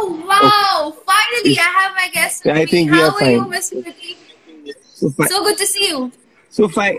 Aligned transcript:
Oh 0.00 0.24
wow! 0.26 0.96
Finally, 1.06 1.58
I 1.58 1.62
have 1.62 1.92
my 1.94 2.08
guest. 2.12 2.46
I 2.46 2.60
with 2.60 2.60
me. 2.60 2.66
think 2.66 2.90
we 2.90 2.96
How 2.98 3.04
are 3.04 3.10
are 3.10 3.18
fine. 3.20 3.32
you, 3.32 3.44
Mr. 3.44 3.82
Pradeep? 3.84 4.16
So, 4.94 5.10
fi- 5.10 5.26
So 5.26 5.44
good 5.44 5.58
to 5.58 5.66
see 5.66 5.88
you. 5.88 6.12
so 6.50 6.68
fine. 6.68 6.98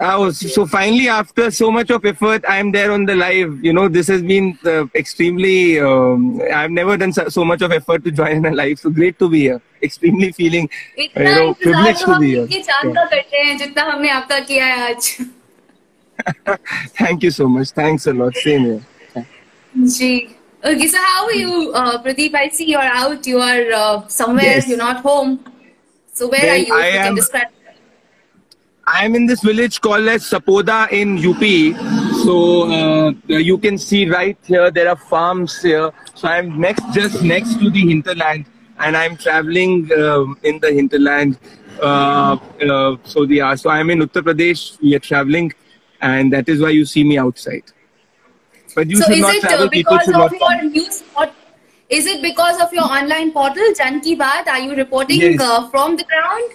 I 0.00 0.16
was 0.18 0.38
so 0.52 0.66
finally 0.66 1.08
after 1.08 1.50
so 1.50 1.70
much 1.70 1.88
of 1.90 2.04
effort, 2.04 2.44
I 2.48 2.58
am 2.58 2.72
there 2.72 2.90
on 2.92 3.06
the 3.06 3.14
live. 3.14 3.64
You 3.64 3.72
know, 3.72 3.88
this 3.88 4.08
has 4.08 4.22
been 4.22 4.58
uh, 4.66 4.84
extremely. 4.94 5.80
Um, 5.80 6.42
I've 6.52 6.70
never 6.72 6.96
done 6.96 7.12
so, 7.12 7.28
so 7.28 7.44
much 7.44 7.62
of 7.62 7.72
effort 7.72 8.04
to 8.04 8.10
join 8.10 8.44
a 8.44 8.50
live. 8.50 8.78
So 8.80 8.90
great 8.90 9.18
to 9.20 9.28
be 9.30 9.40
here. 9.42 9.62
Extremely 9.82 10.32
feeling, 10.32 10.68
uh, 10.98 11.02
you 11.02 11.08
इतना 11.08 11.34
know, 11.36 11.54
इंतजार 11.54 11.62
privileged 11.62 12.02
तो 12.02 12.06
to 12.06 12.12
हम 12.14 12.20
be 12.20 12.30
here. 12.34 12.46
इनके 12.46 12.60
चांद 12.68 12.94
का 12.96 13.04
करते 13.14 13.36
हैं 13.46 13.56
जितना 13.58 13.82
हमने 13.92 14.10
आपका 14.10 14.38
किया 14.50 14.66
है 14.66 14.94
आज 14.94 15.16
Thank 16.98 17.22
you 17.22 17.30
so 17.30 17.48
much. 17.48 17.70
Thanks 17.70 18.06
a 18.06 18.12
lot. 18.12 18.34
Same 18.36 18.64
here. 18.64 19.26
Ji 19.96 20.12
Okay, 20.63 20.87
so 20.87 20.97
how 20.97 21.25
are 21.25 21.31
you, 21.31 21.71
uh, 21.73 22.03
Pradeep? 22.03 22.35
I 22.35 22.49
see 22.49 22.65
you're 22.71 22.81
out. 22.81 23.25
You 23.25 23.39
are 23.39 23.71
uh, 23.71 24.07
somewhere. 24.07 24.43
Yes. 24.43 24.67
You're 24.67 24.77
not 24.77 25.01
home. 25.01 25.39
So 26.11 26.27
where 26.27 26.41
Well, 26.41 26.51
are 26.51 26.57
you? 26.57 26.73
I 26.73 26.87
you 26.87 26.93
can 26.93 27.07
am- 27.07 27.15
describe. 27.15 27.47
I 28.91 29.05
am 29.05 29.13
in 29.15 29.25
this 29.27 29.41
village 29.43 29.79
called 29.81 30.07
as 30.07 30.23
Sapoda 30.23 30.91
in 30.91 31.17
UP. 31.19 31.43
So 32.25 32.69
uh, 32.71 33.11
you 33.27 33.57
can 33.59 33.77
see 33.77 34.09
right 34.09 34.37
here 34.43 34.71
there 34.71 34.89
are 34.89 34.95
farms 34.97 35.61
here. 35.61 35.91
So 36.15 36.27
I'm 36.27 36.59
next, 36.59 36.83
just 36.91 37.21
next 37.23 37.59
to 37.59 37.69
the 37.69 37.79
hinterland, 37.87 38.45
and 38.79 38.97
I'm 38.97 39.15
traveling 39.15 39.89
um, 39.93 40.37
in 40.43 40.59
the 40.59 40.73
hinterland. 40.73 41.37
Uh, 41.79 42.37
uh, 42.67 42.97
so 43.03 43.25
the 43.25 43.55
so 43.55 43.69
I'm 43.69 43.91
in 43.91 43.99
Uttar 43.99 44.23
Pradesh. 44.23 44.81
We 44.81 44.95
are 44.95 44.99
traveling, 44.99 45.53
and 46.01 46.33
that 46.33 46.49
is 46.49 46.59
why 46.59 46.69
you 46.71 46.83
see 46.83 47.03
me 47.03 47.17
outside. 47.19 47.63
But 48.75 48.89
you 48.89 48.97
So 48.97 49.05
should 49.07 49.15
is 49.15 49.21
not 49.21 49.35
it 49.35 49.41
travel. 49.41 49.65
uh, 49.67 49.69
People 49.69 49.97
because 49.97 50.05
should 50.05 50.15
of 50.15 50.31
not. 50.31 50.61
your 50.61 50.69
news? 50.71 51.03
Or 51.17 51.29
is 51.89 52.05
it 52.05 52.21
because 52.21 52.61
of 52.61 52.71
your 52.73 52.83
online 52.83 53.31
portal, 53.31 53.73
Jan 53.75 53.99
Ki 54.01 54.15
Baat? 54.15 54.47
Are 54.47 54.59
you 54.59 54.75
reporting 54.75 55.19
Yes. 55.21 55.41
uh, 55.41 55.69
from 55.69 55.95
the 55.95 56.03
ground? 56.03 56.51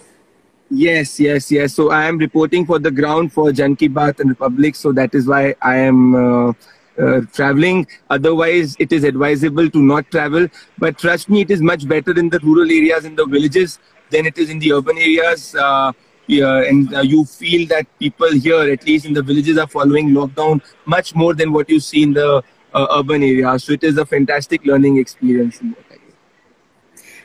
Yes, 0.70 1.20
yes, 1.20 1.50
yes. 1.50 1.74
So 1.74 1.90
I 1.90 2.04
am 2.06 2.18
reporting 2.18 2.66
for 2.66 2.78
the 2.78 2.90
ground 2.90 3.32
for 3.32 3.52
Jan 3.52 3.76
Ki 3.76 3.88
Baat 3.88 4.20
and 4.20 4.30
Republic. 4.30 4.74
So 4.74 4.92
that 4.92 5.14
is 5.14 5.26
why 5.26 5.54
I 5.62 5.76
am 5.76 6.14
uh, 6.14 6.52
uh, 6.98 7.20
traveling. 7.32 7.86
Otherwise, 8.10 8.76
it 8.78 8.92
is 8.92 9.04
advisable 9.04 9.68
to 9.70 9.78
not 9.78 10.10
travel. 10.10 10.48
But 10.78 10.98
trust 10.98 11.28
me, 11.28 11.42
it 11.42 11.50
is 11.50 11.60
much 11.60 11.86
better 11.86 12.18
in 12.18 12.28
the 12.30 12.38
rural 12.40 12.70
areas, 12.70 13.04
in 13.04 13.14
the 13.14 13.26
villages, 13.26 13.78
than 14.10 14.26
it 14.26 14.38
is 14.38 14.50
in 14.50 14.58
the 14.58 14.72
urban 14.72 14.98
areas. 14.98 15.54
Uh, 16.25 16.33
yeah, 16.33 16.62
and 16.62 16.94
uh, 16.94 17.00
you 17.00 17.25
feel 17.25 17.67
that 17.69 17.86
people 17.98 18.33
here, 18.33 18.61
at 18.72 18.86
least 18.86 19.05
in 19.05 19.12
the 19.12 19.22
villages, 19.22 19.58
are 19.58 19.67
following 19.67 20.11
lockdown 20.11 20.62
much 20.86 21.14
more 21.14 21.34
than 21.34 21.53
what 21.53 21.69
you 21.69 21.80
see 21.80 22.03
in 22.03 22.14
the 22.14 22.42
uh, 22.72 22.86
urban 22.92 23.22
areas. 23.22 23.64
So 23.64 23.72
it 23.72 23.84
is 23.84 23.98
a 23.98 24.06
fantastic 24.06 24.64
learning 24.64 24.98
experience. 24.98 25.61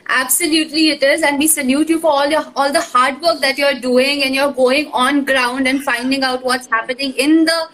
Absolutely, 0.06 0.90
it 0.90 1.02
is, 1.02 1.22
and 1.22 1.38
we 1.38 1.46
salute 1.46 1.88
you 1.88 2.00
for 2.00 2.10
all 2.10 2.26
your 2.26 2.44
all 2.56 2.72
the 2.72 2.80
hard 2.80 3.20
work 3.22 3.40
that 3.40 3.56
you're 3.56 3.80
doing, 3.80 4.24
and 4.24 4.34
you're 4.34 4.52
going 4.52 4.90
on 4.92 5.24
ground 5.24 5.66
and 5.66 5.82
finding 5.82 6.22
out 6.22 6.44
what's 6.44 6.66
happening 6.66 7.12
in 7.12 7.44
the 7.44 7.68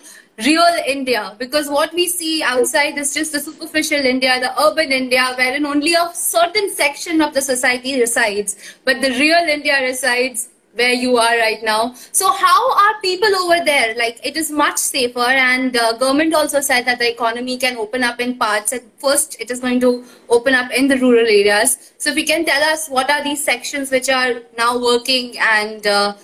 real 0.44 0.82
India. 0.86 1.34
Because 1.38 1.68
what 1.68 1.94
we 1.94 2.06
see 2.08 2.42
outside 2.42 2.98
is 2.98 3.14
just 3.14 3.32
the 3.32 3.40
superficial 3.40 3.98
India, 3.98 4.38
the 4.38 4.52
urban 4.62 4.92
India, 4.92 5.34
wherein 5.36 5.64
only 5.64 5.94
a 5.94 6.10
certain 6.12 6.70
section 6.70 7.22
of 7.22 7.34
the 7.34 7.40
society 7.40 7.98
resides, 7.98 8.56
but 8.84 9.00
the 9.00 9.10
real 9.10 9.48
India 9.48 9.80
resides 9.80 10.50
where 10.76 10.92
you 10.92 11.16
are 11.16 11.36
right 11.38 11.62
now. 11.62 11.94
So 12.12 12.30
how 12.30 12.72
are 12.84 13.00
people 13.00 13.34
over 13.36 13.64
there? 13.64 13.94
Like 13.96 14.20
it 14.24 14.36
is 14.36 14.50
much 14.50 14.78
safer, 14.78 15.28
and 15.48 15.76
uh, 15.76 15.92
government 15.96 16.34
also 16.34 16.60
said 16.60 16.86
that 16.86 16.98
the 16.98 17.10
economy 17.10 17.58
can 17.58 17.76
open 17.76 18.02
up 18.02 18.20
in 18.20 18.36
parts. 18.38 18.72
At 18.72 18.82
first, 18.98 19.40
it 19.40 19.50
is 19.50 19.60
going 19.60 19.80
to 19.80 20.04
open 20.28 20.54
up 20.54 20.70
in 20.72 20.88
the 20.88 20.98
rural 20.98 21.26
areas. 21.26 21.92
So 21.98 22.10
if 22.10 22.16
you 22.16 22.26
can 22.26 22.44
tell 22.44 22.62
us 22.72 22.88
what 22.88 23.10
are 23.10 23.22
these 23.24 23.42
sections 23.42 23.90
which 23.90 24.08
are 24.08 24.42
now 24.58 24.78
working 24.78 25.38
and 25.38 25.86
uh, 25.86 26.14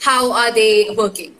how 0.00 0.32
are 0.32 0.52
they 0.52 0.90
working? 0.96 1.34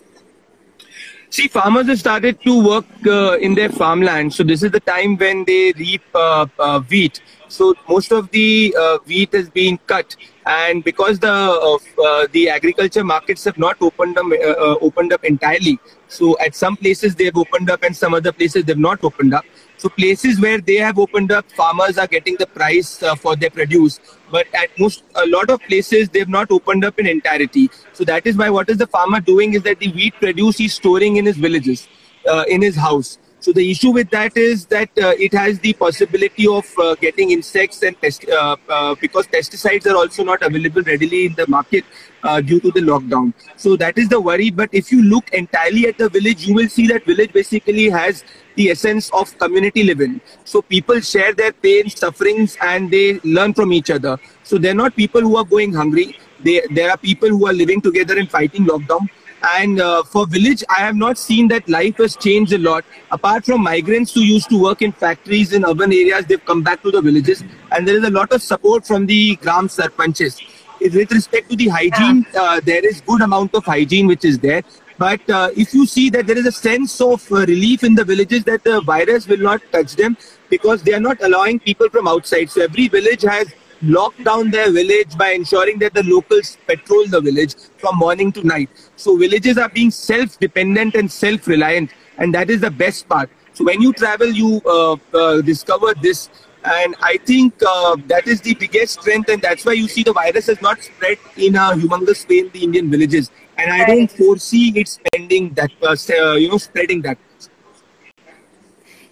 See, 1.30 1.48
farmers 1.48 1.88
have 1.88 1.98
started 1.98 2.40
to 2.42 2.66
work 2.66 2.86
uh, 3.06 3.36
in 3.38 3.54
their 3.54 3.68
farmland. 3.68 4.32
So 4.32 4.42
this 4.42 4.62
is 4.62 4.70
the 4.70 4.80
time 4.80 5.16
when 5.16 5.44
they 5.44 5.72
reap 5.72 6.02
uh, 6.14 6.46
uh, 6.58 6.80
wheat. 6.80 7.20
So 7.48 7.74
most 7.88 8.12
of 8.12 8.30
the 8.30 8.74
wheat 9.06 9.32
has 9.34 9.50
been 9.50 9.78
cut, 9.86 10.16
and 10.46 10.84
because 10.84 11.18
the 11.18 11.28
uh, 11.28 12.26
the 12.32 12.48
agriculture 12.48 13.02
markets 13.02 13.44
have 13.44 13.58
not 13.58 13.76
opened 13.80 14.16
up 14.16 14.26
uh, 14.26 14.50
uh, 14.66 14.76
opened 14.80 15.12
up 15.12 15.24
entirely. 15.24 15.78
So 16.08 16.38
at 16.38 16.54
some 16.54 16.76
places 16.76 17.16
they 17.16 17.24
have 17.24 17.36
opened 17.36 17.68
up, 17.68 17.82
and 17.82 17.96
some 17.96 18.14
other 18.14 18.32
places 18.32 18.64
they've 18.64 18.78
not 18.78 19.02
opened 19.02 19.34
up. 19.34 19.44
So 19.76 19.88
places 19.88 20.40
where 20.40 20.58
they 20.58 20.76
have 20.76 20.98
opened 20.98 21.32
up, 21.32 21.50
farmers 21.52 21.98
are 21.98 22.06
getting 22.06 22.36
the 22.38 22.46
price 22.46 23.02
uh, 23.02 23.14
for 23.16 23.34
their 23.36 23.50
produce. 23.50 23.98
But 24.30 24.46
at 24.54 24.70
most, 24.78 25.02
a 25.16 25.26
lot 25.26 25.50
of 25.50 25.60
places 25.62 26.08
they've 26.08 26.28
not 26.28 26.50
opened 26.50 26.84
up 26.84 26.98
in 26.98 27.06
entirety. 27.06 27.68
So 27.92 28.04
that 28.04 28.26
is 28.26 28.36
why 28.36 28.48
what 28.50 28.70
is 28.70 28.78
the 28.78 28.86
farmer 28.86 29.20
doing 29.20 29.54
is 29.54 29.62
that 29.62 29.80
the 29.80 29.92
wheat 29.92 30.14
produce 30.14 30.58
he's 30.58 30.74
storing 30.74 31.16
in 31.16 31.26
his 31.26 31.36
villages, 31.36 31.88
uh, 32.28 32.44
in 32.48 32.62
his 32.62 32.76
house. 32.76 33.18
So 33.46 33.52
the 33.52 33.70
issue 33.70 33.92
with 33.92 34.10
that 34.10 34.36
is 34.36 34.66
that 34.66 34.88
uh, 34.98 35.12
it 35.24 35.32
has 35.32 35.60
the 35.60 35.72
possibility 35.72 36.48
of 36.48 36.66
uh, 36.80 36.96
getting 36.96 37.30
insects 37.30 37.80
and 37.84 37.94
pest, 38.00 38.28
uh, 38.28 38.56
uh, 38.68 38.96
because 39.00 39.28
pesticides 39.28 39.86
are 39.86 39.94
also 39.94 40.24
not 40.24 40.42
available 40.42 40.82
readily 40.82 41.26
in 41.26 41.34
the 41.34 41.46
market 41.46 41.84
uh, 42.24 42.40
due 42.40 42.58
to 42.58 42.72
the 42.72 42.80
lockdown. 42.80 43.32
So 43.54 43.76
that 43.76 43.98
is 43.98 44.08
the 44.08 44.20
worry. 44.20 44.50
But 44.50 44.70
if 44.72 44.90
you 44.90 45.00
look 45.00 45.30
entirely 45.30 45.86
at 45.86 45.96
the 45.96 46.08
village, 46.08 46.44
you 46.44 46.56
will 46.56 46.68
see 46.68 46.88
that 46.88 47.04
village 47.04 47.32
basically 47.32 47.88
has 47.88 48.24
the 48.56 48.70
essence 48.70 49.10
of 49.12 49.38
community 49.38 49.84
living. 49.84 50.20
So 50.44 50.60
people 50.60 50.98
share 50.98 51.32
their 51.32 51.52
pain, 51.52 51.88
sufferings, 51.88 52.56
and 52.60 52.90
they 52.90 53.20
learn 53.20 53.54
from 53.54 53.72
each 53.72 53.90
other. 53.90 54.18
So 54.42 54.58
they're 54.58 54.74
not 54.74 54.96
people 54.96 55.20
who 55.20 55.36
are 55.36 55.44
going 55.44 55.72
hungry. 55.72 56.18
They, 56.40 56.62
there 56.72 56.90
are 56.90 56.96
people 56.96 57.28
who 57.28 57.46
are 57.46 57.52
living 57.52 57.80
together 57.80 58.18
and 58.18 58.28
fighting 58.28 58.66
lockdown. 58.66 59.08
And 59.54 59.80
uh, 59.80 60.02
for 60.02 60.26
village, 60.26 60.64
I 60.68 60.80
have 60.80 60.96
not 60.96 61.18
seen 61.18 61.48
that 61.48 61.68
life 61.68 61.98
has 61.98 62.16
changed 62.16 62.52
a 62.52 62.58
lot. 62.58 62.84
Apart 63.10 63.44
from 63.44 63.62
migrants 63.62 64.12
who 64.12 64.20
used 64.20 64.48
to 64.50 64.60
work 64.60 64.82
in 64.82 64.92
factories 64.92 65.52
in 65.52 65.64
urban 65.64 65.92
areas, 65.92 66.26
they've 66.26 66.44
come 66.44 66.62
back 66.62 66.82
to 66.82 66.90
the 66.90 67.00
villages. 67.00 67.44
And 67.70 67.86
there 67.86 67.96
is 67.96 68.04
a 68.04 68.10
lot 68.10 68.32
of 68.32 68.42
support 68.42 68.86
from 68.86 69.06
the 69.06 69.36
Gram 69.36 69.68
Sarpanches. 69.68 70.42
With 70.80 71.12
respect 71.12 71.48
to 71.50 71.56
the 71.56 71.68
hygiene, 71.68 72.26
uh, 72.38 72.60
there 72.60 72.84
is 72.84 73.00
good 73.02 73.22
amount 73.22 73.54
of 73.54 73.64
hygiene 73.64 74.06
which 74.06 74.24
is 74.24 74.38
there. 74.38 74.62
But 74.98 75.28
uh, 75.30 75.50
if 75.56 75.74
you 75.74 75.86
see 75.86 76.10
that 76.10 76.26
there 76.26 76.38
is 76.38 76.46
a 76.46 76.52
sense 76.52 77.00
of 77.00 77.30
uh, 77.30 77.46
relief 77.46 77.84
in 77.84 77.94
the 77.94 78.04
villages 78.04 78.44
that 78.44 78.64
the 78.64 78.80
virus 78.80 79.28
will 79.28 79.38
not 79.38 79.60
touch 79.70 79.94
them 79.94 80.16
because 80.48 80.82
they 80.82 80.94
are 80.94 81.00
not 81.00 81.22
allowing 81.22 81.60
people 81.60 81.88
from 81.90 82.08
outside. 82.08 82.50
So 82.50 82.62
every 82.62 82.88
village 82.88 83.22
has 83.22 83.52
locked 83.82 84.24
down 84.24 84.50
their 84.50 84.72
village 84.72 85.16
by 85.18 85.30
ensuring 85.32 85.78
that 85.80 85.92
the 85.92 86.02
locals 86.02 86.56
patrol 86.66 87.06
the 87.06 87.20
village 87.20 87.54
from 87.76 87.98
morning 87.98 88.32
to 88.32 88.42
night. 88.46 88.70
So 88.96 89.16
villages 89.16 89.58
are 89.58 89.68
being 89.68 89.90
self-dependent 89.90 90.94
and 90.94 91.10
self-reliant, 91.10 91.90
and 92.18 92.34
that 92.34 92.50
is 92.50 92.62
the 92.62 92.70
best 92.70 93.08
part. 93.08 93.30
So 93.52 93.64
when 93.64 93.80
you 93.80 93.92
travel, 93.92 94.26
you 94.26 94.60
uh, 94.66 94.96
uh, 95.14 95.40
discover 95.42 95.94
this, 95.94 96.28
and 96.64 96.96
I 97.00 97.18
think 97.18 97.54
uh, 97.66 97.96
that 98.06 98.26
is 98.26 98.40
the 98.40 98.54
biggest 98.54 99.00
strength, 99.00 99.28
and 99.28 99.40
that's 99.40 99.64
why 99.64 99.72
you 99.72 99.86
see 99.86 100.02
the 100.02 100.12
virus 100.12 100.46
has 100.46 100.60
not 100.60 100.82
spread 100.82 101.18
in 101.36 101.54
a 101.54 101.72
humongous 101.72 102.28
way 102.28 102.38
in 102.40 102.50
the 102.50 102.64
Indian 102.64 102.90
villages, 102.90 103.30
and 103.56 103.72
I 103.72 103.84
don't 103.86 104.10
foresee 104.10 104.72
it 104.76 104.88
spending 104.88 105.54
that, 105.54 105.70
uh, 105.82 105.96
uh, 106.10 106.34
you 106.34 106.48
know, 106.48 106.58
spreading 106.58 107.02
that. 107.02 107.18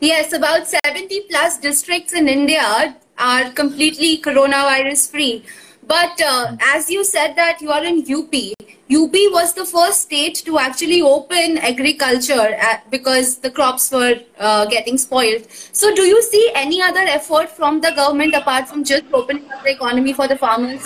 Yes, 0.00 0.32
about 0.32 0.66
70 0.66 1.26
plus 1.30 1.58
districts 1.58 2.12
in 2.12 2.28
India 2.28 2.96
are 3.16 3.50
completely 3.52 4.20
coronavirus 4.20 5.10
free. 5.10 5.44
But 5.86 6.20
uh, 6.20 6.56
as 6.62 6.88
you 6.88 7.04
said 7.04 7.36
that 7.36 7.60
you 7.60 7.70
are 7.70 7.84
in 7.84 7.98
UP, 8.00 8.34
UP 8.90 9.14
was 9.32 9.52
the 9.54 9.64
first 9.66 10.02
state 10.02 10.36
to 10.46 10.58
actually 10.58 11.02
open 11.02 11.58
agriculture 11.58 12.56
uh, 12.60 12.76
because 12.90 13.38
the 13.38 13.50
crops 13.50 13.90
were 13.90 14.20
uh, 14.38 14.64
getting 14.66 14.96
spoiled. 14.96 15.46
So 15.72 15.94
do 15.94 16.02
you 16.02 16.22
see 16.22 16.50
any 16.54 16.80
other 16.80 17.00
effort 17.00 17.50
from 17.50 17.80
the 17.80 17.92
government 17.92 18.34
apart 18.34 18.69
from 18.69 18.84
just 18.84 19.04
opening 19.12 19.50
up 19.52 19.62
the 19.62 19.72
economy 19.72 20.12
for 20.12 20.26
the 20.26 20.38
farmers? 20.38 20.82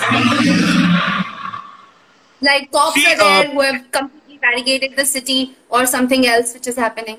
Like 2.41 2.71
cops 2.73 2.95
See, 2.95 3.07
are 3.07 3.17
there 3.17 3.49
uh, 3.49 3.51
who 3.51 3.61
have 3.61 3.91
completely 3.93 4.39
barricaded 4.39 4.97
the 4.97 5.05
city 5.05 5.57
or 5.69 5.87
something 5.87 6.27
else 6.27 6.55
which 6.55 6.67
is 6.67 6.77
happening? 6.77 7.19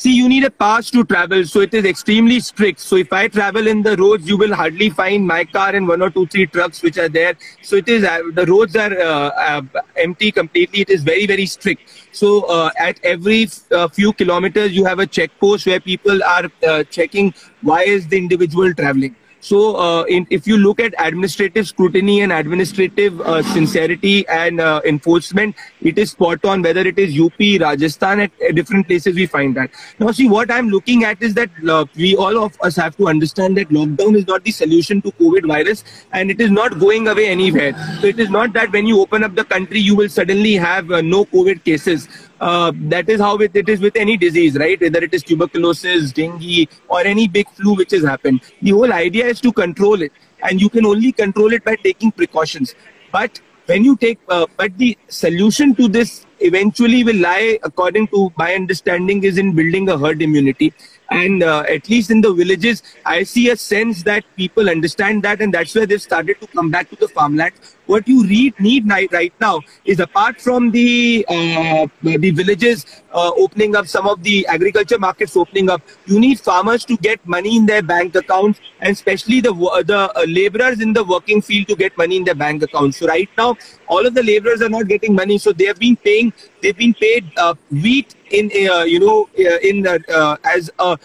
See, 0.00 0.12
you 0.14 0.28
need 0.28 0.44
a 0.44 0.50
pass 0.50 0.92
to 0.92 1.02
travel, 1.04 1.44
so 1.44 1.60
it 1.60 1.74
is 1.74 1.84
extremely 1.84 2.38
strict. 2.38 2.78
So 2.78 2.94
if 2.94 3.12
I 3.12 3.26
travel 3.26 3.66
in 3.66 3.82
the 3.82 3.96
roads, 3.96 4.28
you 4.28 4.36
will 4.36 4.54
hardly 4.54 4.90
find 4.90 5.26
my 5.26 5.44
car 5.44 5.74
and 5.74 5.88
one 5.88 6.02
or 6.02 6.08
two, 6.08 6.24
three 6.28 6.46
trucks 6.46 6.84
which 6.84 6.98
are 6.98 7.08
there. 7.08 7.34
So 7.62 7.74
it 7.74 7.88
is 7.88 8.04
uh, 8.04 8.20
the 8.32 8.46
roads 8.46 8.76
are 8.76 8.92
uh, 8.96 9.30
uh, 9.46 9.62
empty 9.96 10.30
completely. 10.30 10.82
It 10.82 10.90
is 10.90 11.02
very 11.02 11.26
very 11.26 11.46
strict. 11.46 11.90
So 12.12 12.42
uh, 12.42 12.70
at 12.78 13.00
every 13.02 13.48
uh, 13.72 13.88
few 13.88 14.12
kilometers, 14.12 14.70
you 14.70 14.84
have 14.84 15.00
a 15.00 15.06
check 15.06 15.32
post 15.40 15.66
where 15.66 15.80
people 15.80 16.22
are 16.22 16.48
uh, 16.64 16.84
checking 16.84 17.34
why 17.62 17.82
is 17.82 18.06
the 18.06 18.18
individual 18.18 18.72
traveling. 18.74 19.16
So, 19.40 19.76
uh, 19.76 20.02
in, 20.04 20.26
if 20.30 20.46
you 20.46 20.56
look 20.56 20.80
at 20.80 20.94
administrative 20.98 21.68
scrutiny 21.68 22.22
and 22.22 22.32
administrative 22.32 23.20
uh, 23.20 23.42
sincerity 23.42 24.26
and 24.28 24.60
uh, 24.60 24.80
enforcement, 24.84 25.54
it 25.80 25.96
is 25.96 26.10
spot 26.10 26.44
on. 26.44 26.62
Whether 26.62 26.80
it 26.80 26.98
is 26.98 27.18
UP, 27.18 27.38
Rajasthan, 27.38 28.20
at, 28.20 28.32
at 28.42 28.54
different 28.56 28.88
places, 28.88 29.14
we 29.14 29.26
find 29.26 29.56
that. 29.56 29.70
Now, 29.98 30.10
see, 30.10 30.28
what 30.28 30.50
I'm 30.50 30.68
looking 30.68 31.04
at 31.04 31.22
is 31.22 31.34
that 31.34 31.50
uh, 31.68 31.86
we 31.94 32.16
all 32.16 32.42
of 32.42 32.56
us 32.62 32.76
have 32.76 32.96
to 32.96 33.08
understand 33.08 33.56
that 33.58 33.68
lockdown 33.68 34.16
is 34.16 34.26
not 34.26 34.42
the 34.42 34.50
solution 34.50 35.00
to 35.02 35.12
COVID 35.12 35.46
virus, 35.46 35.84
and 36.12 36.30
it 36.30 36.40
is 36.40 36.50
not 36.50 36.78
going 36.80 37.06
away 37.06 37.28
anywhere. 37.28 37.72
So, 38.00 38.08
it 38.08 38.18
is 38.18 38.30
not 38.30 38.52
that 38.54 38.72
when 38.72 38.86
you 38.86 39.00
open 39.00 39.22
up 39.22 39.36
the 39.36 39.44
country, 39.44 39.78
you 39.78 39.94
will 39.94 40.08
suddenly 40.08 40.54
have 40.54 40.90
uh, 40.90 41.00
no 41.00 41.24
COVID 41.26 41.64
cases. 41.64 42.08
Uh, 42.40 42.72
that 42.74 43.08
is 43.08 43.20
how 43.20 43.36
it, 43.38 43.50
it 43.54 43.68
is 43.68 43.80
with 43.80 43.96
any 43.96 44.16
disease, 44.16 44.56
right? 44.56 44.80
Whether 44.80 45.02
it 45.02 45.12
is 45.12 45.22
tuberculosis, 45.22 46.12
dengue, 46.12 46.68
or 46.88 47.00
any 47.00 47.26
big 47.26 47.48
flu 47.50 47.74
which 47.74 47.90
has 47.90 48.04
happened. 48.04 48.42
The 48.62 48.70
whole 48.70 48.92
idea 48.92 49.26
is 49.26 49.40
to 49.40 49.52
control 49.52 50.02
it, 50.02 50.12
and 50.42 50.60
you 50.60 50.68
can 50.68 50.86
only 50.86 51.12
control 51.12 51.52
it 51.52 51.64
by 51.64 51.76
taking 51.76 52.12
precautions. 52.12 52.74
But 53.10 53.40
when 53.66 53.84
you 53.84 53.96
take, 53.96 54.18
uh, 54.28 54.46
but 54.56 54.76
the 54.78 54.96
solution 55.08 55.74
to 55.74 55.88
this 55.88 56.26
eventually 56.40 57.04
will 57.04 57.16
lie, 57.16 57.58
according 57.64 58.06
to 58.08 58.32
my 58.36 58.54
understanding, 58.54 59.24
is 59.24 59.36
in 59.36 59.54
building 59.54 59.88
a 59.88 59.98
herd 59.98 60.22
immunity. 60.22 60.72
And 61.10 61.42
uh, 61.42 61.64
at 61.68 61.88
least 61.88 62.10
in 62.10 62.20
the 62.20 62.32
villages, 62.32 62.82
I 63.04 63.24
see 63.24 63.50
a 63.50 63.56
sense 63.56 64.02
that 64.04 64.24
people 64.36 64.70
understand 64.70 65.22
that, 65.24 65.40
and 65.40 65.52
that's 65.52 65.74
where 65.74 65.86
they've 65.86 66.00
started 66.00 66.40
to 66.40 66.46
come 66.46 66.70
back 66.70 66.88
to 66.90 66.96
the 66.96 67.08
farmland. 67.08 67.54
What 67.88 68.06
you 68.06 68.22
need 68.58 68.86
right 68.86 69.32
now 69.40 69.62
is 69.86 69.98
apart 69.98 70.42
from 70.42 70.70
the 70.70 71.24
uh, 71.26 71.86
the 72.02 72.30
villages 72.30 72.84
uh, 73.12 73.30
opening 73.44 73.74
up, 73.74 73.86
some 73.86 74.06
of 74.06 74.22
the 74.22 74.46
agriculture 74.46 74.98
markets 74.98 75.34
opening 75.34 75.70
up, 75.70 75.80
you 76.04 76.20
need 76.20 76.38
farmers 76.38 76.84
to 76.84 76.98
get 76.98 77.26
money 77.26 77.56
in 77.56 77.64
their 77.64 77.82
bank 77.82 78.14
accounts, 78.14 78.60
and 78.80 78.92
especially 78.92 79.40
the 79.40 79.54
the 79.86 80.00
uh, 80.14 80.24
laborers 80.26 80.82
in 80.82 80.92
the 80.92 81.02
working 81.02 81.40
field 81.40 81.66
to 81.68 81.76
get 81.76 81.96
money 81.96 82.18
in 82.18 82.24
their 82.24 82.34
bank 82.34 82.62
accounts. 82.62 82.98
So 82.98 83.06
right 83.06 83.30
now, 83.38 83.56
all 83.86 84.06
of 84.06 84.12
the 84.12 84.22
laborers 84.22 84.60
are 84.60 84.68
not 84.68 84.86
getting 84.86 85.14
money, 85.14 85.38
so 85.38 85.52
they 85.52 85.64
have 85.64 85.78
been 85.78 85.96
paying. 85.96 86.34
They've 86.60 86.76
been 86.76 86.92
paid 86.92 87.32
uh, 87.38 87.54
wheat 87.70 88.14
in 88.30 88.50
uh, 88.68 88.82
you 88.82 89.00
know 89.00 89.30
uh, 89.38 89.58
in 89.70 89.86
as 89.86 90.70
a 90.78 90.98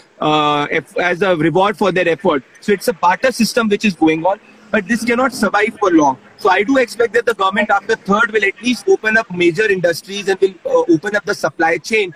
as 1.00 1.22
a 1.22 1.38
reward 1.38 1.78
for 1.78 1.94
their 1.94 2.10
effort. 2.10 2.44
So 2.60 2.74
it's 2.74 2.90
a 2.90 2.94
barter 3.08 3.32
system 3.32 3.70
which 3.70 3.86
is 3.86 3.96
going 3.96 4.26
on, 4.26 4.42
but 4.70 4.86
this 4.86 5.06
cannot 5.06 5.32
survive 5.32 5.80
for 5.80 5.92
long. 5.92 6.18
So 6.44 6.50
I 6.50 6.62
do 6.64 6.78
expect 6.78 7.14
that 7.14 7.26
the 7.26 7.34
government 7.34 7.70
after 7.70 7.96
third 7.96 8.32
will 8.34 8.44
at 8.44 8.62
least 8.62 8.90
open 8.90 9.18
up 9.18 9.34
major 9.34 9.68
industries 9.72 10.28
and 10.28 10.40
will 10.42 10.56
uh, 10.66 10.94
open 10.94 11.16
up 11.16 11.24
the 11.24 11.34
supply 11.34 11.78
chain. 11.78 12.14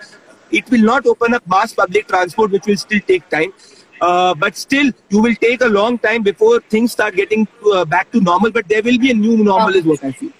It 0.50 0.70
will 0.70 0.82
not 0.82 1.06
open 1.06 1.32
up 1.32 1.46
mass 1.46 1.72
public 1.72 2.08
transport, 2.08 2.50
which 2.50 2.66
will 2.66 2.76
still 2.76 3.00
take 3.00 3.26
time. 3.30 3.54
Uh, 4.02 4.34
but 4.34 4.54
still, 4.54 4.90
you 5.08 5.22
will 5.22 5.34
take 5.34 5.62
a 5.62 5.70
long 5.78 5.98
time 5.98 6.22
before 6.22 6.60
things 6.60 6.92
start 6.92 7.16
getting 7.16 7.46
to, 7.62 7.86
back 7.86 8.12
to 8.12 8.20
normal. 8.20 8.50
But 8.50 8.68
there 8.68 8.82
will 8.82 8.98
be 8.98 9.10
a 9.10 9.14
new 9.14 9.38
normal, 9.38 9.74
is 9.74 9.84
what 9.84 10.04
I 10.04 10.12
feel 10.12 10.30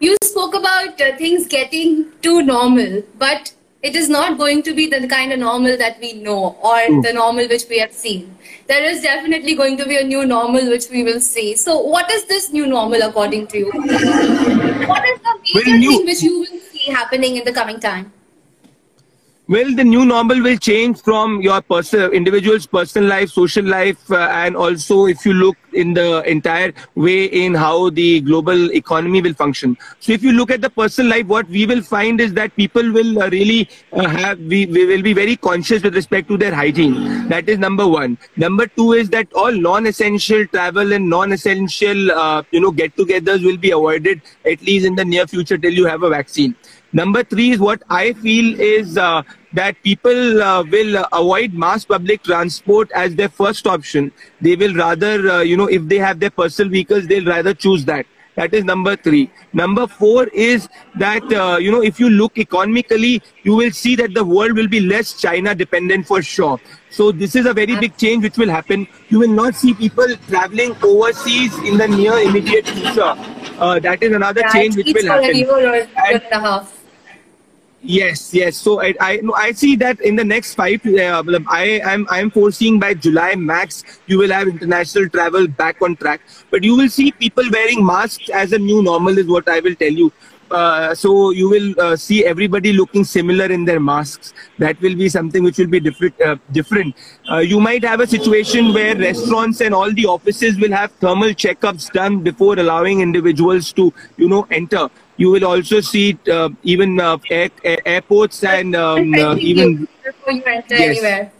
you 0.00 0.16
spoke 0.22 0.54
about 0.54 1.00
uh, 1.00 1.16
things 1.16 1.46
getting 1.46 2.10
too 2.20 2.42
normal, 2.42 3.02
but 3.18 3.52
it 3.88 3.94
is 4.00 4.08
not 4.08 4.38
going 4.38 4.62
to 4.66 4.74
be 4.74 4.86
the 4.92 5.06
kind 5.06 5.32
of 5.32 5.38
normal 5.38 5.76
that 5.76 6.00
we 6.00 6.14
know 6.14 6.56
or 6.62 6.76
mm. 6.76 7.02
the 7.02 7.12
normal 7.12 7.46
which 7.48 7.64
we 7.68 7.78
have 7.78 7.92
seen. 7.92 8.34
There 8.66 8.82
is 8.90 9.02
definitely 9.02 9.54
going 9.54 9.76
to 9.76 9.86
be 9.86 9.98
a 9.98 10.04
new 10.04 10.24
normal 10.24 10.70
which 10.70 10.88
we 10.90 11.02
will 11.02 11.20
see. 11.20 11.54
So, 11.54 11.78
what 11.78 12.10
is 12.10 12.24
this 12.24 12.50
new 12.50 12.66
normal 12.66 13.02
according 13.02 13.46
to 13.48 13.58
you? 13.58 13.70
what 13.72 15.04
is 15.12 15.20
the 15.28 15.38
major 15.54 15.76
new- 15.76 15.90
thing 15.90 16.06
which 16.06 16.22
you 16.22 16.40
will 16.40 16.60
see 16.72 16.90
happening 16.90 17.36
in 17.36 17.44
the 17.44 17.52
coming 17.52 17.78
time? 17.78 18.10
Well, 19.46 19.74
the 19.76 19.84
new 19.84 20.06
normal 20.06 20.42
will 20.42 20.56
change 20.56 21.02
from 21.02 21.42
your 21.42 21.60
personal, 21.60 22.10
individual's 22.12 22.66
personal 22.66 23.10
life, 23.10 23.28
social 23.28 23.66
life, 23.66 24.10
uh, 24.10 24.28
and 24.32 24.56
also 24.56 25.04
if 25.04 25.26
you 25.26 25.34
look 25.34 25.58
in 25.74 25.92
the 25.92 26.22
entire 26.22 26.72
way 26.94 27.26
in 27.26 27.52
how 27.52 27.90
the 27.90 28.22
global 28.22 28.72
economy 28.72 29.20
will 29.20 29.34
function. 29.34 29.76
So 30.00 30.12
if 30.12 30.22
you 30.22 30.32
look 30.32 30.50
at 30.50 30.62
the 30.62 30.70
personal 30.70 31.10
life, 31.10 31.26
what 31.26 31.46
we 31.50 31.66
will 31.66 31.82
find 31.82 32.22
is 32.22 32.32
that 32.34 32.56
people 32.56 32.90
will 32.90 33.22
uh, 33.22 33.28
really 33.28 33.68
uh, 33.92 34.08
have, 34.08 34.38
we, 34.38 34.64
we 34.64 34.86
will 34.86 35.02
be 35.02 35.12
very 35.12 35.36
conscious 35.36 35.82
with 35.82 35.94
respect 35.94 36.28
to 36.28 36.38
their 36.38 36.54
hygiene. 36.54 37.28
That 37.28 37.46
is 37.46 37.58
number 37.58 37.86
one. 37.86 38.16
Number 38.36 38.66
two 38.66 38.92
is 38.92 39.10
that 39.10 39.30
all 39.34 39.52
non-essential 39.52 40.46
travel 40.46 40.94
and 40.94 41.10
non-essential, 41.10 42.12
uh, 42.12 42.44
you 42.50 42.60
know, 42.60 42.70
get-togethers 42.70 43.44
will 43.44 43.58
be 43.58 43.72
avoided 43.72 44.22
at 44.46 44.62
least 44.62 44.86
in 44.86 44.94
the 44.94 45.04
near 45.04 45.26
future 45.26 45.58
till 45.58 45.72
you 45.72 45.84
have 45.84 46.02
a 46.02 46.08
vaccine. 46.08 46.56
Number 46.94 47.24
three 47.24 47.50
is 47.50 47.58
what 47.58 47.82
I 47.90 48.12
feel 48.12 48.58
is 48.60 48.96
uh, 48.96 49.22
that 49.52 49.82
people 49.82 50.40
uh, 50.40 50.62
will 50.62 51.04
avoid 51.12 51.52
mass 51.52 51.84
public 51.84 52.22
transport 52.22 52.88
as 52.94 53.16
their 53.16 53.28
first 53.28 53.66
option. 53.66 54.12
They 54.40 54.54
will 54.54 54.74
rather, 54.74 55.28
uh, 55.28 55.40
you 55.40 55.56
know, 55.56 55.66
if 55.66 55.88
they 55.88 55.98
have 55.98 56.20
their 56.20 56.30
personal 56.30 56.70
vehicles, 56.70 57.08
they'll 57.08 57.24
rather 57.24 57.52
choose 57.52 57.84
that. 57.86 58.06
That 58.36 58.54
is 58.54 58.64
number 58.64 58.94
three. 58.94 59.30
Number 59.52 59.88
four 59.88 60.26
is 60.28 60.68
that, 60.96 61.22
uh, 61.32 61.58
you 61.58 61.72
know, 61.72 61.82
if 61.82 61.98
you 61.98 62.10
look 62.10 62.38
economically, 62.38 63.22
you 63.42 63.56
will 63.56 63.72
see 63.72 63.96
that 63.96 64.14
the 64.14 64.24
world 64.24 64.52
will 64.52 64.68
be 64.68 64.80
less 64.80 65.20
China 65.20 65.54
dependent 65.54 66.06
for 66.06 66.22
sure. 66.22 66.60
So 66.90 67.10
this 67.10 67.34
is 67.34 67.46
a 67.46 67.54
very 67.54 67.76
big 67.76 67.96
change 67.96 68.22
which 68.22 68.36
will 68.36 68.50
happen. 68.50 68.86
You 69.08 69.18
will 69.18 69.34
not 69.42 69.56
see 69.56 69.74
people 69.74 70.06
traveling 70.28 70.76
overseas 70.82 71.56
in 71.58 71.76
the 71.76 71.88
near 71.88 72.18
immediate 72.18 72.68
future. 72.68 73.14
Uh, 73.58 73.80
that 73.80 74.02
is 74.02 74.12
another 74.12 74.40
yeah, 74.42 74.52
change 74.52 74.76
which 74.76 74.92
will 74.94 75.06
happen. 75.06 75.88
And, 75.96 76.68
Yes, 77.86 78.32
yes. 78.32 78.56
So 78.56 78.80
I, 78.80 78.94
I, 78.98 79.20
I 79.36 79.52
see 79.52 79.76
that 79.76 80.00
in 80.00 80.16
the 80.16 80.24
next 80.24 80.54
five, 80.54 80.84
uh, 80.86 81.22
I 81.46 81.80
am, 81.84 82.06
I 82.10 82.18
am 82.20 82.30
foreseeing 82.30 82.80
by 82.80 82.94
July 82.94 83.34
max, 83.34 83.84
you 84.06 84.16
will 84.16 84.30
have 84.30 84.48
international 84.48 85.10
travel 85.10 85.46
back 85.46 85.82
on 85.82 85.94
track. 85.96 86.22
But 86.50 86.64
you 86.64 86.76
will 86.76 86.88
see 86.88 87.12
people 87.12 87.44
wearing 87.52 87.84
masks 87.84 88.30
as 88.30 88.52
a 88.52 88.58
new 88.58 88.82
normal, 88.82 89.18
is 89.18 89.26
what 89.26 89.46
I 89.50 89.60
will 89.60 89.74
tell 89.74 89.92
you. 89.92 90.10
Uh, 90.50 90.94
so 90.94 91.30
you 91.30 91.48
will 91.48 91.78
uh, 91.78 91.96
see 91.96 92.24
everybody 92.24 92.72
looking 92.72 93.04
similar 93.04 93.46
in 93.46 93.66
their 93.66 93.80
masks. 93.80 94.32
That 94.58 94.80
will 94.80 94.94
be 94.94 95.10
something 95.10 95.42
which 95.42 95.58
will 95.58 95.66
be 95.66 95.80
different. 95.80 96.18
Uh, 96.20 96.36
different. 96.52 96.96
Uh, 97.30 97.38
you 97.38 97.60
might 97.60 97.84
have 97.84 98.00
a 98.00 98.06
situation 98.06 98.72
where 98.72 98.96
restaurants 98.96 99.60
and 99.60 99.74
all 99.74 99.92
the 99.92 100.06
offices 100.06 100.58
will 100.58 100.72
have 100.72 100.90
thermal 100.92 101.30
checkups 101.30 101.92
done 101.92 102.20
before 102.20 102.58
allowing 102.58 103.00
individuals 103.00 103.72
to, 103.74 103.92
you 104.16 104.28
know, 104.28 104.46
enter 104.50 104.88
you 105.16 105.30
will 105.30 105.44
also 105.44 105.80
see 105.80 106.18
uh, 106.30 106.48
even 106.62 107.00
uh, 107.00 107.18
air, 107.30 107.50
air, 107.62 107.78
airports 107.84 108.42
and 108.42 108.74
um, 108.74 109.14
uh, 109.14 109.36
even 109.36 109.88
before 110.04 110.32
you 110.32 110.42
enter 110.44 110.74
yes. 110.74 110.96
anywhere. 110.96 111.32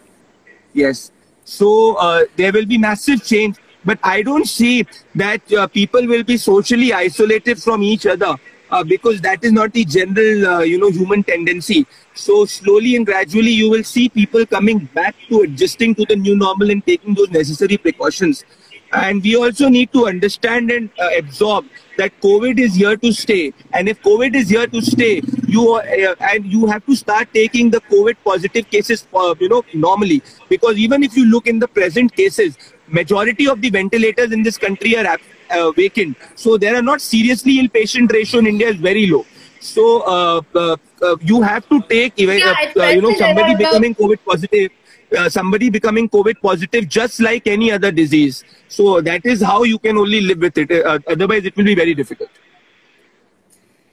Yes. 0.73 1.11
So 1.45 1.97
uh, 1.97 2.25
there 2.37 2.53
will 2.53 2.67
be 2.67 2.79
massive 2.79 3.25
change, 3.25 3.57
but 3.85 3.99
I 4.03 4.23
don't 4.23 4.47
see 4.47 4.87
that 5.15 5.53
uh, 5.53 5.67
people 5.67 6.07
will 6.07 6.25
be 6.25 6.37
socially 6.37 6.93
isolated 6.93 7.63
from 7.63 7.83
each 7.83 8.07
other. 8.07 8.35
Uh, 8.71 8.83
because 8.83 9.21
that 9.21 9.45
is 9.45 9.53
not 9.53 9.73
the 9.73 9.85
general, 9.85 10.65
you 10.65 10.79
know, 10.79 10.91
human 10.91 11.23
tendency. 11.23 11.87
So 12.15 12.45
slowly 12.45 12.97
and 12.97 13.07
gradually, 13.07 13.51
you 13.53 13.71
will 13.71 13.85
see 13.85 14.09
people 14.09 14.45
coming 14.47 14.89
back 14.95 15.15
to 15.29 15.43
adjusting 15.43 15.95
to 15.95 16.05
the 16.07 16.17
new 16.17 16.35
normal 16.35 16.71
and 16.71 16.85
taking 16.85 17.15
those 17.15 17.31
necessary 17.31 17.77
precautions. 17.77 18.45
And 18.93 19.23
we 19.23 19.37
also 19.37 19.69
need 19.69 19.93
to 19.93 20.09
understand 20.09 20.73
and 20.73 20.91
absorb 21.17 21.67
that 21.97 22.19
COVID 22.21 22.59
is 22.59 22.75
here 22.75 22.97
to 22.97 23.13
stay. 23.13 23.53
And 23.73 23.89
if 23.89 24.03
COVID 24.03 24.35
is 24.35 24.49
here 24.49 24.67
to 24.67 24.81
stay, 24.83 25.23
you 25.47 25.75
uh, 25.75 26.15
and 26.21 26.45
you 26.47 26.67
have 26.67 26.85
to 26.87 26.97
start 26.97 27.29
taking 27.33 27.71
the 27.71 27.81
COVID 27.83 28.17
positive 28.25 28.71
cases, 28.71 29.07
uh, 29.15 29.35
you 29.41 29.49
know, 29.49 29.63
normally. 29.73 30.23
Because 30.49 30.77
even 30.79 31.03
if 31.03 31.17
you 31.17 31.27
look 31.27 31.47
in 31.47 31.59
the 31.59 31.69
present 31.69 32.15
cases, 32.15 32.57
majority 32.89 33.49
of 33.49 33.61
the 33.61 33.71
ventilators 33.71 34.33
in 34.33 34.43
this 34.43 34.59
country 34.59 34.97
are 34.97 35.19
uh, 35.51 35.71
vacant. 35.73 36.17
So 36.35 36.57
there 36.59 36.77
are 36.77 36.83
not 36.83 37.01
seriously 37.01 37.61
ill 37.61 37.69
patient 37.69 38.13
ratio 38.13 38.41
in 38.41 38.47
India 38.47 38.69
is 38.69 38.77
very 38.77 39.07
low. 39.07 39.27
So 39.65 40.03
uh, 40.03 40.43
uh, 40.55 40.77
uh 41.03 41.17
you 41.21 41.43
have 41.43 41.69
to 41.69 41.81
take, 41.89 42.13
even, 42.17 42.39
yeah, 42.39 42.91
you 42.91 43.03
know, 43.03 43.15
somebody 43.15 43.55
becoming 43.57 43.95
COVID 43.95 44.19
positive 44.25 44.71
uh, 45.17 45.29
somebody 45.29 45.71
becoming 45.71 46.09
COVID 46.09 46.41
positive 46.41 46.89
just 46.89 47.21
like 47.21 47.47
any 47.47 47.71
other 47.73 47.91
disease. 47.91 48.45
So 48.69 49.01
that 49.01 49.25
is 49.25 49.43
how 49.43 49.63
you 49.63 49.79
can 49.79 49.97
only 49.97 50.21
live 50.21 50.39
with 50.39 50.59
it. 50.59 50.71
Uh, 50.71 50.99
otherwise, 51.09 51.45
it 51.45 51.57
will 51.57 51.65
be 51.65 51.75
very 51.75 51.95
difficult. 51.95 52.31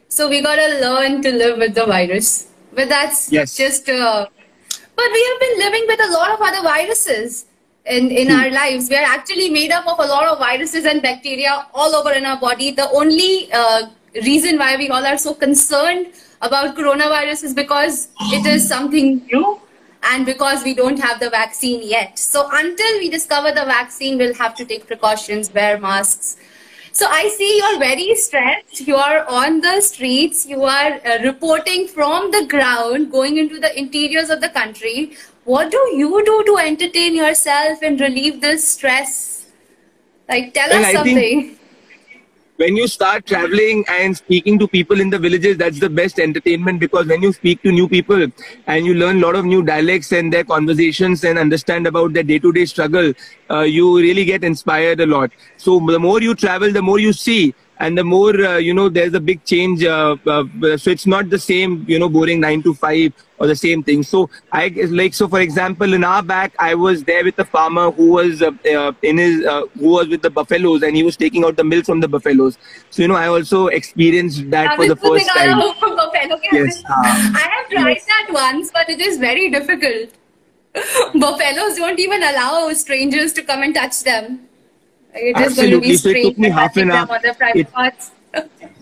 So 0.08 0.30
we 0.30 0.42
gotta 0.42 0.80
learn 0.82 1.22
to 1.22 1.32
live 1.32 1.58
with 1.58 1.76
the 1.76 1.86
virus. 1.86 2.48
But 2.74 2.90
that's 2.90 3.32
yes. 3.32 3.56
just. 3.56 3.90
Uh, 3.90 4.28
but 4.96 5.06
we 5.14 5.24
have 5.30 5.40
been 5.40 5.60
living 5.60 5.86
with 5.88 6.00
a 6.02 6.12
lot 6.12 6.32
of 6.32 6.42
other 6.42 6.62
viruses 6.62 7.46
in 7.86 8.12
in 8.12 8.30
hmm. 8.30 8.40
our 8.40 8.50
lives. 8.50 8.90
We 8.90 8.98
are 8.98 9.10
actually 9.16 9.50
made 9.50 9.72
up 9.72 9.88
of 9.88 10.00
a 10.00 10.08
lot 10.08 10.28
of 10.28 10.40
viruses 10.40 10.86
and 10.86 11.02
bacteria 11.02 11.66
all 11.74 11.96
over 11.96 12.12
in 12.12 12.26
our 12.26 12.40
body. 12.40 12.72
The 12.72 12.90
only 12.90 13.52
uh, 13.52 13.90
reason 14.16 14.58
why 14.58 14.76
we 14.76 14.90
all 14.90 15.06
are 15.06 15.18
so 15.18 15.34
concerned 15.34 16.08
about 16.42 16.76
coronavirus 16.76 17.44
is 17.46 17.54
because 17.54 18.10
it 18.34 18.46
is 18.46 18.68
something 18.68 19.26
new 19.26 19.60
and 20.04 20.26
because 20.26 20.64
we 20.64 20.74
don't 20.74 21.00
have 21.00 21.20
the 21.20 21.30
vaccine 21.30 21.82
yet. 21.88 22.18
So 22.18 22.50
until 22.52 23.00
we 23.00 23.10
discover 23.10 23.52
the 23.52 23.66
vaccine, 23.66 24.18
we'll 24.18 24.34
have 24.34 24.56
to 24.56 24.66
take 24.66 24.88
precautions, 24.88 25.54
wear 25.54 25.80
masks. 25.80 26.38
So 26.94 27.06
I 27.08 27.30
see 27.30 27.58
you're 27.58 27.80
very 27.80 28.16
stressed. 28.16 28.82
You 28.82 28.96
are 28.98 29.26
on 29.28 29.62
the 29.62 29.80
streets. 29.80 30.46
You 30.46 30.64
are 30.64 31.00
uh, 31.06 31.24
reporting 31.24 31.88
from 31.88 32.32
the 32.32 32.46
ground, 32.48 33.12
going 33.12 33.38
into 33.38 33.60
the 33.60 33.78
interiors 33.80 34.30
of 34.30 34.42
the 34.42 34.50
country. 34.50 35.16
what 35.44 35.72
do 35.72 35.78
you 35.98 36.24
do 36.26 36.44
to 36.48 36.58
entertain 36.58 37.16
yourself 37.16 37.80
and 37.82 38.00
relieve 38.00 38.42
this 38.42 38.68
stress? 38.68 39.48
Like, 40.30 40.54
tell 40.54 40.70
Well, 40.70 40.86
us 40.86 40.92
something. 40.94 41.58
When 42.58 42.76
you 42.76 42.88
start 42.88 43.26
traveling 43.26 43.84
and 43.88 44.16
speaking 44.16 44.60
to 44.60 44.68
people 44.68 45.00
in 45.00 45.10
the 45.10 45.18
villages, 45.18 45.58
that's 45.58 45.80
the 45.80 45.90
best 45.90 46.20
entertainment 46.20 46.80
because 46.80 47.08
when 47.08 47.22
you 47.22 47.34
speak 47.34 47.62
to 47.64 47.72
new 47.72 47.88
people 47.88 48.28
and 48.68 48.86
you 48.86 48.94
learn 48.94 49.18
a 49.18 49.26
lot 49.26 49.36
of 49.36 49.46
new 49.46 49.64
dialects 49.64 50.12
and 50.12 50.32
their 50.32 50.44
conversations 50.44 51.24
and 51.24 51.40
understand 51.40 51.88
about 51.88 52.14
their 52.14 52.24
day 52.24 52.40
to 52.40 52.52
day 52.52 52.66
struggle, 52.66 53.14
uh, 53.50 53.62
you 53.62 53.98
really 53.98 54.26
get 54.26 54.44
inspired 54.44 55.00
a 55.00 55.06
lot. 55.06 55.32
So 55.58 55.80
the 55.80 56.00
more 56.00 56.22
you 56.22 56.36
travel, 56.36 56.72
the 56.72 56.82
more 56.82 57.00
you 57.00 57.14
see. 57.14 57.54
And 57.80 57.98
the 57.98 58.04
more, 58.04 58.36
uh, 58.36 58.58
you 58.58 58.76
know, 58.76 58.90
there's 58.90 59.16
a 59.16 59.20
big 59.20 59.44
change. 59.44 59.84
Uh, 59.84 60.16
uh, 60.28 60.44
so 60.78 60.92
it's 60.92 61.08
not 61.08 61.32
the 61.32 61.40
same, 61.40 61.84
you 61.88 61.98
know, 61.98 62.10
boring 62.10 62.40
nine 62.40 62.62
to 62.62 62.76
five 62.76 63.12
or 63.42 63.48
the 63.48 63.56
same 63.56 63.82
thing. 63.84 64.04
So 64.04 64.30
I 64.52 64.68
like, 64.90 65.16
so 65.16 65.28
for 65.28 65.40
example, 65.42 65.94
in 65.94 66.04
our 66.04 66.22
back, 66.22 66.54
I 66.60 66.76
was 66.76 67.04
there 67.04 67.24
with 67.24 67.40
a 67.40 67.46
farmer 67.46 67.90
who 67.90 68.12
was 68.12 68.42
uh, 68.44 68.52
uh, 68.74 68.92
in 69.02 69.18
his, 69.18 69.44
uh, 69.46 69.64
who 69.80 69.90
was 69.90 70.08
with 70.08 70.22
the 70.22 70.30
buffaloes 70.30 70.84
and 70.84 70.96
he 70.96 71.02
was 71.04 71.18
taking 71.18 71.44
out 71.44 71.56
the 71.56 71.64
milk 71.64 71.86
from 71.86 72.00
the 72.02 72.08
buffaloes. 72.08 72.58
So, 72.92 73.02
you 73.02 73.08
know, 73.08 73.16
I 73.16 73.28
also 73.28 73.68
experienced 73.68 74.50
that 74.52 74.76
for 74.76 74.84
the 74.90 74.96
first 74.96 75.26
time. 75.50 75.60
Yes. 76.54 76.84
I 76.88 77.50
have 77.56 77.70
tried 77.70 78.02
that 78.14 78.28
once, 78.32 78.72
but 78.72 78.90
it 78.90 79.02
is 79.02 79.18
very 79.18 79.50
difficult. 79.50 80.12
Buffaloes 81.16 81.76
don't 81.78 82.00
even 82.00 82.22
allow 82.24 82.72
strangers 82.74 83.34
to 83.34 83.42
come 83.42 83.64
and 83.64 83.74
touch 83.76 84.04
them. 84.04 84.48
It 85.14 85.40
is 85.42 85.56
going 85.56 85.72
to 85.72 85.82
be 85.82 85.92
Absolutely. 85.92 85.98
So 85.98 86.10
it 86.10 86.12
strange 86.12 86.28
took 86.28 86.38
me 86.38 86.50
half 86.50 86.78
an 86.78 86.88
them 86.90 86.98
hour. 87.10 87.16
on 87.16 87.22
their 87.24 87.34
private 87.34 87.68
It- 88.34 88.50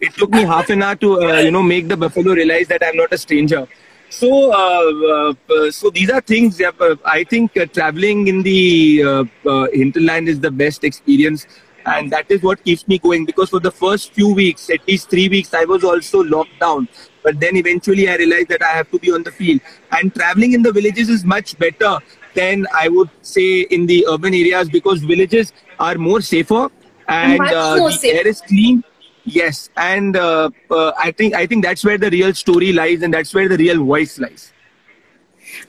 It 0.00 0.14
took 0.14 0.30
me 0.30 0.42
half 0.42 0.70
an 0.70 0.82
hour 0.82 0.96
to, 0.96 1.22
uh, 1.22 1.40
you 1.40 1.50
know, 1.50 1.62
make 1.62 1.88
the 1.88 1.96
buffalo 1.96 2.34
realize 2.34 2.68
that 2.68 2.82
I'm 2.84 2.96
not 2.96 3.12
a 3.12 3.18
stranger. 3.18 3.66
So, 4.10 4.52
uh, 4.52 5.34
uh, 5.52 5.70
so 5.70 5.90
these 5.90 6.10
are 6.10 6.20
things. 6.20 6.60
I 7.04 7.24
think 7.24 7.56
uh, 7.56 7.66
traveling 7.66 8.28
in 8.28 8.42
the 8.42 9.28
uh, 9.46 9.66
hinterland 9.72 10.28
is 10.28 10.38
the 10.38 10.50
best 10.50 10.84
experience, 10.84 11.46
and 11.84 12.12
that 12.12 12.30
is 12.30 12.42
what 12.42 12.62
keeps 12.62 12.86
me 12.86 12.98
going. 12.98 13.24
Because 13.24 13.50
for 13.50 13.60
the 13.60 13.72
first 13.72 14.12
few 14.12 14.32
weeks, 14.32 14.70
at 14.70 14.86
least 14.86 15.10
three 15.10 15.28
weeks, 15.28 15.52
I 15.52 15.64
was 15.64 15.82
also 15.82 16.22
locked 16.22 16.60
down. 16.60 16.88
But 17.24 17.40
then 17.40 17.56
eventually, 17.56 18.08
I 18.08 18.16
realized 18.16 18.48
that 18.50 18.62
I 18.62 18.72
have 18.72 18.90
to 18.92 18.98
be 18.98 19.10
on 19.10 19.24
the 19.24 19.32
field, 19.32 19.60
and 19.90 20.14
traveling 20.14 20.52
in 20.52 20.62
the 20.62 20.72
villages 20.72 21.08
is 21.08 21.24
much 21.24 21.58
better 21.58 21.98
than 22.34 22.66
I 22.72 22.88
would 22.88 23.10
say 23.22 23.62
in 23.62 23.86
the 23.86 24.06
urban 24.08 24.34
areas 24.34 24.68
because 24.68 25.02
villages 25.02 25.52
are 25.78 25.94
more 25.96 26.20
safer 26.20 26.68
and 27.08 27.40
uh, 27.40 27.74
the 27.76 28.10
air 28.12 28.26
is 28.26 28.40
clean 28.40 28.82
yes 29.25 29.69
and 29.77 30.15
uh, 30.15 30.49
uh, 30.71 30.91
i 30.97 31.11
think 31.11 31.35
i 31.35 31.45
think 31.45 31.63
that's 31.63 31.83
where 31.83 31.97
the 31.97 32.09
real 32.09 32.33
story 32.33 32.71
lies 32.73 33.01
and 33.03 33.13
that's 33.13 33.33
where 33.33 33.49
the 33.49 33.57
real 33.57 33.83
voice 33.91 34.17
lies 34.19 34.51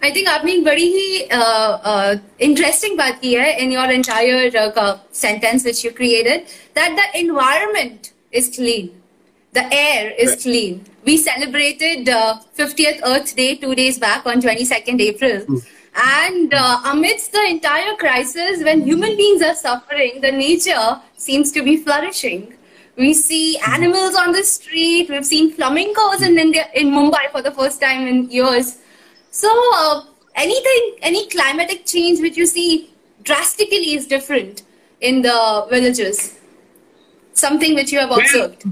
I 0.06 0.10
think 0.14 0.28
आपने 0.28 0.52
एक 0.52 0.64
बड़ी 0.64 0.84
ही 0.94 1.18
interesting 2.46 2.96
बात 2.98 3.20
की 3.20 3.32
है 3.34 3.46
in 3.62 3.70
your 3.74 3.86
entire 3.92 4.50
uh, 4.62 4.98
sentence 5.20 5.64
which 5.68 5.82
you 5.84 5.90
created 6.00 6.52
that 6.78 6.96
the 6.98 7.06
environment 7.20 8.10
is 8.40 8.50
clean, 8.56 8.90
the 9.58 9.64
air 9.78 10.10
is 10.26 10.30
Right. 10.32 10.42
clean. 10.42 10.84
We 11.08 11.16
celebrated 11.16 12.10
uh, 12.16 12.40
50th 12.58 13.00
Earth 13.12 13.34
Day 13.40 13.48
two 13.64 13.74
days 13.74 13.98
back 13.98 14.26
on 14.26 14.42
22nd 14.48 15.00
April. 15.08 15.60
And 16.10 16.52
uh, 16.54 16.80
amidst 16.92 17.32
the 17.32 17.44
entire 17.48 17.94
crisis, 18.04 18.62
when 18.62 18.82
human 18.82 19.16
beings 19.16 19.42
are 19.42 19.54
suffering, 19.54 20.20
the 20.20 20.30
nature 20.32 21.00
seems 21.16 21.52
to 21.52 21.62
be 21.62 21.76
flourishing. 21.78 22.46
We 22.97 23.13
see 23.13 23.57
animals 23.57 24.15
on 24.15 24.31
the 24.31 24.43
street. 24.43 25.09
We've 25.09 25.25
seen 25.25 25.51
flamingos 25.53 26.21
in 26.21 26.37
India, 26.37 26.67
in 26.73 26.91
Mumbai 26.91 27.29
for 27.31 27.41
the 27.41 27.51
first 27.51 27.81
time 27.81 28.07
in 28.07 28.29
years. 28.29 28.77
So, 29.31 29.49
uh, 29.75 30.05
anything, 30.35 30.95
any 31.01 31.27
climatic 31.29 31.85
change 31.85 32.21
which 32.21 32.37
you 32.37 32.45
see 32.45 32.93
drastically 33.23 33.95
is 33.95 34.07
different 34.07 34.63
in 35.01 35.21
the 35.21 35.67
villages. 35.69 36.39
Something 37.33 37.75
which 37.75 37.91
you 37.91 37.99
have 37.99 38.11
observed. 38.11 38.63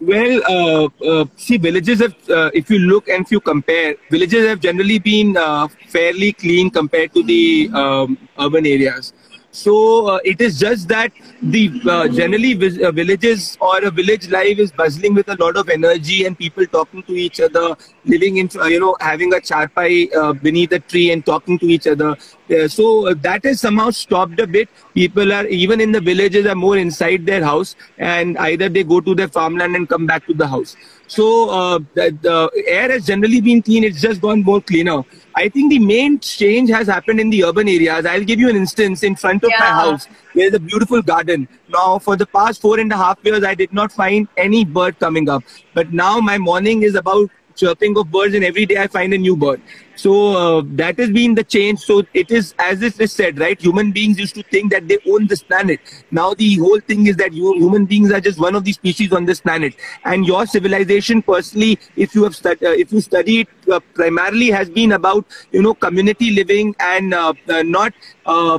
Well, 0.00 0.40
uh, 0.48 0.88
uh, 1.04 1.24
see, 1.36 1.58
villages 1.58 2.00
have, 2.00 2.14
uh, 2.28 2.50
if 2.54 2.70
you 2.70 2.78
look 2.78 3.08
and 3.08 3.24
if 3.24 3.30
you 3.30 3.40
compare, 3.40 3.94
villages 4.10 4.46
have 4.48 4.60
generally 4.60 4.98
been 4.98 5.36
uh, 5.36 5.68
fairly 5.88 6.32
clean 6.32 6.70
compared 6.70 7.14
to 7.14 7.22
the 7.22 7.70
um, 7.72 8.18
urban 8.38 8.66
areas. 8.66 9.12
So 9.54 10.06
uh, 10.06 10.18
it 10.24 10.40
is 10.40 10.58
just 10.58 10.88
that 10.88 11.12
the 11.42 11.70
uh, 11.86 12.08
generally 12.08 12.54
vis- 12.54 12.78
uh, 12.82 12.90
villages 12.90 13.58
or 13.60 13.84
a 13.84 13.90
village 13.90 14.30
life 14.30 14.58
is 14.58 14.72
buzzing 14.72 15.12
with 15.12 15.28
a 15.28 15.36
lot 15.36 15.58
of 15.58 15.68
energy 15.68 16.24
and 16.24 16.38
people 16.38 16.66
talking 16.66 17.02
to 17.02 17.12
each 17.12 17.38
other, 17.38 17.76
living 18.06 18.38
in 18.38 18.48
uh, 18.56 18.64
you 18.64 18.80
know 18.80 18.96
having 19.00 19.34
a 19.34 19.36
charpai 19.36 20.08
uh, 20.16 20.32
beneath 20.32 20.72
a 20.72 20.78
tree 20.78 21.10
and 21.10 21.26
talking 21.26 21.58
to 21.58 21.66
each 21.66 21.86
other. 21.86 22.16
Uh, 22.50 22.66
so 22.66 23.12
that 23.12 23.44
is 23.44 23.60
somehow 23.60 23.90
stopped 23.90 24.40
a 24.40 24.46
bit. 24.46 24.70
People 24.94 25.30
are 25.30 25.46
even 25.46 25.82
in 25.82 25.92
the 25.92 26.00
villages 26.00 26.46
are 26.46 26.54
more 26.54 26.78
inside 26.78 27.26
their 27.26 27.44
house 27.44 27.76
and 27.98 28.38
either 28.38 28.70
they 28.70 28.84
go 28.84 29.02
to 29.02 29.14
their 29.14 29.28
farmland 29.28 29.76
and 29.76 29.86
come 29.86 30.06
back 30.06 30.26
to 30.26 30.32
the 30.32 30.46
house. 30.46 30.76
So 31.08 31.78
the, 31.94 32.16
the 32.22 32.64
air 32.66 32.90
has 32.90 33.04
generally 33.04 33.42
been 33.42 33.60
clean. 33.60 33.84
It's 33.84 34.00
just 34.00 34.22
gone 34.22 34.42
more 34.42 34.62
cleaner. 34.62 35.02
I 35.34 35.48
think 35.48 35.70
the 35.70 35.78
main 35.78 36.18
change 36.20 36.70
has 36.70 36.86
happened 36.86 37.20
in 37.20 37.30
the 37.30 37.44
urban 37.44 37.68
areas. 37.68 38.06
I'll 38.06 38.24
give 38.24 38.38
you 38.38 38.48
an 38.48 38.56
instance. 38.56 39.02
In 39.02 39.16
front 39.16 39.44
of 39.44 39.50
my 39.58 39.66
house, 39.66 40.08
there's 40.34 40.54
a 40.54 40.60
beautiful 40.60 41.02
garden. 41.02 41.48
Now, 41.68 41.98
for 41.98 42.16
the 42.16 42.26
past 42.26 42.60
four 42.60 42.78
and 42.78 42.92
a 42.92 42.96
half 42.96 43.18
years, 43.24 43.42
I 43.44 43.54
did 43.54 43.72
not 43.72 43.92
find 43.92 44.28
any 44.36 44.64
bird 44.64 44.98
coming 44.98 45.28
up. 45.28 45.42
But 45.74 45.92
now 45.92 46.20
my 46.20 46.38
morning 46.38 46.82
is 46.82 46.94
about 46.94 47.30
chirping 47.54 47.96
of 47.96 48.10
birds, 48.10 48.34
and 48.34 48.44
every 48.44 48.66
day 48.66 48.78
I 48.78 48.86
find 48.86 49.12
a 49.14 49.18
new 49.18 49.36
bird. 49.36 49.60
So 49.94 50.58
uh, 50.58 50.62
that 50.80 50.98
has 50.98 51.10
been 51.10 51.34
the 51.34 51.44
change. 51.44 51.80
So 51.80 52.02
it 52.14 52.30
is, 52.30 52.54
as 52.58 52.82
it 52.82 52.98
is 53.00 53.12
said, 53.12 53.38
right? 53.38 53.60
Human 53.60 53.92
beings 53.92 54.18
used 54.18 54.34
to 54.34 54.42
think 54.42 54.72
that 54.72 54.88
they 54.88 54.98
own 55.08 55.26
this 55.26 55.42
planet. 55.42 55.80
Now 56.10 56.34
the 56.34 56.56
whole 56.56 56.80
thing 56.80 57.06
is 57.06 57.16
that 57.16 57.32
you, 57.32 57.54
human 57.54 57.84
beings 57.86 58.10
are 58.10 58.20
just 58.20 58.38
one 58.38 58.54
of 58.54 58.64
the 58.64 58.72
species 58.72 59.12
on 59.12 59.26
this 59.26 59.40
planet. 59.40 59.74
And 60.04 60.26
your 60.26 60.46
civilization, 60.46 61.22
personally, 61.22 61.78
if 61.96 62.14
you 62.14 62.24
have 62.24 62.34
stud- 62.34 62.62
uh, 62.62 62.70
if 62.70 62.92
you 62.92 63.00
study 63.00 63.40
it, 63.40 63.48
uh, 63.70 63.80
primarily 63.94 64.50
has 64.50 64.68
been 64.70 64.92
about 64.92 65.26
you 65.52 65.62
know 65.62 65.74
community 65.74 66.30
living 66.30 66.74
and 66.80 67.14
uh, 67.14 67.32
uh, 67.48 67.62
not 67.62 67.92
uh, 68.26 68.58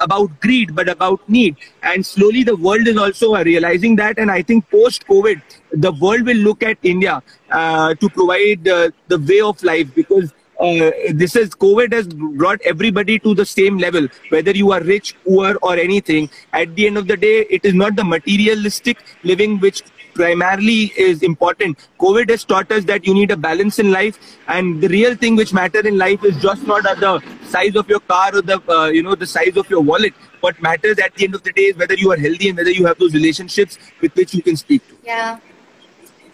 about 0.00 0.40
greed 0.40 0.74
but 0.74 0.88
about 0.88 1.28
need. 1.28 1.56
And 1.82 2.04
slowly 2.04 2.42
the 2.44 2.56
world 2.56 2.86
is 2.86 2.96
also 2.96 3.34
realizing 3.42 3.96
that. 3.96 4.18
And 4.18 4.30
I 4.30 4.42
think 4.42 4.70
post 4.70 5.06
COVID, 5.06 5.40
the 5.72 5.92
world 5.92 6.26
will 6.26 6.36
look 6.36 6.62
at 6.62 6.78
India 6.82 7.22
to 7.50 8.08
provide 8.12 8.64
the 8.64 9.18
way 9.28 9.40
of 9.40 9.62
life 9.62 9.94
because 9.94 10.32
uh, 10.60 10.90
this 11.12 11.36
is 11.36 11.50
COVID 11.50 11.92
has 11.92 12.06
brought 12.08 12.60
everybody 12.62 13.18
to 13.18 13.34
the 13.34 13.44
same 13.44 13.78
level, 13.78 14.08
whether 14.28 14.52
you 14.52 14.72
are 14.72 14.80
rich, 14.80 15.14
poor, 15.24 15.56
or 15.62 15.76
anything. 15.76 16.30
At 16.52 16.74
the 16.74 16.86
end 16.86 16.98
of 16.98 17.08
the 17.08 17.16
day, 17.16 17.46
it 17.50 17.64
is 17.64 17.74
not 17.74 17.96
the 17.96 18.04
materialistic 18.04 18.98
living 19.22 19.58
which 19.58 19.82
primarily 20.14 20.92
is 20.96 21.22
important. 21.22 21.88
COVID 21.98 22.30
has 22.30 22.44
taught 22.44 22.70
us 22.70 22.84
that 22.84 23.06
you 23.06 23.14
need 23.14 23.30
a 23.30 23.36
balance 23.36 23.78
in 23.78 23.90
life, 23.90 24.18
and 24.48 24.80
the 24.80 24.88
real 24.88 25.16
thing 25.16 25.36
which 25.36 25.52
matters 25.52 25.84
in 25.84 25.98
life 25.98 26.24
is 26.24 26.40
just 26.40 26.66
not 26.66 26.84
the 26.84 27.22
size 27.48 27.74
of 27.76 27.88
your 27.88 28.00
car 28.00 28.30
or 28.34 28.42
the 28.42 28.60
uh, 28.68 28.86
you 28.86 29.02
know 29.02 29.14
the 29.14 29.26
size 29.26 29.56
of 29.56 29.68
your 29.68 29.80
wallet. 29.80 30.14
What 30.40 30.60
matters 30.62 30.98
at 30.98 31.14
the 31.14 31.24
end 31.24 31.34
of 31.34 31.42
the 31.42 31.52
day 31.52 31.62
is 31.72 31.76
whether 31.76 31.94
you 31.94 32.12
are 32.12 32.16
healthy 32.16 32.48
and 32.50 32.58
whether 32.58 32.70
you 32.70 32.86
have 32.86 32.98
those 32.98 33.14
relationships 33.14 33.78
with 34.00 34.14
which 34.14 34.34
you 34.34 34.42
can 34.42 34.56
speak 34.56 34.86
to. 34.88 34.96
Yeah. 35.02 35.38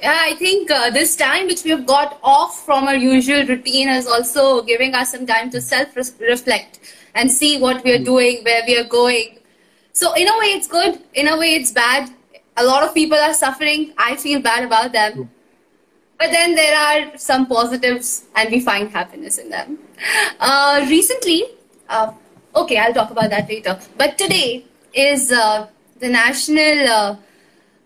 Yeah, 0.03 0.17
I 0.19 0.35
think 0.37 0.71
uh, 0.71 0.89
this 0.91 1.15
time 1.15 1.47
which 1.47 1.63
we 1.63 1.71
have 1.71 1.85
got 1.85 2.19
off 2.23 2.65
from 2.65 2.85
our 2.85 2.95
usual 2.97 3.45
routine 3.47 3.89
is 3.89 4.07
also 4.07 4.63
giving 4.63 4.95
us 4.95 5.13
some 5.13 5.27
time 5.27 5.51
to 5.51 5.61
self 5.61 5.95
reflect 5.95 6.81
and 7.15 7.31
see 7.31 7.61
what 7.61 7.85
we 7.85 7.93
are 7.93 8.03
doing, 8.03 8.43
where 8.45 8.63
we 8.67 8.79
are 8.79 8.85
going. 8.85 9.39
So, 9.93 10.15
in 10.15 10.27
a 10.27 10.39
way, 10.39 10.47
it's 10.57 10.69
good. 10.69 11.03
In 11.13 11.29
a 11.29 11.37
way, 11.37 11.55
it's 11.55 11.73
bad. 11.73 12.11
A 12.57 12.65
lot 12.65 12.83
of 12.83 12.95
people 12.95 13.19
are 13.19 13.35
suffering. 13.35 13.93
I 13.99 14.17
feel 14.17 14.41
bad 14.41 14.65
about 14.65 14.93
them. 14.93 15.31
But 16.19 16.31
then 16.31 16.55
there 16.55 16.77
are 16.77 17.19
some 17.19 17.47
positives, 17.47 18.25
and 18.37 18.51
we 18.51 18.61
find 18.61 18.91
happiness 18.91 19.37
in 19.39 19.51
them. 19.51 19.79
Uh, 20.39 20.87
recently, 20.89 21.45
uh, 21.91 22.13
okay, 22.57 22.79
I'll 22.79 22.95
talk 22.95 23.11
about 23.11 23.29
that 23.31 23.49
later. 23.51 23.79
But 23.99 24.17
today 24.17 24.65
is 24.95 25.31
uh, 25.31 25.67
the 25.99 26.09
National 26.09 26.89
uh, 26.89 27.17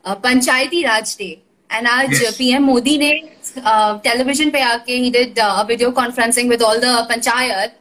uh, 0.05 0.17
Panchayati 0.17 0.85
Raj 0.85 1.17
Day. 1.17 1.44
And 1.74 1.88
आज 1.88 2.22
Yes. 2.22 2.38
PM 2.38 2.64
Modi 2.66 2.98
ने 2.98 3.12
television 4.06 4.50
पे 4.52 4.62
आके 4.62 5.00
he 5.04 5.10
did 5.12 5.40
uh, 5.40 5.64
video 5.68 5.92
conferencing 5.92 6.48
with 6.50 6.62
all 6.62 6.80
the 6.80 6.94
panchayat. 7.12 7.72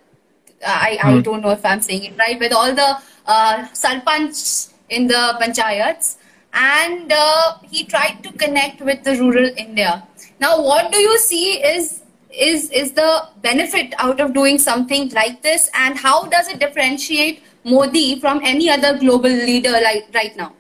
I, 0.66 0.98
I 1.02 1.12
Hmm. 1.12 1.20
don't 1.22 1.42
know 1.42 1.50
if 1.50 1.64
I'm 1.64 1.80
saying 1.80 2.04
it 2.04 2.18
right, 2.18 2.38
with 2.38 2.52
all 2.52 2.74
the 2.74 2.88
uh, 3.26 3.66
sarpanch 3.72 4.72
in 4.90 5.06
the 5.06 5.22
panchayats. 5.40 6.16
And 6.52 7.12
uh, 7.12 7.58
he 7.70 7.84
tried 7.84 8.22
to 8.24 8.32
connect 8.32 8.80
with 8.80 9.04
the 9.04 9.16
rural 9.16 9.50
India. 9.56 10.02
Now, 10.40 10.60
what 10.62 10.90
do 10.92 10.98
you 10.98 11.18
see 11.18 11.62
is 11.72 12.02
is 12.32 12.70
is 12.70 12.92
the 12.92 13.10
benefit 13.42 13.94
out 13.98 14.20
of 14.20 14.32
doing 14.34 14.58
something 14.58 15.08
like 15.10 15.42
this, 15.42 15.70
and 15.74 15.96
how 15.96 16.24
does 16.26 16.48
it 16.48 16.58
differentiate 16.58 17.42
Modi 17.64 18.20
from 18.20 18.40
any 18.44 18.68
other 18.70 18.96
global 18.98 19.30
leader 19.30 19.72
like 19.88 20.06
right 20.14 20.36
now? 20.36 20.52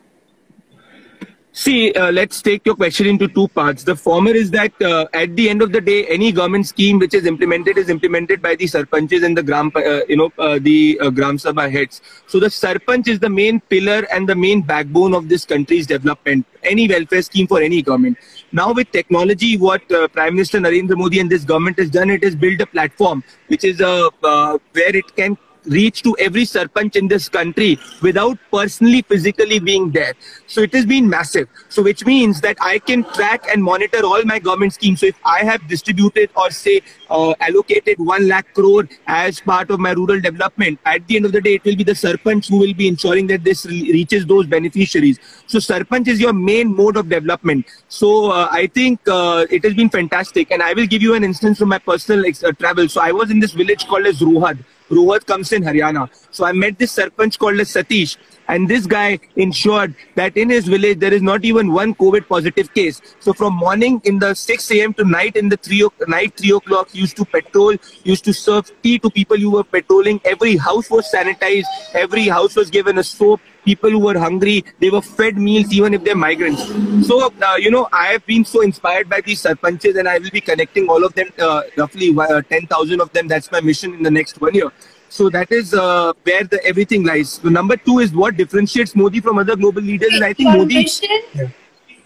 See, 1.55 1.93
uh, 1.93 2.11
let's 2.11 2.41
take 2.41 2.65
your 2.65 2.75
question 2.75 3.05
into 3.05 3.27
two 3.27 3.47
parts. 3.49 3.83
The 3.83 3.95
former 3.95 4.31
is 4.31 4.49
that 4.51 4.73
uh, 4.81 5.05
at 5.13 5.35
the 5.35 5.49
end 5.49 5.61
of 5.61 5.71
the 5.71 5.81
day, 5.81 6.07
any 6.07 6.31
government 6.31 6.65
scheme 6.65 6.97
which 6.97 7.13
is 7.13 7.27
implemented 7.27 7.77
is 7.77 7.89
implemented 7.89 8.41
by 8.41 8.55
the 8.55 8.65
sarpanches 8.65 9.23
and 9.23 9.37
the 9.37 9.43
gram, 9.43 9.71
uh, 9.75 9.99
you 10.09 10.17
know, 10.17 10.33
uh, 10.39 10.57
the 10.59 10.99
uh, 10.99 11.11
gram 11.11 11.37
sabha 11.37 11.71
heads. 11.71 12.01
So 12.25 12.39
the 12.39 12.47
sarpanch 12.47 13.07
is 13.07 13.19
the 13.19 13.29
main 13.29 13.59
pillar 13.59 14.07
and 14.11 14.27
the 14.27 14.33
main 14.33 14.63
backbone 14.63 15.13
of 15.13 15.29
this 15.29 15.45
country's 15.45 15.85
development. 15.85 16.47
Any 16.63 16.87
welfare 16.87 17.21
scheme 17.21 17.45
for 17.45 17.61
any 17.61 17.83
government. 17.83 18.17
Now 18.51 18.73
with 18.73 18.91
technology, 18.91 19.55
what 19.55 19.91
uh, 19.91 20.07
Prime 20.07 20.33
Minister 20.33 20.57
Narendra 20.59 20.97
Modi 20.97 21.19
and 21.19 21.29
this 21.29 21.43
government 21.43 21.77
has 21.77 21.91
done, 21.91 22.09
it 22.09 22.23
has 22.23 22.35
built 22.35 22.61
a 22.61 22.65
platform 22.65 23.23
which 23.45 23.63
is 23.63 23.79
where 23.79 24.59
it 24.73 25.15
can 25.15 25.37
reach 25.65 26.01
to 26.03 26.15
every 26.19 26.43
sarpanch 26.43 26.95
in 26.95 27.07
this 27.07 27.29
country 27.29 27.79
without 28.01 28.37
personally 28.51 29.01
physically 29.01 29.59
being 29.59 29.91
there. 29.91 30.13
So 30.47 30.61
it 30.61 30.73
has 30.73 30.85
been 30.85 31.09
massive. 31.09 31.47
So 31.69 31.81
which 31.81 32.05
means 32.05 32.41
that 32.41 32.57
i 32.61 32.79
can 32.79 33.03
track 33.13 33.45
and 33.51 33.63
monitor 33.63 34.03
all 34.03 34.23
my 34.23 34.39
government 34.39 34.73
schemes. 34.73 34.99
So 34.99 35.07
if 35.07 35.15
i 35.25 35.43
have 35.43 35.67
distributed 35.67 36.29
or 36.35 36.49
say 36.51 36.81
uh, 37.09 37.33
allocated 37.39 37.97
1 37.99 38.27
lakh 38.27 38.53
crore 38.53 38.87
as 39.07 39.39
part 39.39 39.71
of 39.71 39.79
my 39.79 39.91
rural 39.91 40.19
development 40.19 40.79
at 40.85 41.07
the 41.07 41.15
end 41.17 41.25
of 41.25 41.31
the 41.31 41.41
day 41.41 41.55
it 41.55 41.63
will 41.63 41.75
be 41.75 41.83
the 41.83 41.93
sarpanch 41.93 42.49
who 42.49 42.57
will 42.57 42.73
be 42.73 42.87
ensuring 42.87 43.27
that 43.27 43.43
this 43.43 43.65
re 43.65 43.91
reaches 43.93 44.25
those 44.25 44.47
beneficiaries. 44.47 45.19
So 45.47 45.59
sarpanch 45.59 46.07
is 46.07 46.19
your 46.19 46.33
main 46.33 46.75
mode 46.75 46.97
of 46.97 47.09
development. 47.09 47.65
So 47.87 48.31
uh, 48.31 48.47
i 48.51 48.67
think 48.67 48.99
uh, 49.07 49.45
it 49.49 49.63
has 49.63 49.73
been 49.73 49.89
fantastic. 49.89 50.51
And 50.51 50.61
i 50.61 50.73
will 50.73 50.87
give 50.87 51.01
you 51.01 51.13
an 51.13 51.23
instance 51.23 51.57
from 51.59 51.69
my 51.69 51.79
personal 51.79 52.25
uh, 52.25 52.51
travel. 52.53 52.89
So 52.89 53.01
i 53.01 53.11
was 53.11 53.31
in 53.31 53.39
this 53.39 53.51
village 53.51 53.87
called 53.87 54.05
as 54.05 54.19
rohad 54.19 54.63
Rohad 54.93 55.25
comes 55.25 55.51
in 55.51 55.63
Haryana. 55.63 56.09
So 56.31 56.45
I 56.45 56.51
met 56.51 56.77
this 56.77 56.95
Sarpanch 56.95 57.37
called 57.37 57.59
as 57.59 57.69
Satish. 57.69 58.17
And 58.47 58.69
this 58.69 58.85
guy 58.85 59.19
ensured 59.37 59.95
that 60.15 60.35
in 60.35 60.49
his 60.49 60.67
village 60.67 60.99
there 60.99 61.13
is 61.13 61.21
not 61.21 61.45
even 61.45 61.71
one 61.71 61.95
COVID 61.95 62.27
positive 62.27 62.73
case. 62.73 63.01
So 63.19 63.33
from 63.33 63.53
morning 63.53 64.01
in 64.03 64.19
the 64.19 64.33
6 64.33 64.71
a.m. 64.71 64.93
to 64.95 65.05
night 65.05 65.37
in 65.37 65.49
the 65.49 65.57
3 65.57 65.87
night 66.07 66.37
3 66.37 66.51
o'clock 66.57 66.93
used 66.93 67.15
to 67.17 67.25
patrol, 67.25 67.75
used 68.03 68.25
to 68.25 68.33
serve 68.33 68.69
tea 68.81 68.99
to 68.99 69.09
people 69.09 69.37
who 69.37 69.51
were 69.51 69.63
patrolling. 69.63 70.19
Every 70.25 70.57
house 70.57 70.89
was 70.89 71.09
sanitized. 71.11 71.65
Every 71.93 72.27
house 72.27 72.55
was 72.55 72.69
given 72.69 72.97
a 72.97 73.03
soap. 73.03 73.39
People 73.65 73.91
who 73.91 73.99
were 73.99 74.17
hungry, 74.17 74.63
they 74.79 74.89
were 74.89 75.01
fed 75.01 75.37
meals 75.37 75.71
even 75.71 75.93
if 75.93 76.03
they're 76.03 76.15
migrants. 76.15 76.65
So, 77.07 77.31
uh, 77.41 77.55
you 77.55 77.71
know, 77.71 77.87
I 77.91 78.07
have 78.07 78.25
been 78.25 78.43
so 78.43 78.61
inspired 78.61 79.09
by 79.09 79.21
these 79.21 79.41
sarpanches 79.43 79.97
and 79.97 80.07
I 80.07 80.17
will 80.19 80.31
be 80.31 80.41
connecting 80.41 80.89
all 80.89 81.03
of 81.05 81.13
them, 81.13 81.29
uh, 81.39 81.61
roughly 81.77 82.13
uh, 82.17 82.41
10,000 82.41 83.01
of 83.01 83.11
them. 83.13 83.27
That's 83.27 83.51
my 83.51 83.61
mission 83.61 83.93
in 83.93 84.03
the 84.03 84.11
next 84.11 84.41
one 84.41 84.53
year. 84.53 84.71
So 85.09 85.29
that 85.29 85.51
is 85.51 85.73
uh, 85.73 86.13
where 86.23 86.43
the 86.43 86.63
everything 86.65 87.03
lies. 87.03 87.33
So 87.33 87.49
number 87.49 87.77
two 87.77 87.99
is 87.99 88.11
what 88.13 88.35
differentiates 88.35 88.95
Modi 88.95 89.19
from 89.21 89.37
other 89.37 89.55
global 89.55 89.81
leaders. 89.81 90.09
Wait, 90.09 90.15
and 90.15 90.25
I 90.25 90.33
think 90.33 90.49
Modi. 90.49 90.75
Mission, 90.75 91.21
yeah. 91.35 91.47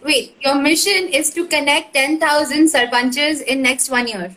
Wait, 0.04 0.36
your 0.42 0.56
mission 0.56 1.08
is 1.08 1.32
to 1.32 1.48
connect 1.48 1.94
10,000 1.94 2.68
sarpanches 2.68 3.42
in 3.42 3.62
next 3.62 3.90
one 3.90 4.08
year. 4.08 4.36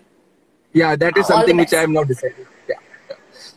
Yeah, 0.73 0.97
that 0.97 1.17
is 1.17 1.27
something 1.27 1.57
which 1.57 1.75
I 1.75 1.81
have 1.81 1.91
not 1.91 2.07
decided. 2.07 2.47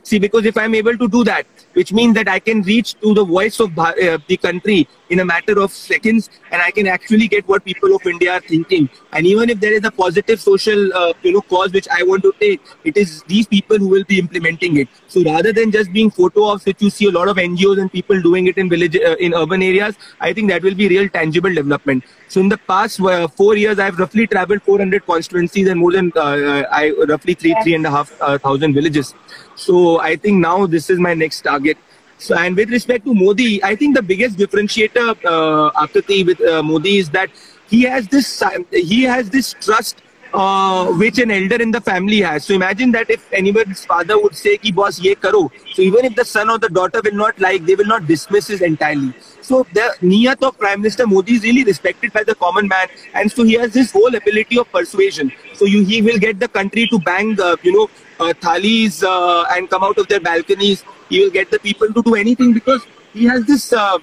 See, 0.03 0.19
because 0.19 0.45
if 0.45 0.57
I'm 0.57 0.75
able 0.75 0.98
to 0.98 1.07
do 1.07 1.24
that, 1.24 1.48
which 1.74 1.93
means 1.93 2.13
that 2.15 2.27
I 2.27 2.39
can 2.39 2.62
reach 2.62 2.93
to 2.95 3.13
the 3.13 3.24
voice 3.24 3.60
of 3.62 3.77
uh, 3.79 4.17
the 4.27 4.38
country 4.38 4.88
in 5.10 5.22
a 5.22 5.25
matter 5.25 5.60
of 5.60 5.72
seconds 5.72 6.29
and 6.51 6.62
I 6.62 6.72
can 6.72 6.88
actually 6.88 7.27
get 7.29 7.48
what 7.48 7.63
people 7.63 7.95
of 7.95 8.05
India 8.05 8.33
are 8.33 8.41
thinking. 8.41 8.89
And 9.13 9.25
even 9.25 9.50
if 9.50 9.62
there 9.62 9.72
is 9.72 9.86
a 9.86 9.91
positive 9.91 10.41
social, 10.41 10.93
uh, 10.93 11.13
you 11.22 11.31
know, 11.31 11.41
cause 11.41 11.72
which 11.72 11.88
I 11.88 12.03
want 12.03 12.24
to 12.24 12.33
take, 12.39 12.62
it 12.83 12.98
is 12.98 13.24
these 13.24 13.48
people 13.48 13.77
who 13.77 13.88
will 13.88 14.03
be 14.03 14.19
implementing 14.19 14.77
it. 14.77 14.89
So 15.07 15.24
rather 15.24 15.53
than 15.53 15.72
just 15.72 15.93
being 15.93 16.12
photo 16.12 16.43
ops, 16.45 16.65
which 16.65 16.81
you 16.81 16.89
see 16.89 17.07
a 17.07 17.12
lot 17.12 17.29
of 17.29 17.38
NGOs 17.38 17.79
and 17.79 17.91
people 17.91 18.22
doing 18.22 18.48
it 18.48 18.57
in 18.57 18.69
village, 18.69 18.98
uh, 18.98 19.15
in 19.19 19.33
urban 19.33 19.63
areas, 19.63 19.95
I 20.19 20.33
think 20.33 20.50
that 20.50 20.63
will 20.63 20.75
be 20.75 20.89
real 20.89 21.07
tangible 21.07 21.53
development. 21.53 22.03
So 22.34 22.42
in 22.42 22.50
the 22.50 22.58
past 22.58 23.00
uh, 23.00 23.28
four 23.28 23.56
years, 23.56 23.78
I've 23.78 24.00
roughly 24.00 24.25
traveled 24.25 24.63
400 24.63 25.06
constituencies 25.06 25.68
and 25.68 25.80
more 25.80 25.92
than 25.92 26.12
uh, 26.16 26.20
uh, 26.20 26.63
I 26.72 26.90
roughly 27.08 27.36
three, 27.36 27.56
three 27.62 27.75
and 27.75 27.86
a 27.86 27.92
half 27.92 28.10
thousand 28.46 28.74
villages. 28.74 29.13
So 29.56 30.00
I 30.00 30.16
think 30.16 30.40
now 30.40 30.66
this 30.66 30.90
is 30.90 30.98
my 30.98 31.13
next 31.13 31.42
target. 31.42 31.78
So, 32.18 32.36
and 32.36 32.56
with 32.56 32.72
respect 32.72 33.06
to 33.06 33.13
Modi, 33.13 33.63
I 33.63 33.75
think 33.75 33.96
the 33.96 34.02
biggest 34.02 34.38
differentiator, 34.38 35.10
uh, 35.25 35.86
Akriti, 35.86 36.25
with 36.25 36.42
uh, 36.42 36.63
Modi 36.63 36.98
is 36.98 37.12
that 37.12 37.30
he 37.68 37.84
has 37.84 38.08
this 38.08 38.42
he 38.72 39.04
has 39.04 39.30
this 39.30 39.54
trust 39.62 40.02
uh, 40.34 40.88
which 41.04 41.20
an 41.20 41.30
elder 41.30 41.62
in 41.62 41.70
the 41.70 41.82
family 41.82 42.22
has. 42.22 42.46
So 42.46 42.56
imagine 42.56 42.92
that 42.94 43.12
if 43.12 43.32
anyone's 43.32 43.86
father 43.86 44.20
would 44.20 44.36
say, 44.36 44.58
"Ki 44.58 44.72
boss, 44.72 45.00
ye 45.00 45.13
karo," 45.13 45.52
so 45.75 45.84
even 45.84 46.06
if 46.12 46.16
the 46.16 46.25
son 46.25 46.50
or 46.50 46.58
the 46.58 46.70
daughter 46.70 47.00
will 47.06 47.20
not 47.24 47.40
like, 47.40 47.63
they 47.68 47.75
will 47.75 47.92
not 47.96 48.08
dismiss 48.08 48.50
it 48.50 48.63
entirely. 48.63 49.13
So 49.44 49.68
the 49.74 49.94
niyat 50.02 50.42
of 50.42 50.58
Prime 50.58 50.82
Minister 50.82 51.06
Modi 51.06 51.34
is 51.34 51.44
really 51.44 51.64
respected 51.66 52.14
by 52.14 52.24
the 52.24 52.34
common 52.34 52.68
man, 52.68 52.88
and 53.14 53.29
so 53.29 53.44
he 53.44 53.53
has 53.64 53.74
this 53.74 53.92
whole 53.92 54.16
ability 54.16 54.58
of 54.58 54.72
persuasion. 54.72 55.32
So 55.53 55.66
you, 55.66 55.84
he 55.84 56.01
will 56.01 56.18
get 56.18 56.40
the 56.40 56.48
country 56.48 56.88
to 56.88 57.00
bang, 57.00 57.40
uh, 57.40 57.58
you 57.62 57.74
know, 57.74 57.90
uh, 58.20 58.34
thalis 58.34 59.03
uh, 59.03 59.44
and 59.51 59.70
come 59.70 59.84
out 59.84 59.98
of 59.98 60.08
their 60.08 60.22
balconies. 60.22 60.86
He 61.10 61.20
will 61.24 61.29
get 61.29 61.51
the 61.51 61.60
people 61.60 61.92
to 61.94 62.01
do 62.01 62.16
anything 62.16 62.53
because 62.53 62.88
he 63.14 63.26
has 63.26 63.46
this 63.46 63.72
uh, 63.74 64.00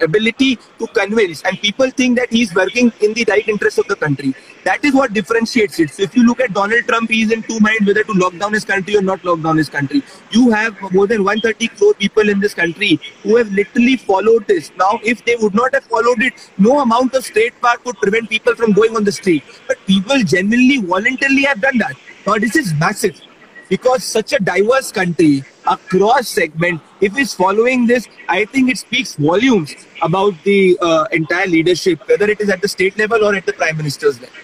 ability 0.00 0.56
to 0.78 0.86
convince, 0.88 1.42
and 1.42 1.58
people 1.60 1.90
think 1.90 2.18
that 2.18 2.30
he's 2.30 2.54
working 2.54 2.92
in 3.00 3.12
the 3.12 3.24
right 3.28 3.46
interest 3.46 3.78
of 3.78 3.86
the 3.88 3.96
country. 3.96 4.34
That 4.64 4.84
is 4.84 4.94
what 4.94 5.12
differentiates 5.12 5.78
it. 5.78 5.90
So 5.90 6.02
if 6.02 6.16
you 6.16 6.26
look 6.26 6.40
at 6.40 6.52
Donald 6.52 6.84
Trump, 6.86 7.10
he's 7.10 7.30
in 7.30 7.42
two 7.42 7.60
minds 7.60 7.86
whether 7.86 8.02
to 8.02 8.12
lock 8.12 8.36
down 8.36 8.52
his 8.52 8.64
country 8.64 8.96
or 8.96 9.02
not 9.02 9.24
lock 9.24 9.40
down 9.42 9.58
his 9.58 9.68
country. 9.68 10.02
You 10.30 10.50
have 10.50 10.80
more 10.92 11.06
than 11.06 11.22
130 11.22 11.68
crore 11.76 11.94
people 11.94 12.28
in 12.28 12.40
this 12.40 12.54
country 12.54 12.98
who 13.22 13.36
have 13.36 13.52
literally 13.52 13.96
followed 13.96 14.46
this. 14.48 14.72
Now, 14.76 14.98
if 15.04 15.24
they 15.24 15.36
would 15.36 15.54
not 15.54 15.72
have 15.74 15.84
followed 15.84 16.22
it, 16.22 16.32
no 16.58 16.80
amount 16.80 17.14
of 17.14 17.24
state 17.24 17.60
park 17.60 17.84
would 17.84 17.96
prevent 17.98 18.28
people 18.28 18.56
from 18.56 18.72
going 18.72 18.96
on 18.96 19.04
the 19.04 19.12
street. 19.12 19.44
But 19.68 19.78
people 19.86 20.18
genuinely, 20.24 20.78
voluntarily 20.78 21.44
have 21.44 21.60
done 21.60 21.78
that. 21.78 21.94
Now, 22.26 22.38
this 22.38 22.56
is 22.56 22.74
massive 22.74 23.20
because 23.68 24.04
such 24.04 24.32
a 24.32 24.38
diverse 24.38 24.92
country 24.92 25.44
across 25.66 26.28
segment 26.28 26.80
if 27.00 27.16
it's 27.18 27.34
following 27.34 27.86
this 27.86 28.08
i 28.28 28.44
think 28.44 28.70
it 28.70 28.78
speaks 28.78 29.14
volumes 29.16 29.74
about 30.02 30.34
the 30.44 30.78
uh, 30.80 31.04
entire 31.12 31.46
leadership 31.46 32.08
whether 32.08 32.30
it 32.30 32.40
is 32.40 32.48
at 32.48 32.60
the 32.60 32.68
state 32.68 32.96
level 32.96 33.24
or 33.24 33.34
at 33.34 33.46
the 33.46 33.52
prime 33.52 33.76
minister's 33.76 34.20
level. 34.20 34.34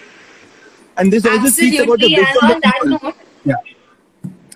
And 0.97 1.13
this 1.13 1.27
also 1.27 1.47
speaks 1.47 1.83
about 1.83 1.99
the 1.99 2.15
wisdom 2.15 2.51
of 2.51 2.63
people. 2.63 3.13
yeah. 3.45 3.55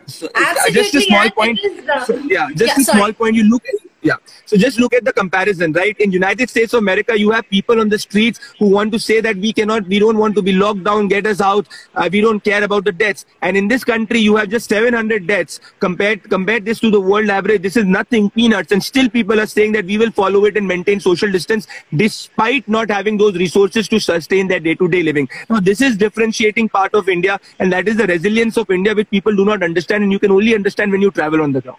So 0.07 0.29
uh, 0.35 0.71
just 0.71 0.95
a 0.95 1.01
small 1.01 1.31
point. 1.31 1.59
so, 2.07 2.15
yeah 2.29 2.49
just 2.55 2.77
yeah, 2.77 2.81
a 2.81 2.85
sorry. 2.85 2.99
small 2.99 3.13
point. 3.13 3.35
You 3.37 3.45
look 3.45 3.65
at 3.67 3.75
yeah. 4.07 4.17
So 4.45 4.57
just 4.57 4.79
look 4.79 4.95
at 4.95 5.05
the 5.05 5.13
comparison, 5.13 5.73
right? 5.73 5.99
In 5.99 6.13
United 6.13 6.49
States 6.49 6.73
of 6.73 6.79
America, 6.79 7.19
you 7.19 7.31
have 7.33 7.49
people 7.51 7.81
on 7.81 7.89
the 7.89 7.99
streets 7.99 8.41
who 8.59 8.69
want 8.69 8.93
to 8.93 8.99
say 8.99 9.21
that 9.21 9.37
we 9.37 9.53
cannot, 9.53 9.87
we 9.87 9.99
don't 9.99 10.17
want 10.17 10.37
to 10.37 10.43
be 10.43 10.53
locked 10.53 10.85
down, 10.85 11.09
get 11.09 11.27
us 11.27 11.41
out, 11.41 11.67
uh, 11.95 12.09
we 12.13 12.21
don't 12.21 12.43
care 12.49 12.63
about 12.63 12.85
the 12.85 12.93
deaths. 12.93 13.27
And 13.43 13.57
in 13.57 13.67
this 13.69 13.85
country, 13.85 14.21
you 14.21 14.37
have 14.37 14.49
just 14.49 14.69
700 14.69 15.27
deaths. 15.27 15.61
Compared, 15.81 16.23
compare 16.31 16.61
this 16.61 16.79
to 16.81 16.91
the 16.91 17.01
world 17.01 17.31
average, 17.31 17.63
this 17.63 17.77
is 17.77 17.85
nothing, 17.85 18.31
peanuts. 18.31 18.73
And 18.73 18.83
still 18.83 19.09
people 19.09 19.41
are 19.41 19.47
saying 19.47 19.73
that 19.73 19.87
we 19.87 19.99
will 19.99 20.13
follow 20.13 20.45
it 20.45 20.57
and 20.57 20.69
maintain 20.69 21.01
social 21.01 21.31
distance 21.31 21.67
despite 21.97 22.69
not 22.69 22.91
having 22.91 23.17
those 23.17 23.37
resources 23.37 23.89
to 23.89 23.99
sustain 23.99 24.47
their 24.47 24.61
day-to-day 24.61 25.03
living. 25.03 25.29
Now, 25.51 25.61
this 25.61 25.81
is 25.81 25.97
differentiating 25.97 26.69
part 26.69 26.95
of 26.95 27.09
India 27.09 27.41
and 27.59 27.73
that 27.73 27.89
is 27.89 27.97
the 27.97 28.07
resilience 28.07 28.57
of 28.57 28.71
India 28.71 28.95
which 28.95 29.11
people 29.11 29.35
do 29.35 29.45
not 29.45 29.63
understand 29.63 30.05
and 30.05 30.13
you 30.13 30.21
can 30.21 30.31
only 30.31 30.55
understand 30.55 30.93
when 30.93 31.03
you 31.03 31.11
travel 31.11 31.43
on 31.43 31.53
the 31.53 31.61
ground 31.61 31.79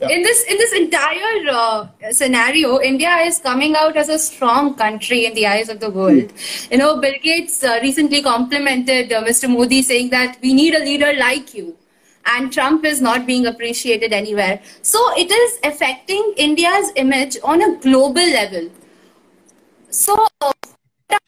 yeah. 0.00 0.08
in 0.08 0.22
this 0.22 0.44
in 0.44 0.58
this 0.58 0.72
entire 0.72 1.48
uh, 1.50 1.86
scenario 2.10 2.80
india 2.80 3.16
is 3.30 3.38
coming 3.38 3.74
out 3.76 3.96
as 3.96 4.08
a 4.08 4.18
strong 4.18 4.74
country 4.74 5.24
in 5.26 5.34
the 5.34 5.46
eyes 5.46 5.68
of 5.68 5.80
the 5.80 5.90
world. 5.90 6.28
Mm. 6.28 6.72
you 6.72 6.78
know 6.78 7.00
bill 7.00 7.18
gates 7.22 7.62
uh, 7.64 7.78
recently 7.82 8.22
complimented 8.22 9.12
uh, 9.12 9.22
mr 9.24 9.48
modi 9.48 9.82
saying 9.82 10.10
that 10.10 10.38
we 10.42 10.54
need 10.54 10.74
a 10.74 10.84
leader 10.84 11.12
like 11.18 11.54
you 11.54 11.76
and 12.34 12.52
trump 12.52 12.84
is 12.84 13.00
not 13.00 13.26
being 13.26 13.46
appreciated 13.46 14.12
anywhere. 14.12 14.60
So 14.82 15.00
it 15.16 15.30
is 15.30 15.58
affecting 15.64 16.34
india's 16.36 16.92
image 16.96 17.38
on 17.42 17.62
a 17.62 17.76
global 17.76 18.26
level. 18.34 18.70
So 19.90 20.26
what 20.38 20.56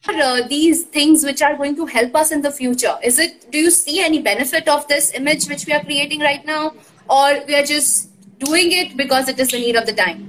are 0.07 0.21
uh, 0.21 0.47
these 0.47 0.83
things 0.83 1.23
which 1.23 1.41
are 1.41 1.55
going 1.55 1.75
to 1.77 1.85
help 1.85 2.15
us 2.15 2.31
in 2.31 2.41
the 2.41 2.51
future? 2.51 2.95
Is 3.03 3.17
it 3.17 3.51
do 3.51 3.57
you 3.57 3.71
see 3.71 3.99
any 4.03 4.21
benefit 4.21 4.67
of 4.67 4.87
this 4.87 5.13
image 5.13 5.47
which 5.47 5.65
we 5.65 5.73
are 5.73 5.83
creating 5.83 6.19
right 6.19 6.45
now? 6.45 6.73
Or 7.09 7.43
we 7.47 7.55
are 7.55 7.63
just 7.63 8.10
doing 8.45 8.71
it 8.71 8.97
because 8.97 9.27
it 9.27 9.39
is 9.39 9.49
the 9.49 9.59
need 9.59 9.75
of 9.75 9.85
the 9.85 9.93
time? 9.93 10.27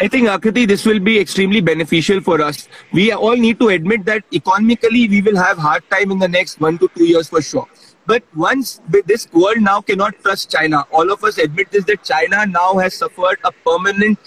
I 0.00 0.08
think 0.08 0.28
Akriti, 0.28 0.66
this 0.66 0.84
will 0.86 1.00
be 1.00 1.18
extremely 1.18 1.60
beneficial 1.60 2.20
for 2.20 2.40
us. 2.40 2.68
We 2.92 3.12
all 3.12 3.36
need 3.36 3.58
to 3.60 3.68
admit 3.68 4.04
that 4.06 4.24
economically 4.32 5.08
we 5.08 5.22
will 5.22 5.36
have 5.36 5.58
hard 5.58 5.88
time 5.90 6.10
in 6.10 6.18
the 6.18 6.28
next 6.28 6.60
one 6.60 6.78
to 6.78 6.88
two 6.96 7.04
years 7.04 7.28
for 7.28 7.42
sure. 7.42 7.68
But 8.06 8.22
once 8.34 8.80
this 9.06 9.26
world 9.32 9.60
now 9.60 9.80
cannot 9.80 10.14
trust 10.20 10.50
China, 10.50 10.84
all 10.92 11.10
of 11.10 11.24
us 11.24 11.38
admit 11.38 11.70
this 11.70 11.84
that 11.84 12.04
China 12.04 12.46
now 12.46 12.76
has 12.78 12.94
suffered 12.94 13.38
a 13.44 13.50
permanent, 13.50 14.18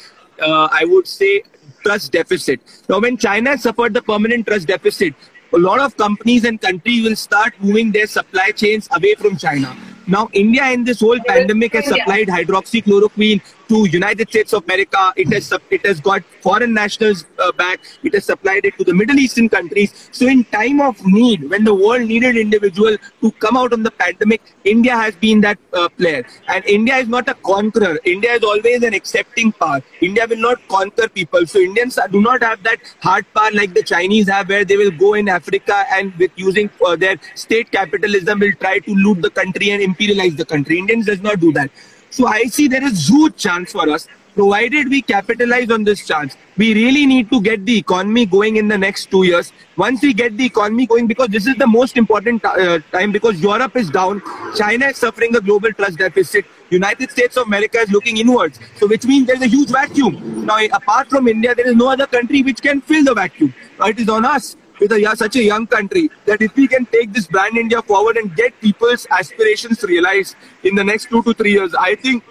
uh, 0.42 0.68
I 0.72 0.84
would 0.86 1.08
say, 1.08 1.44
trust 1.84 2.12
deficit. 2.12 2.60
Now, 2.90 3.00
when 3.00 3.18
China 3.18 3.58
suffered 3.58 3.94
the 3.94 4.02
permanent 4.02 4.48
trust 4.48 4.68
deficit, 4.68 5.14
a 5.54 5.58
lot 5.58 5.80
of 5.80 5.96
companies 5.96 6.44
and 6.44 6.60
countries 6.60 7.04
will 7.08 7.16
start 7.16 7.54
moving 7.62 7.92
their 7.92 8.08
supply 8.08 8.52
chains 8.52 8.90
away 8.92 9.14
from 9.16 9.38
China. 9.38 9.76
Now, 10.08 10.30
India 10.32 10.66
in 10.72 10.86
this 10.86 11.02
whole 11.02 11.20
pandemic 11.20 11.74
has 11.74 11.86
supplied 11.86 12.28
hydroxychloroquine, 12.28 13.42
to 13.70 13.86
United 13.90 14.30
States 14.30 14.54
of 14.54 14.64
America. 14.66 15.14
It 15.16 15.32
has 15.34 15.52
it 15.70 15.86
has 15.86 16.00
got 16.00 16.24
foreign 16.42 16.74
nationals 16.74 17.26
uh, 17.40 17.52
back. 17.52 17.80
It 18.04 18.14
has 18.14 18.26
supplied 18.26 18.66
it 18.66 18.78
to 18.78 18.84
the 18.84 18.94
Middle 18.94 19.20
Eastern 19.20 19.50
countries. 19.50 20.10
So 20.12 20.28
in 20.28 20.44
time 20.46 20.82
of 20.82 21.06
need, 21.06 21.50
when 21.50 21.64
the 21.64 21.74
world 21.74 22.08
needed 22.08 22.38
individual 22.38 22.98
to 23.22 23.32
come 23.46 23.58
out 23.58 23.74
of 23.74 23.84
the 23.84 23.92
pandemic, 23.92 24.42
India 24.64 24.96
has 24.96 25.16
been 25.16 25.42
that 25.42 25.58
uh, 25.74 25.90
player. 25.90 26.26
And 26.48 26.66
India 26.66 26.98
is 26.98 27.08
not 27.08 27.28
a 27.30 27.34
conqueror. 27.34 28.00
India 28.06 28.34
is 28.34 28.44
always 28.44 28.84
an 28.84 28.94
accepting 28.94 29.52
power. 29.52 29.82
India 30.02 30.26
will 30.28 30.38
not 30.38 30.68
conquer 30.68 31.10
people. 31.10 31.46
So 31.46 31.60
Indians 31.60 32.00
do 32.12 32.22
not 32.22 32.44
have 32.44 32.64
that 32.64 32.80
hard 33.02 33.26
power 33.34 33.52
like 33.52 33.74
the 33.74 33.84
Chinese 33.84 34.30
have, 34.30 34.50
where 34.50 34.66
they 34.66 34.78
will 34.78 34.92
go 34.92 35.14
in 35.16 35.28
Africa 35.30 35.84
and 35.92 36.14
with 36.16 36.32
using 36.36 36.70
uh, 36.86 36.96
their 36.96 37.18
state 37.36 37.72
capitalism 37.72 38.40
will 38.40 38.54
try 38.54 38.80
to 38.80 38.96
loot 38.96 39.22
the 39.22 39.30
country 39.30 39.72
and 39.72 39.82
imperialize 39.82 40.38
the 40.38 40.46
country. 40.46 40.80
Indians 40.80 41.06
does 41.06 41.22
not 41.22 41.40
do 41.40 41.52
that. 41.54 41.72
So 42.18 42.26
I 42.26 42.46
see 42.46 42.68
there 42.68 42.84
is 42.84 43.08
huge 43.08 43.36
chance 43.38 43.74
for 43.74 43.88
us, 43.88 44.08
provided 44.34 44.90
we 44.90 45.04
capitalize 45.04 45.70
on 45.70 45.84
this 45.84 46.08
chance. 46.08 46.36
We 46.58 46.74
really 46.74 47.06
need 47.06 47.30
to 47.30 47.40
get 47.40 47.64
the 47.64 47.78
economy 47.78 48.26
going 48.26 48.56
in 48.56 48.68
the 48.68 48.78
next 48.78 49.12
two 49.12 49.22
years. 49.22 49.54
Once 49.76 50.02
we 50.02 50.14
get 50.16 50.36
the 50.36 50.46
economy 50.46 50.88
going, 50.88 51.06
because 51.06 51.28
this 51.28 51.46
is 51.46 51.56
the 51.58 51.68
most 51.68 51.96
important 51.96 52.44
uh, 52.44 52.80
time, 52.92 53.12
because 53.12 53.40
Europe 53.40 53.76
is 53.76 53.92
down, 53.92 54.24
China 54.56 54.88
is 54.88 54.98
suffering 54.98 55.36
a 55.36 55.40
global 55.40 55.72
trust 55.74 56.00
deficit, 56.00 56.46
United 56.72 57.12
States 57.12 57.38
of 57.38 57.46
America 57.46 57.78
is 57.78 57.92
looking 57.92 58.18
inwards. 58.18 58.60
So 58.78 58.88
which 58.88 59.06
means 59.06 59.28
there's 59.28 59.44
a 59.44 59.54
huge 59.56 59.70
vacuum. 59.70 60.44
Now, 60.44 60.58
apart 60.74 61.12
from 61.12 61.28
India, 61.28 61.54
there 61.54 61.68
is 61.68 61.76
no 61.76 61.90
other 61.90 62.08
country 62.08 62.42
which 62.42 62.64
can 62.64 62.82
fill 62.82 63.04
the 63.04 63.14
vacuum. 63.14 63.54
It 63.82 64.00
is 64.00 64.10
on 64.10 64.26
us 64.26 64.58
with 64.80 64.92
a, 64.92 65.16
such 65.16 65.36
a 65.36 65.44
young 65.44 65.68
country 65.68 66.10
that 66.26 66.42
if 66.42 66.56
we 66.56 66.68
can 66.68 66.86
take 66.86 67.14
this 67.14 67.28
brand 67.28 67.58
India 67.58 67.82
forward 67.82 68.18
and 68.18 68.36
get 68.36 68.60
people's 68.62 69.08
aspirations 69.12 69.84
realized 69.84 70.36
in 70.64 70.76
the 70.76 70.84
next 70.84 71.10
two 71.10 71.24
to 71.24 71.34
three 71.34 71.52
years, 71.52 71.74
I 71.76 71.96
think 71.96 72.24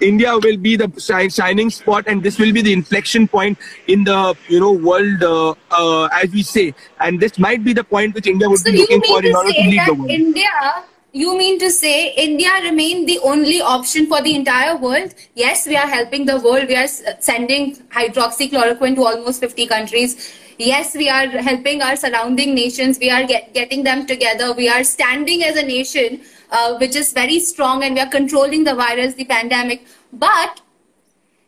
India 0.00 0.32
will 0.34 0.56
be 0.56 0.76
the 0.76 0.90
shining 1.30 1.70
spot, 1.70 2.04
and 2.06 2.22
this 2.22 2.38
will 2.38 2.52
be 2.52 2.62
the 2.62 2.72
inflection 2.72 3.28
point 3.28 3.58
in 3.86 4.04
the 4.04 4.34
you 4.48 4.60
know 4.60 4.72
world, 4.72 5.22
uh, 5.22 5.54
uh, 5.70 6.08
as 6.12 6.30
we 6.30 6.42
say. 6.42 6.74
And 7.00 7.20
this 7.20 7.38
might 7.38 7.62
be 7.64 7.72
the 7.72 7.84
point 7.84 8.14
which 8.14 8.26
India 8.26 8.48
would 8.48 8.58
so 8.58 8.72
be 8.72 8.78
looking 8.78 9.02
for 9.02 9.24
in 9.24 9.36
order 9.36 9.52
to 9.52 9.60
lead 9.60 9.82
the 9.86 9.94
world. 9.94 10.10
India 10.10 10.84
you 11.12 11.36
mean 11.36 11.58
to 11.58 11.70
say 11.70 12.12
India 12.14 12.50
remain 12.62 13.04
the 13.04 13.18
only 13.20 13.60
option 13.60 14.06
for 14.06 14.22
the 14.22 14.34
entire 14.34 14.76
world? 14.76 15.12
Yes, 15.34 15.66
we 15.66 15.76
are 15.76 15.86
helping 15.86 16.24
the 16.24 16.38
world. 16.38 16.68
We 16.68 16.76
are 16.76 16.86
sending 16.86 17.76
hydroxychloroquine 17.88 18.94
to 18.94 19.04
almost 19.04 19.40
50 19.40 19.66
countries 19.66 20.32
yes, 20.60 20.94
we 20.94 21.08
are 21.08 21.26
helping 21.26 21.82
our 21.82 21.96
surrounding 21.96 22.54
nations. 22.54 22.98
We 22.98 23.10
are 23.10 23.24
get, 23.24 23.54
getting 23.54 23.82
them 23.82 24.06
together. 24.06 24.52
We 24.52 24.68
are 24.68 24.84
standing 24.84 25.42
as 25.42 25.56
a 25.56 25.62
nation, 25.62 26.20
uh, 26.50 26.76
which 26.78 26.96
is 26.96 27.12
very 27.12 27.40
strong, 27.40 27.82
and 27.82 27.94
we 27.94 28.00
are 28.00 28.08
controlling 28.08 28.64
the 28.64 28.74
virus, 28.74 29.14
the 29.14 29.24
pandemic. 29.24 29.86
But 30.12 30.60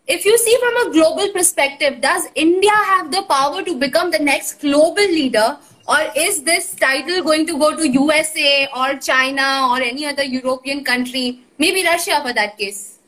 if 0.07 0.25
you 0.25 0.37
see 0.39 0.57
from 0.61 0.89
a 0.89 0.93
global 0.93 1.33
perspective, 1.33 2.01
does 2.01 2.27
India 2.35 2.71
have 2.71 3.11
the 3.11 3.23
power 3.23 3.63
to 3.63 3.79
become 3.79 4.11
the 4.11 4.19
next 4.19 4.61
global 4.61 5.07
leader? 5.19 5.59
Or 5.87 5.99
is 6.17 6.43
this 6.45 6.75
title 6.75 7.23
going 7.23 7.47
to 7.47 7.59
go 7.59 7.77
to 7.77 7.89
USA 7.89 8.69
or 8.75 8.95
China 8.97 9.69
or 9.71 9.83
any 9.83 10.07
other 10.07 10.23
European 10.23 10.85
country? 10.85 11.41
Maybe 11.59 11.85
Russia 11.85 12.23
for 12.25 12.33
that 12.33 12.57
case. 12.57 12.99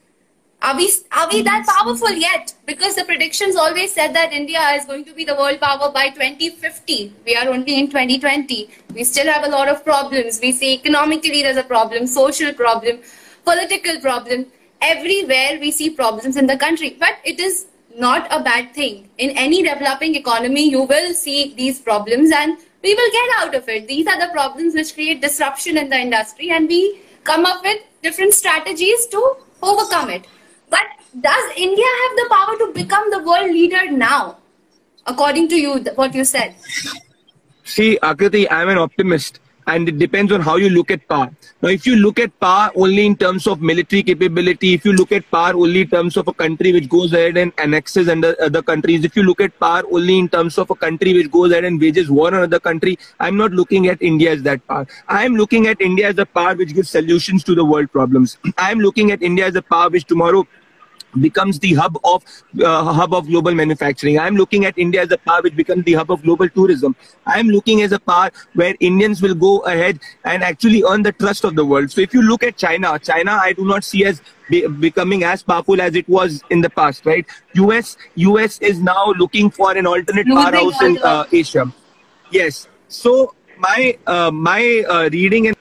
Are 0.65 0.75
we, 0.75 0.91
are 1.13 1.29
we 1.31 1.43
that 1.43 1.67
powerful 1.67 2.11
yet? 2.11 2.55
Because 2.65 2.95
the 2.95 3.05
predictions 3.05 3.55
always 3.55 3.93
said 3.93 4.15
that 4.15 4.33
India 4.33 4.61
is 4.71 4.87
going 4.87 5.05
to 5.05 5.13
be 5.13 5.27
the 5.27 5.35
world 5.35 5.61
power 5.61 5.93
by 5.93 6.09
2050. 6.09 7.13
We 7.27 7.37
are 7.37 7.49
only 7.51 7.79
in 7.79 7.89
2020. 7.89 8.71
We 8.95 9.05
still 9.05 9.31
have 9.31 9.45
a 9.45 9.51
lot 9.51 9.69
of 9.69 9.85
problems. 9.85 10.41
We 10.41 10.53
see 10.53 10.73
economically 10.73 11.43
there's 11.43 11.59
a 11.59 11.65
problem, 11.65 12.07
social 12.07 12.55
problem, 12.55 13.01
political 13.45 14.01
problem. 14.01 14.47
Everywhere 14.81 15.59
we 15.61 15.71
see 15.71 15.91
problems 15.91 16.39
in 16.39 16.47
the 16.47 16.57
country. 16.57 16.97
But 16.99 17.19
it 17.25 17.41
is 17.41 17.67
not 17.95 18.27
a 18.31 18.43
bad 18.43 18.73
thing. 18.73 19.11
In 19.19 19.37
any 19.37 19.63
developing 19.63 20.15
economy, 20.15 20.71
you 20.71 20.85
will 20.85 21.13
see 21.13 21.53
these 21.55 21.79
problems 21.79 22.33
and 22.33 22.57
we 22.83 22.95
will 22.95 23.13
get 23.13 23.29
out 23.37 23.55
of 23.55 23.69
it. 23.69 23.87
These 23.87 24.07
are 24.07 24.19
the 24.19 24.33
problems 24.33 24.73
which 24.73 24.95
create 24.95 25.21
disruption 25.21 25.77
in 25.77 25.91
the 25.91 25.99
industry 25.99 26.49
and 26.53 26.69
we 26.69 27.01
come 27.23 27.45
up 27.45 27.63
with 27.63 27.83
different 28.03 28.33
strategies 28.33 29.07
to 29.09 29.37
overcome 29.63 30.09
it. 30.09 30.27
Does 31.21 31.53
India 31.57 31.85
have 31.85 32.17
the 32.17 32.29
power 32.31 32.59
to 32.59 32.73
become 32.73 33.09
the 33.11 33.23
world 33.23 33.51
leader 33.51 33.91
now? 33.91 34.39
According 35.07 35.49
to 35.49 35.57
you, 35.57 35.79
what 35.95 36.13
you 36.13 36.25
said. 36.25 36.57
See, 37.63 37.99
Akriti, 38.03 38.47
I'm 38.51 38.69
an 38.69 38.79
optimist 38.79 39.39
and 39.67 39.89
it 39.89 39.99
depends 39.99 40.33
on 40.33 40.41
how 40.41 40.57
you 40.57 40.69
look 40.71 40.91
at 40.91 41.07
power. 41.09 41.31
Now, 41.63 41.69
if 41.69 41.87
you 41.87 41.97
look 41.97 42.19
at 42.19 42.39
power 42.41 42.71
only 42.75 43.07
in 43.07 43.17
terms 43.17 43.47
of 43.47 43.63
military 43.63 44.03
capability, 44.03 44.75
if 44.75 44.85
you 44.85 44.93
look 44.93 45.13
at 45.13 45.31
power 45.31 45.55
only 45.55 45.83
in 45.83 45.89
terms 45.89 46.17
of 46.17 46.27
a 46.27 46.33
country 46.33 46.73
which 46.73 46.89
goes 46.89 47.13
ahead 47.13 47.37
and 47.37 47.53
annexes 47.59 48.09
under 48.09 48.35
other 48.43 48.61
countries, 48.61 49.05
if 49.05 49.15
you 49.17 49.23
look 49.23 49.41
at 49.41 49.59
power 49.61 49.83
only 49.91 50.19
in 50.19 50.29
terms 50.29 50.59
of 50.59 50.71
a 50.71 50.75
country 50.75 51.15
which 51.15 51.31
goes 51.31 51.53
ahead 51.53 51.65
and 51.65 51.81
wages 51.81 52.11
war 52.11 52.29
on 52.29 52.35
another 52.35 52.61
country, 52.61 52.99
I'm 53.21 53.37
not 53.37 53.53
looking 53.53 53.87
at 53.87 54.03
India 54.03 54.33
as 54.33 54.43
that 54.43 54.67
power. 54.67 54.87
I'm 55.09 55.37
looking 55.37 55.69
at 55.69 55.81
India 55.81 56.09
as 56.09 56.19
a 56.19 56.27
power 56.27 56.55
which 56.55 56.75
gives 56.75 56.91
solutions 56.91 57.45
to 57.45 57.55
the 57.55 57.65
world 57.65 57.93
problems. 57.93 58.37
I'm 58.59 58.81
looking 58.81 59.13
at 59.13 59.23
India 59.23 59.47
as 59.47 59.55
a 59.55 59.63
power 59.63 59.89
which 59.89 60.05
tomorrow 60.05 60.47
becomes 61.21 61.59
the 61.59 61.75
hub 61.75 61.99
of 62.05 62.25
uh, 62.63 62.93
hub 62.93 63.15
of 63.15 63.27
global 63.27 63.55
manufacturing. 63.55 64.19
I'm 64.19 64.37
looking 64.37 64.65
at 64.65 64.77
India 64.79 65.03
as 65.03 65.11
a 65.13 65.19
power 65.19 65.43
which 65.43 65.57
becomes 65.57 65.85
the 65.85 65.95
hub 65.95 66.11
of 66.11 66.23
global 66.23 66.49
tourism. 66.49 66.97
I'm 67.27 67.49
looking 67.49 67.83
as 67.83 67.93
a 67.93 67.99
power 67.99 68.31
where 68.55 68.75
Indians 68.81 69.23
will 69.23 69.35
go 69.35 69.61
ahead 69.61 70.01
and 70.25 70.43
actually 70.43 70.83
earn 70.85 71.03
the 71.03 71.13
trust 71.13 71.45
of 71.45 71.57
the 71.57 71.65
world. 71.65 71.91
So 71.91 72.01
if 72.01 72.15
you 72.15 72.23
look 72.23 72.43
at 72.43 72.57
China, 72.57 72.99
China 72.99 73.33
I 73.33 73.53
do 73.53 73.65
not 73.65 73.85
see 73.85 74.05
as 74.05 74.21
be, 74.49 74.67
becoming 74.67 75.25
as 75.25 75.43
powerful 75.43 75.81
as 75.81 75.95
it 75.95 76.09
was 76.09 76.43
in 76.51 76.61
the 76.61 76.71
past, 76.71 77.07
right? 77.07 77.27
US 77.55 77.97
US 78.17 78.59
is 78.61 78.81
now 78.81 79.13
looking 79.19 79.51
for 79.51 79.77
an 79.77 79.87
alternate 79.87 80.27
powerhouse 80.27 80.81
in 80.83 80.99
uh, 81.03 81.25
Asia. 81.33 81.73
Yes. 82.31 82.69
So 82.89 83.35
my 83.59 83.97
uh, 84.07 84.31
my 84.31 84.85
uh, 84.89 85.09
reading 85.13 85.49
and 85.49 85.57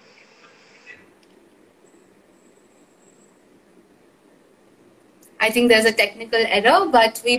I 5.44 5.50
think 5.52 5.68
there's 5.68 5.84
a 5.84 5.92
technical 5.92 6.40
error, 6.58 6.88
but 6.90 7.22
we 7.26 7.34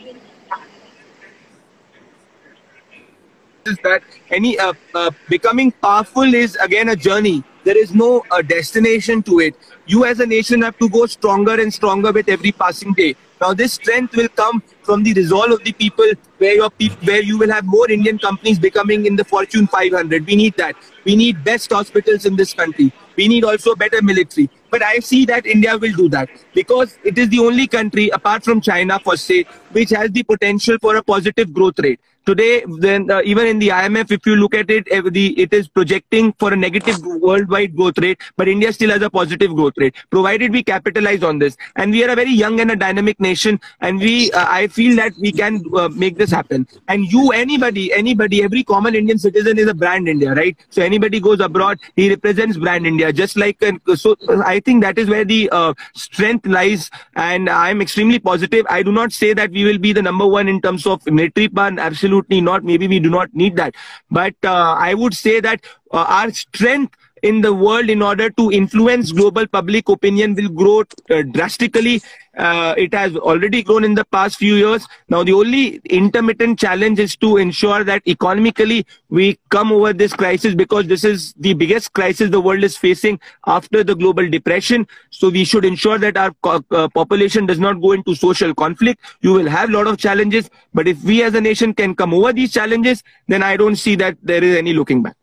is 3.64 3.78
that 3.82 4.02
any 4.30 4.58
uh, 4.58 4.74
uh, 4.94 5.10
becoming 5.30 5.72
powerful 5.84 6.34
is 6.34 6.56
again 6.56 6.90
a 6.90 6.96
journey. 6.96 7.42
There 7.64 7.78
is 7.78 7.94
no 7.94 8.22
uh, 8.30 8.42
destination 8.42 9.22
to 9.22 9.38
it. 9.40 9.54
You 9.86 10.04
as 10.04 10.20
a 10.20 10.26
nation 10.26 10.60
have 10.60 10.78
to 10.80 10.88
go 10.90 11.06
stronger 11.06 11.54
and 11.62 11.72
stronger 11.72 12.12
with 12.12 12.28
every 12.28 12.52
passing 12.52 12.92
day. 12.92 13.14
Now 13.40 13.54
this 13.54 13.72
strength 13.72 14.14
will 14.14 14.28
come 14.28 14.62
from 14.82 15.02
the 15.02 15.14
resolve 15.14 15.52
of 15.52 15.64
the 15.64 15.72
people, 15.72 16.12
where 16.36 16.54
your 16.56 16.68
pe- 16.68 16.98
where 17.12 17.22
you 17.22 17.38
will 17.38 17.50
have 17.52 17.64
more 17.64 17.90
Indian 17.90 18.18
companies 18.18 18.58
becoming 18.58 19.06
in 19.06 19.16
the 19.16 19.24
Fortune 19.24 19.66
500. 19.78 20.26
We 20.26 20.36
need 20.36 20.58
that. 20.58 20.76
We 21.06 21.16
need 21.16 21.42
best 21.42 21.72
hospitals 21.72 22.26
in 22.26 22.36
this 22.36 22.52
country. 22.52 22.92
We 23.16 23.28
need 23.28 23.44
also 23.44 23.74
better 23.74 24.02
military. 24.02 24.50
But 24.70 24.82
I 24.82 24.98
see 24.98 25.24
that 25.26 25.46
India 25.46 25.76
will 25.78 25.92
do 25.92 26.08
that 26.08 26.28
because 26.52 26.98
it 27.04 27.16
is 27.16 27.28
the 27.28 27.38
only 27.38 27.66
country, 27.66 28.08
apart 28.10 28.44
from 28.44 28.60
China, 28.60 28.98
for 28.98 29.16
say, 29.16 29.44
which 29.72 29.90
has 29.90 30.10
the 30.10 30.22
potential 30.22 30.78
for 30.80 30.96
a 30.96 31.02
positive 31.02 31.52
growth 31.52 31.78
rate. 31.78 32.00
Today, 32.26 32.64
then 32.78 33.10
uh, 33.10 33.20
even 33.22 33.46
in 33.46 33.58
the 33.58 33.68
IMF, 33.68 34.10
if 34.10 34.24
you 34.24 34.36
look 34.36 34.54
at 34.54 34.70
it, 34.70 34.86
the, 35.12 35.38
it 35.38 35.52
is 35.52 35.68
projecting 35.68 36.32
for 36.38 36.54
a 36.54 36.56
negative 36.56 37.04
worldwide 37.04 37.76
growth 37.76 37.98
rate, 37.98 38.18
but 38.38 38.48
India 38.48 38.72
still 38.72 38.90
has 38.90 39.02
a 39.02 39.10
positive 39.10 39.54
growth 39.54 39.74
rate, 39.76 39.94
provided 40.10 40.50
we 40.50 40.62
capitalize 40.62 41.22
on 41.22 41.38
this. 41.38 41.54
And 41.76 41.90
we 41.90 42.02
are 42.02 42.08
a 42.08 42.14
very 42.14 42.30
young 42.30 42.60
and 42.60 42.70
a 42.70 42.76
dynamic 42.76 43.20
nation, 43.20 43.60
and 43.82 43.98
we, 43.98 44.32
uh, 44.32 44.46
I 44.48 44.68
feel 44.68 44.96
that 44.96 45.12
we 45.20 45.32
can 45.32 45.62
uh, 45.76 45.88
make 45.90 46.16
this 46.16 46.30
happen. 46.30 46.66
And 46.88 47.04
you, 47.04 47.32
anybody, 47.32 47.92
anybody, 47.92 48.42
every 48.42 48.64
common 48.64 48.94
Indian 48.94 49.18
citizen 49.18 49.58
is 49.58 49.68
a 49.68 49.74
brand 49.74 50.08
India, 50.08 50.32
right? 50.32 50.56
So 50.70 50.80
anybody 50.80 51.20
goes 51.20 51.40
abroad, 51.40 51.78
he 51.94 52.08
represents 52.08 52.56
brand 52.56 52.86
India, 52.86 53.12
just 53.12 53.36
like, 53.36 53.62
so 53.96 54.16
I 54.46 54.60
think 54.60 54.82
that 54.82 54.96
is 54.98 55.10
where 55.10 55.26
the 55.26 55.50
uh, 55.52 55.74
strength 55.94 56.46
lies, 56.46 56.90
and 57.16 57.50
I'm 57.50 57.82
extremely 57.82 58.18
positive. 58.18 58.64
I 58.70 58.82
do 58.82 58.92
not 58.92 59.12
say 59.12 59.34
that 59.34 59.50
we 59.50 59.64
will 59.64 59.78
be 59.78 59.92
the 59.92 60.00
number 60.00 60.26
one 60.26 60.48
in 60.48 60.62
terms 60.62 60.86
of 60.86 61.04
military 61.04 61.50
power, 61.50 61.72
absolutely 61.78 62.13
absolutely 62.14 62.40
not. 62.40 62.64
Maybe 62.64 62.88
we 62.88 63.00
do 63.00 63.10
not 63.10 63.34
need 63.34 63.56
that. 63.56 63.74
But 64.10 64.34
uh, 64.44 64.74
I 64.78 64.94
would 64.94 65.14
say 65.14 65.40
that 65.40 65.64
uh, 65.90 66.06
our 66.08 66.30
strength 66.32 66.96
in 67.24 67.40
the 67.40 67.52
world 67.52 67.88
in 67.88 68.02
order 68.02 68.28
to 68.38 68.50
influence 68.52 69.10
global 69.10 69.46
public 69.46 69.88
opinion 69.88 70.34
will 70.34 70.50
grow 70.50 70.84
uh, 71.10 71.22
drastically. 71.22 72.02
Uh, 72.36 72.74
it 72.76 72.92
has 72.92 73.16
already 73.16 73.62
grown 73.62 73.84
in 73.84 73.94
the 73.94 74.04
past 74.16 74.36
few 74.36 74.56
years. 74.56 74.86
Now, 75.08 75.22
the 75.22 75.32
only 75.32 75.80
intermittent 75.88 76.58
challenge 76.58 76.98
is 76.98 77.16
to 77.18 77.38
ensure 77.38 77.82
that 77.84 78.02
economically 78.06 78.84
we 79.08 79.38
come 79.48 79.72
over 79.72 79.94
this 79.94 80.12
crisis 80.12 80.54
because 80.54 80.86
this 80.86 81.02
is 81.02 81.32
the 81.38 81.54
biggest 81.54 81.94
crisis 81.94 82.30
the 82.30 82.40
world 82.40 82.62
is 82.62 82.76
facing 82.76 83.18
after 83.46 83.82
the 83.82 83.96
global 83.96 84.28
depression. 84.28 84.86
So 85.10 85.30
we 85.30 85.44
should 85.44 85.64
ensure 85.64 85.98
that 85.98 86.18
our 86.18 86.34
uh, 86.44 86.88
population 86.88 87.46
does 87.46 87.58
not 87.58 87.80
go 87.80 87.92
into 87.92 88.14
social 88.14 88.54
conflict. 88.54 89.00
You 89.22 89.32
will 89.32 89.48
have 89.48 89.70
a 89.70 89.72
lot 89.72 89.86
of 89.86 89.96
challenges, 89.96 90.50
but 90.74 90.86
if 90.86 91.02
we 91.02 91.22
as 91.22 91.34
a 91.34 91.40
nation 91.40 91.72
can 91.72 91.94
come 91.94 92.12
over 92.12 92.34
these 92.34 92.52
challenges, 92.52 93.02
then 93.28 93.42
I 93.42 93.56
don't 93.56 93.76
see 93.76 93.94
that 93.96 94.18
there 94.22 94.44
is 94.44 94.56
any 94.56 94.74
looking 94.74 95.02
back. 95.02 95.16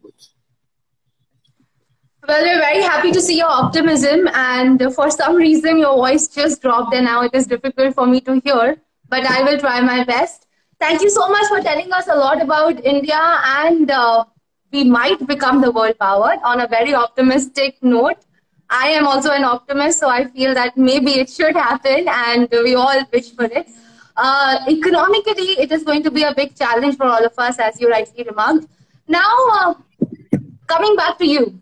Well, 2.27 2.43
we're 2.43 2.59
very 2.59 2.83
happy 2.83 3.11
to 3.11 3.19
see 3.19 3.37
your 3.37 3.49
optimism, 3.49 4.27
and 4.33 4.79
for 4.93 5.09
some 5.09 5.35
reason, 5.35 5.79
your 5.79 5.95
voice 5.95 6.27
just 6.27 6.61
dropped, 6.61 6.93
and 6.93 7.05
now 7.05 7.23
it 7.23 7.33
is 7.33 7.47
difficult 7.47 7.95
for 7.95 8.05
me 8.05 8.21
to 8.21 8.39
hear. 8.45 8.77
But 9.09 9.25
I 9.25 9.41
will 9.41 9.57
try 9.57 9.81
my 9.81 10.03
best. 10.03 10.45
Thank 10.79 11.01
you 11.01 11.09
so 11.09 11.27
much 11.29 11.47
for 11.47 11.61
telling 11.61 11.91
us 11.91 12.07
a 12.07 12.15
lot 12.15 12.39
about 12.39 12.83
India, 12.85 13.19
and 13.19 13.89
uh, 13.89 14.25
we 14.71 14.83
might 14.83 15.25
become 15.25 15.61
the 15.61 15.71
world 15.71 15.97
power 15.97 16.35
on 16.43 16.61
a 16.61 16.67
very 16.67 16.93
optimistic 16.93 17.81
note. 17.81 18.19
I 18.69 18.89
am 18.89 19.07
also 19.07 19.31
an 19.31 19.43
optimist, 19.43 19.99
so 19.99 20.07
I 20.07 20.25
feel 20.25 20.53
that 20.53 20.77
maybe 20.77 21.13
it 21.13 21.29
should 21.29 21.55
happen, 21.55 22.07
and 22.07 22.47
we 22.51 22.75
all 22.75 23.03
wish 23.11 23.31
for 23.31 23.45
it. 23.45 23.67
Uh, 24.15 24.59
economically, 24.69 25.57
it 25.65 25.71
is 25.71 25.83
going 25.83 26.03
to 26.03 26.11
be 26.11 26.21
a 26.21 26.35
big 26.35 26.55
challenge 26.55 26.97
for 26.97 27.07
all 27.07 27.25
of 27.25 27.33
us, 27.39 27.57
as 27.57 27.81
you 27.81 27.89
rightly 27.89 28.23
remarked. 28.23 28.67
Now, 29.07 29.33
uh, 29.53 29.73
coming 30.67 30.95
back 30.95 31.17
to 31.17 31.25
you 31.25 31.61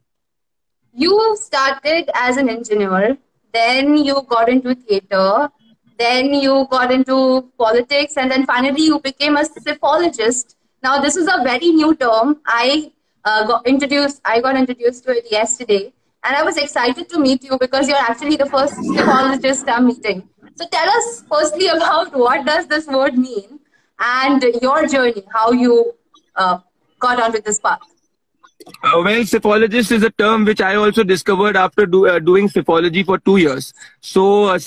you 1.00 1.38
started 1.40 2.10
as 2.14 2.38
an 2.38 2.50
engineer, 2.50 3.18
then 3.54 3.96
you 3.98 4.22
got 4.28 4.50
into 4.50 4.76
theater, 4.76 5.50
then 5.98 6.34
you 6.34 6.68
got 6.70 6.92
into 6.92 7.50
politics, 7.58 8.18
and 8.18 8.30
then 8.30 8.46
finally 8.46 8.84
you 8.84 9.00
became 9.00 9.38
a 9.38 9.44
psephologist. 9.44 10.56
Now, 10.84 11.00
this 11.00 11.16
is 11.16 11.28
a 11.28 11.44
very 11.44 11.70
new 11.70 11.96
term. 11.96 12.42
I 12.46 12.92
uh, 13.24 13.46
got 13.48 13.68
introduced. 13.68 14.22
I 14.26 14.42
got 14.42 14.58
introduced 14.58 15.06
to 15.06 15.18
it 15.18 15.32
yesterday, 15.32 15.94
and 16.24 16.36
I 16.36 16.44
was 16.44 16.58
excited 16.58 17.10
to 17.10 17.20
meet 17.20 17.44
you 17.44 17.58
because 17.60 17.88
you're 17.88 18.06
actually 18.10 18.36
the 18.36 18.46
first 18.46 18.74
psephologist 18.76 19.72
I'm 19.76 19.88
meeting. 19.88 20.28
So, 20.56 20.66
tell 20.72 20.90
us 20.90 21.24
firstly 21.32 21.68
about 21.68 22.14
what 22.14 22.46
does 22.46 22.68
this 22.68 22.88
word 22.88 23.18
mean, 23.18 23.60
and 24.00 24.44
your 24.62 24.86
journey, 24.88 25.24
how 25.34 25.52
you 25.52 25.94
uh, 26.36 26.60
got 27.00 27.22
onto 27.22 27.42
this 27.42 27.60
path. 27.60 27.99
Uh, 28.68 29.02
well, 29.04 29.24
psephologist 29.24 29.92
is 29.92 30.04
a 30.04 30.10
term 30.10 30.44
which 30.44 30.60
I 30.60 30.76
also 30.76 31.04
discovered 31.04 31.56
after 31.56 31.86
do, 31.86 32.08
uh, 32.08 32.20
doing 32.20 32.50
psephology 32.50 33.04
for 33.04 33.18
two 33.18 33.38
years. 33.38 33.74
So, 34.02 34.46
uh, 34.46 34.60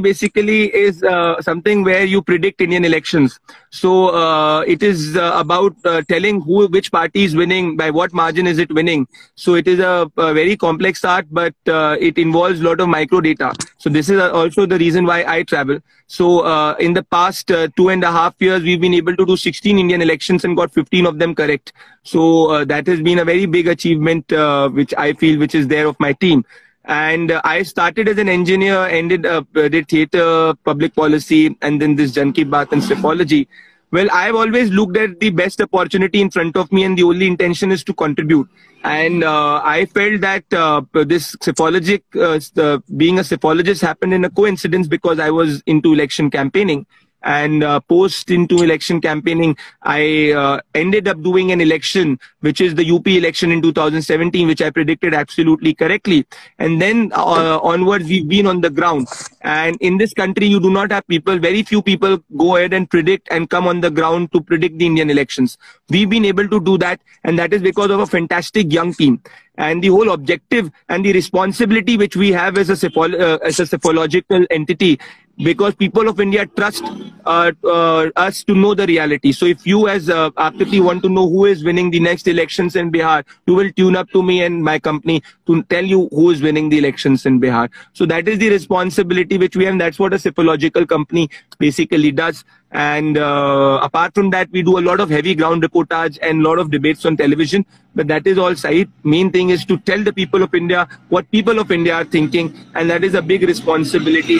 basically 0.00 0.74
is 0.74 1.02
uh, 1.02 1.40
something 1.40 1.84
where 1.84 2.04
you 2.04 2.22
predict 2.22 2.60
Indian 2.60 2.84
elections. 2.84 3.40
So, 3.70 4.08
uh, 4.08 4.60
it 4.60 4.82
is 4.82 5.16
uh, 5.16 5.32
about 5.36 5.74
telling 6.08 6.40
who, 6.42 6.66
which 6.68 6.92
party 6.92 7.24
is 7.24 7.34
winning, 7.34 7.76
by 7.76 7.90
what 7.90 8.12
margin 8.12 8.46
is 8.46 8.58
it 8.58 8.72
winning. 8.72 9.06
So, 9.36 9.54
it 9.54 9.66
is 9.66 9.78
a, 9.78 10.10
a 10.16 10.34
very 10.34 10.56
complex 10.56 11.04
art, 11.04 11.26
but 11.30 11.54
it 11.66 12.18
involves 12.18 12.60
a 12.60 12.64
lot 12.64 12.80
of 12.80 12.88
micro 12.88 13.20
data. 13.20 13.54
So, 13.78 13.88
this 13.88 14.08
is 14.08 14.20
also 14.20 14.66
the 14.66 14.78
reason 14.78 15.06
why 15.06 15.24
I 15.26 15.42
travel. 15.42 15.78
So, 16.06 16.74
in 16.76 16.92
the 16.92 17.02
past 17.02 17.50
two 17.76 17.88
and 17.88 18.04
a 18.04 18.12
half 18.12 18.34
years, 18.38 18.62
we've 18.62 18.80
been 18.80 18.94
able 18.94 19.16
to 19.16 19.24
do 19.24 19.36
16 19.36 19.78
Indian 19.78 20.02
elections 20.02 20.44
and 20.44 20.56
got 20.56 20.72
15 20.72 21.06
of 21.06 21.18
them 21.18 21.34
correct. 21.34 21.72
So, 22.02 22.64
that 22.64 22.86
has 22.86 23.00
been 23.00 23.18
a 23.18 23.24
very 23.24 23.46
big 23.46 23.66
achievement, 23.66 24.30
uh, 24.32 24.68
which 24.68 24.92
I 24.98 25.14
feel, 25.14 25.38
which 25.38 25.54
is 25.54 25.68
there 25.68 25.86
of 25.86 25.98
my 25.98 26.12
team. 26.12 26.44
And 26.84 27.30
uh, 27.30 27.40
I 27.44 27.62
started 27.62 28.08
as 28.08 28.18
an 28.18 28.28
engineer, 28.28 28.86
ended 28.86 29.24
up 29.24 29.46
uh, 29.56 29.68
did 29.68 29.88
theater, 29.88 30.54
public 30.64 30.94
policy, 30.94 31.56
and 31.62 31.80
then 31.80 31.96
this 31.96 32.12
Jan 32.12 32.32
Bath 32.32 32.72
and 32.72 32.82
psephology. 32.82 33.48
Well, 33.90 34.08
I've 34.12 34.34
always 34.34 34.70
looked 34.70 34.96
at 34.96 35.20
the 35.20 35.30
best 35.30 35.60
opportunity 35.60 36.20
in 36.20 36.30
front 36.30 36.56
of 36.56 36.70
me, 36.72 36.84
and 36.84 36.98
the 36.98 37.04
only 37.04 37.26
intention 37.26 37.70
is 37.70 37.84
to 37.84 37.94
contribute. 37.94 38.48
And 38.82 39.24
uh, 39.24 39.62
I 39.64 39.86
felt 39.86 40.20
that 40.20 40.44
uh, 40.52 40.82
this 40.92 41.36
psephologic, 41.36 42.02
uh, 42.14 42.80
being 42.96 43.18
a 43.18 43.22
psephologist 43.22 43.80
happened 43.80 44.12
in 44.12 44.24
a 44.24 44.30
coincidence 44.30 44.88
because 44.88 45.18
I 45.18 45.30
was 45.30 45.62
into 45.66 45.92
election 45.92 46.30
campaigning 46.30 46.86
and 47.24 47.64
uh, 47.64 47.80
post 47.80 48.30
into 48.30 48.62
election 48.62 49.00
campaigning, 49.00 49.56
I 49.82 50.32
uh, 50.32 50.60
ended 50.74 51.08
up 51.08 51.22
doing 51.22 51.50
an 51.50 51.60
election, 51.60 52.18
which 52.40 52.60
is 52.60 52.74
the 52.74 52.88
UP 52.90 53.06
election 53.08 53.50
in 53.50 53.62
2017, 53.62 54.46
which 54.46 54.62
I 54.62 54.70
predicted 54.70 55.14
absolutely 55.14 55.74
correctly. 55.74 56.26
And 56.58 56.80
then 56.80 57.10
uh, 57.14 57.58
onwards, 57.60 58.04
we've 58.04 58.28
been 58.28 58.46
on 58.46 58.60
the 58.60 58.70
ground. 58.70 59.08
And 59.40 59.76
in 59.80 59.96
this 59.96 60.12
country, 60.12 60.46
you 60.46 60.60
do 60.60 60.70
not 60.70 60.92
have 60.92 61.06
people, 61.06 61.38
very 61.38 61.62
few 61.62 61.82
people 61.82 62.18
go 62.36 62.56
ahead 62.56 62.74
and 62.74 62.88
predict 62.88 63.28
and 63.30 63.48
come 63.48 63.66
on 63.66 63.80
the 63.80 63.90
ground 63.90 64.32
to 64.32 64.40
predict 64.40 64.78
the 64.78 64.86
Indian 64.86 65.10
elections. 65.10 65.56
We've 65.88 66.08
been 66.08 66.26
able 66.26 66.48
to 66.48 66.60
do 66.60 66.78
that, 66.78 67.00
and 67.24 67.38
that 67.38 67.52
is 67.52 67.62
because 67.62 67.90
of 67.90 68.00
a 68.00 68.06
fantastic 68.06 68.72
young 68.72 68.92
team 68.92 69.22
and 69.56 69.82
the 69.82 69.88
whole 69.88 70.10
objective 70.10 70.70
and 70.88 71.04
the 71.04 71.12
responsibility 71.12 71.96
which 71.96 72.16
we 72.16 72.32
have 72.32 72.58
as 72.58 72.70
a, 72.70 73.00
uh, 73.00 73.38
as 73.44 73.60
a 73.60 74.46
entity 74.50 74.98
because 75.38 75.74
people 75.74 76.08
of 76.08 76.20
India 76.20 76.46
trust 76.46 76.84
uh, 77.26 77.52
uh, 77.64 78.10
us 78.16 78.44
to 78.44 78.54
know 78.54 78.74
the 78.74 78.86
reality. 78.86 79.32
So 79.32 79.46
if 79.46 79.66
you 79.66 79.88
as 79.88 80.08
uh, 80.08 80.30
Akriti 80.32 80.82
want 80.82 81.02
to 81.02 81.08
know 81.08 81.28
who 81.28 81.46
is 81.46 81.64
winning 81.64 81.90
the 81.90 82.00
next 82.00 82.28
elections 82.28 82.76
in 82.76 82.92
Bihar, 82.92 83.24
you 83.46 83.54
will 83.54 83.70
tune 83.72 83.96
up 83.96 84.10
to 84.10 84.22
me 84.22 84.42
and 84.42 84.62
my 84.62 84.78
company 84.78 85.22
to 85.46 85.62
tell 85.64 85.84
you 85.84 86.08
who 86.12 86.30
is 86.30 86.42
winning 86.42 86.68
the 86.68 86.78
elections 86.78 87.26
in 87.26 87.40
Bihar. 87.40 87.70
So 87.92 88.06
that 88.06 88.28
is 88.28 88.38
the 88.38 88.50
responsibility 88.50 89.38
which 89.38 89.56
we 89.56 89.64
have. 89.64 89.78
that's 89.78 89.98
what 89.98 90.14
a 90.14 90.18
psephological 90.18 90.86
company 90.86 91.28
basically 91.58 92.12
does. 92.12 92.44
And 92.74 93.16
uh, 93.16 93.78
apart 93.82 94.14
from 94.14 94.30
that, 94.30 94.50
we 94.50 94.62
do 94.62 94.78
a 94.78 94.80
lot 94.80 94.98
of 94.98 95.08
heavy 95.08 95.36
ground 95.36 95.62
reportage 95.62 96.18
and 96.20 96.40
a 96.40 96.48
lot 96.48 96.58
of 96.58 96.72
debates 96.72 97.06
on 97.06 97.16
television. 97.16 97.64
But 97.94 98.08
that 98.08 98.26
is 98.26 98.36
all 98.36 98.56
side. 98.56 98.90
Main 99.04 99.30
thing 99.30 99.50
is 99.50 99.64
to 99.66 99.78
tell 99.78 100.02
the 100.02 100.12
people 100.12 100.42
of 100.42 100.52
India 100.52 100.88
what 101.08 101.30
people 101.30 101.60
of 101.60 101.70
India 101.70 101.94
are 101.94 102.04
thinking. 102.04 102.52
And 102.74 102.90
that 102.90 103.04
is 103.04 103.14
a 103.14 103.22
big 103.22 103.44
responsibility. 103.44 104.38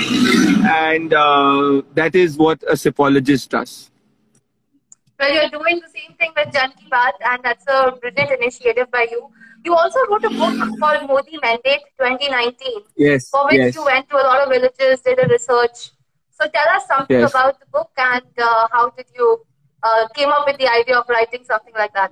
And 0.67 1.15
uh, 1.15 1.83
that 1.95 2.17
is 2.17 2.37
what 2.37 2.61
a 2.65 2.73
psephologist 2.73 3.51
does. 3.51 3.93
Well, 5.21 5.33
you're 5.33 5.51
doing 5.51 5.81
the 5.81 5.89
same 5.89 6.17
thing 6.19 6.33
with 6.37 6.53
Jan 6.53 6.73
Ki 6.77 6.89
Baat, 6.91 7.13
and 7.25 7.41
that's 7.45 7.65
a 7.69 7.93
brilliant 7.93 8.33
initiative 8.33 8.91
by 8.91 9.07
you. 9.09 9.31
You 9.65 9.75
also 9.75 10.01
wrote 10.11 10.25
a 10.25 10.29
book 10.29 10.81
called 10.81 11.09
Modi 11.09 11.39
Mandate 11.41 11.83
2019. 11.99 12.83
Yes. 12.97 13.31
For 13.31 13.45
which 13.45 13.55
yes. 13.55 13.75
you 13.77 13.85
went 13.85 14.11
to 14.11 14.17
a 14.17 14.25
lot 14.27 14.43
of 14.43 14.49
villages, 14.49 15.01
did 15.01 15.21
a 15.21 15.29
research, 15.29 15.93
so 16.41 16.49
tell 16.49 16.69
us 16.77 16.87
something 16.87 17.21
yes. 17.21 17.31
about 17.31 17.61
the 17.61 17.67
book 17.67 17.91
and 17.97 18.25
uh, 18.39 18.69
how 18.73 18.91
did 18.91 19.07
you 19.15 19.45
uh, 19.83 20.09
came 20.15 20.31
up 20.31 20.47
with 20.47 20.59
the 20.59 20.69
idea 20.69 20.99
of 20.99 21.09
writing 21.09 21.45
something 21.45 21.75
like 21.75 21.93
that? 21.95 22.11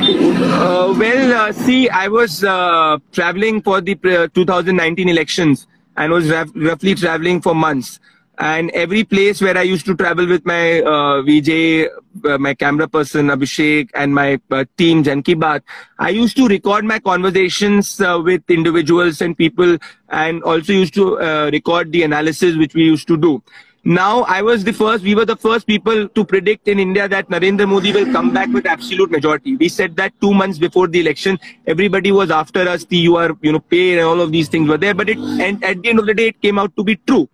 Uh, 0.00 0.94
well, 0.98 1.32
uh, 1.32 1.52
see, 1.52 1.88
I 1.88 2.08
was 2.08 2.42
uh, 2.42 2.98
traveling 3.12 3.62
for 3.62 3.80
the 3.80 3.98
uh, 4.04 4.28
2019 4.34 5.08
elections 5.08 5.66
and 5.96 6.12
was 6.12 6.28
roughly 6.28 6.94
traveling 6.94 7.40
for 7.40 7.54
months 7.54 8.00
and 8.38 8.70
every 8.70 9.04
place 9.04 9.40
where 9.40 9.58
I 9.58 9.62
used 9.62 9.84
to 9.86 9.96
travel 9.96 10.26
with 10.26 10.46
my 10.46 10.80
uh, 10.82 11.22
VJ, 11.22 11.88
uh, 12.24 12.38
my 12.38 12.54
camera 12.54 12.88
person 12.88 13.26
Abhishek, 13.26 13.90
and 13.94 14.14
my 14.14 14.40
uh, 14.50 14.64
team 14.76 15.02
Jan 15.02 15.22
Ki 15.22 15.34
Baat, 15.34 15.62
I 15.98 16.10
used 16.10 16.36
to 16.36 16.46
record 16.46 16.84
my 16.84 17.00
conversations 17.00 18.00
uh, 18.00 18.20
with 18.22 18.42
individuals 18.48 19.20
and 19.20 19.36
people, 19.36 19.76
and 20.08 20.42
also 20.44 20.72
used 20.72 20.94
to 20.94 21.20
uh, 21.20 21.50
record 21.52 21.90
the 21.90 22.04
analysis 22.04 22.56
which 22.56 22.74
we 22.74 22.84
used 22.84 23.08
to 23.08 23.16
do. 23.16 23.42
Now, 23.84 24.22
I 24.24 24.42
was 24.42 24.64
the 24.64 24.72
first, 24.72 25.02
we 25.02 25.14
were 25.14 25.24
the 25.24 25.36
first 25.36 25.66
people 25.66 26.08
to 26.08 26.24
predict 26.24 26.68
in 26.68 26.78
India 26.78 27.08
that 27.08 27.28
Narendra 27.30 27.66
Modi 27.66 27.92
will 27.92 28.12
come 28.12 28.34
back 28.34 28.50
with 28.50 28.66
absolute 28.66 29.10
majority. 29.10 29.56
We 29.56 29.68
said 29.68 29.96
that 29.96 30.12
two 30.20 30.34
months 30.34 30.58
before 30.58 30.88
the 30.88 31.00
election. 31.00 31.38
Everybody 31.66 32.12
was 32.12 32.30
after 32.30 32.68
us, 32.68 32.84
the 32.84 32.98
you 32.98 33.16
are, 33.16 33.36
you 33.40 33.52
know, 33.52 33.60
pay 33.60 33.92
and 33.92 34.06
all 34.06 34.20
of 34.20 34.30
these 34.30 34.48
things 34.48 34.68
were 34.68 34.76
there. 34.76 34.94
But 34.94 35.08
it, 35.08 35.16
and 35.16 35.62
at 35.64 35.80
the 35.80 35.88
end 35.88 36.00
of 36.00 36.06
the 36.06 36.12
day, 36.12 36.26
it 36.28 36.42
came 36.42 36.58
out 36.58 36.76
to 36.76 36.84
be 36.84 36.96
true. 36.96 37.30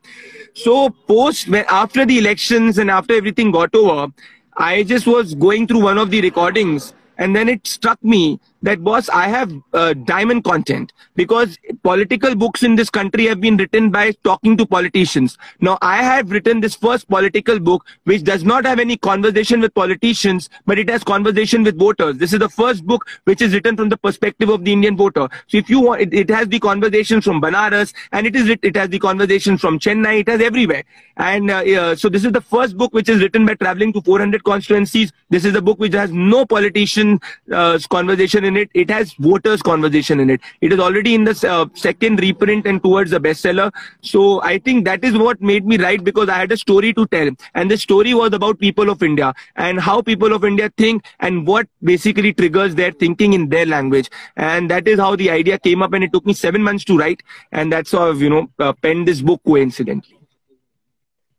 So 0.55 0.91
post 1.09 1.49
after 1.53 2.07
the 2.07 2.19
elections 2.19 2.79
and 2.79 2.91
after 2.91 3.15
everything 3.15 3.51
got 3.51 3.75
over, 3.75 4.13
I 4.57 4.85
just 4.85 5.07
was 5.07 5.35
going 5.35 5.67
through 5.67 5.81
one 5.81 5.99
of 5.99 6.11
the 6.11 6.21
recordings 6.21 6.95
and 7.19 7.35
then 7.35 7.49
it 7.49 7.67
struck 7.67 8.03
me 8.03 8.39
that 8.67 8.83
boss 8.83 9.09
i 9.11 9.27
have 9.29 9.53
uh, 9.75 9.93
diamond 10.11 10.43
content 10.45 10.93
because 11.15 11.59
political 11.83 12.35
books 12.35 12.63
in 12.63 12.75
this 12.75 12.91
country 12.91 13.27
have 13.27 13.41
been 13.41 13.57
written 13.57 13.91
by 13.91 14.11
talking 14.25 14.57
to 14.57 14.67
politicians. 14.67 15.37
Now 15.61 15.79
i 15.83 16.03
have 16.03 16.31
written 16.31 16.61
this 16.61 16.75
first 16.75 17.09
political 17.09 17.59
book 17.61 17.85
which 18.05 18.25
does 18.25 18.45
not 18.45 18.65
have 18.65 18.79
any 18.79 18.97
conversation 18.97 19.61
with 19.61 19.75
politicians 19.75 20.49
but 20.67 20.79
it 20.79 20.89
has 20.89 21.05
conversation 21.05 21.63
with 21.63 21.79
voters. 21.79 22.17
This 22.17 22.33
is 22.33 22.39
the 22.39 22.49
first 22.49 22.87
book 22.87 23.07
which 23.25 23.43
is 23.43 23.53
written 23.53 23.77
from 23.77 23.89
the 23.89 23.97
perspective 23.97 24.49
of 24.49 24.65
the 24.65 24.73
indian 24.73 24.97
voter. 24.97 25.29
So 25.47 25.59
if 25.59 25.69
you 25.69 25.81
want 25.81 26.01
it, 26.01 26.15
it 26.15 26.31
has 26.31 26.49
the 26.49 26.59
conversations 26.59 27.25
from 27.25 27.41
banaras 27.41 27.93
and 28.13 28.27
it 28.27 28.35
is 28.35 28.49
it 28.49 28.77
has 28.77 28.89
the 28.89 28.99
conversations 28.99 29.61
from 29.61 29.79
chennai 29.79 30.21
it 30.21 30.29
has 30.29 30.41
everywhere. 30.41 30.85
And 31.17 31.51
uh, 31.51 31.63
uh, 31.83 31.97
so 31.97 32.09
this 32.09 32.25
is 32.25 32.33
the 32.33 32.41
first 32.41 32.77
book 32.77 32.93
which 32.95 33.09
is 33.09 33.21
written 33.21 33.47
by 33.47 33.55
traveling 33.55 33.93
to 33.93 34.01
400 34.01 34.43
constituencies. 34.45 35.13
This 35.31 35.45
is 35.45 35.55
a 35.55 35.63
book 35.63 35.79
which 35.79 35.95
has 35.95 36.11
no 36.11 36.45
politician 36.47 37.21
uh, 37.53 37.79
conversation 37.91 38.45
in 38.45 38.54
in 38.55 38.63
it. 38.63 38.71
It 38.75 38.91
has 38.91 39.13
voters 39.15 39.63
conversation 39.63 40.21
in 40.21 40.31
it. 40.31 40.41
It 40.61 40.73
is 40.73 40.79
already 40.79 41.15
in 41.15 41.25
the 41.25 41.35
uh, 41.49 41.67
second 41.75 42.21
reprint 42.21 42.67
and 42.67 42.83
towards 42.83 43.11
the 43.11 43.21
bestseller. 43.21 43.73
So 44.01 44.43
I 44.43 44.59
think 44.59 44.85
that 44.85 45.05
is 45.05 45.17
what 45.17 45.41
made 45.41 45.67
me 45.67 45.79
write 45.79 46.05
because 46.05 46.29
I 46.29 46.39
had 46.39 46.53
a 46.53 46.57
story 46.57 46.93
to 46.95 47.07
tell. 47.07 47.31
And 47.55 47.71
the 47.71 47.77
story 47.77 48.15
was 48.15 48.33
about 48.33 48.59
people 48.59 48.91
of 48.91 49.03
India 49.03 49.35
and 49.57 49.81
how 49.81 50.01
people 50.03 50.33
of 50.33 50.45
India 50.45 50.71
think 50.77 51.05
and 51.21 51.47
what 51.47 51.69
basically 51.83 52.33
triggers 52.33 52.75
their 52.75 52.93
thinking 52.93 53.33
in 53.33 53.49
their 53.49 53.67
language. 53.67 54.11
And 54.37 54.71
that 54.71 54.89
is 54.89 54.99
how 54.99 55.17
the 55.17 55.31
idea 55.31 55.59
came 55.59 55.83
up. 55.83 55.93
And 55.93 56.05
it 56.05 56.13
took 56.13 56.27
me 56.27 56.33
seven 56.33 56.63
months 56.63 56.85
to 56.85 56.99
write. 56.99 57.23
And 57.53 57.73
that's 57.73 57.93
how 57.93 58.11
I've, 58.11 58.21
you 58.21 58.31
know, 58.31 58.49
uh, 58.59 58.73
penned 58.73 59.09
this 59.09 59.21
book 59.21 59.41
coincidentally. 59.47 60.19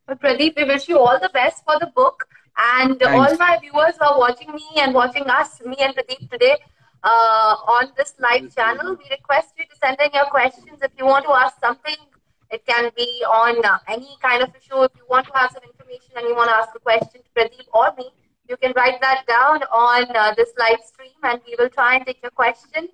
Well, 0.08 0.16
Pradeep, 0.16 0.56
we 0.56 0.64
wish 0.64 0.88
you 0.88 0.98
all 0.98 1.18
the 1.20 1.30
best 1.30 1.64
for 1.64 1.78
the 1.80 1.86
book. 1.86 2.28
And 2.58 2.98
Thanks. 2.98 3.32
all 3.32 3.36
my 3.38 3.58
viewers 3.60 3.96
are 4.00 4.18
watching 4.18 4.50
me 4.52 4.64
and 4.78 4.94
watching 4.94 5.24
us, 5.24 5.60
me 5.60 5.76
and 5.78 5.94
Pradeep 5.94 6.30
today 6.30 6.56
uh, 7.06 7.54
on 7.78 7.92
this 7.96 8.14
live 8.18 8.54
channel. 8.54 8.96
We 8.98 9.06
request 9.10 9.54
you 9.58 9.64
to 9.70 9.76
send 9.82 9.96
in 10.00 10.10
your 10.12 10.26
questions 10.26 10.78
if 10.82 10.92
you 10.98 11.06
want 11.06 11.24
to 11.26 11.32
ask 11.32 11.58
something. 11.60 11.96
It 12.50 12.64
can 12.66 12.90
be 12.96 13.08
on 13.28 13.64
uh, 13.64 13.78
any 13.88 14.16
kind 14.22 14.42
of 14.42 14.50
issue. 14.58 14.82
If 14.82 14.92
you 14.96 15.06
want 15.08 15.26
to 15.26 15.32
have 15.34 15.50
some 15.52 15.62
information 15.62 16.12
and 16.16 16.28
you 16.28 16.34
want 16.34 16.50
to 16.50 16.56
ask 16.56 16.70
a 16.74 16.80
question 16.80 17.20
to 17.22 17.30
Pradeep 17.36 17.66
or 17.72 17.92
me, 17.96 18.10
you 18.48 18.56
can 18.56 18.72
write 18.76 19.00
that 19.00 19.24
down 19.26 19.62
on 19.84 20.04
uh, 20.16 20.34
this 20.36 20.50
live 20.58 20.78
stream 20.84 21.18
and 21.24 21.40
we 21.46 21.56
will 21.58 21.68
try 21.68 21.96
and 21.96 22.06
take 22.06 22.22
your 22.22 22.30
question. 22.30 22.88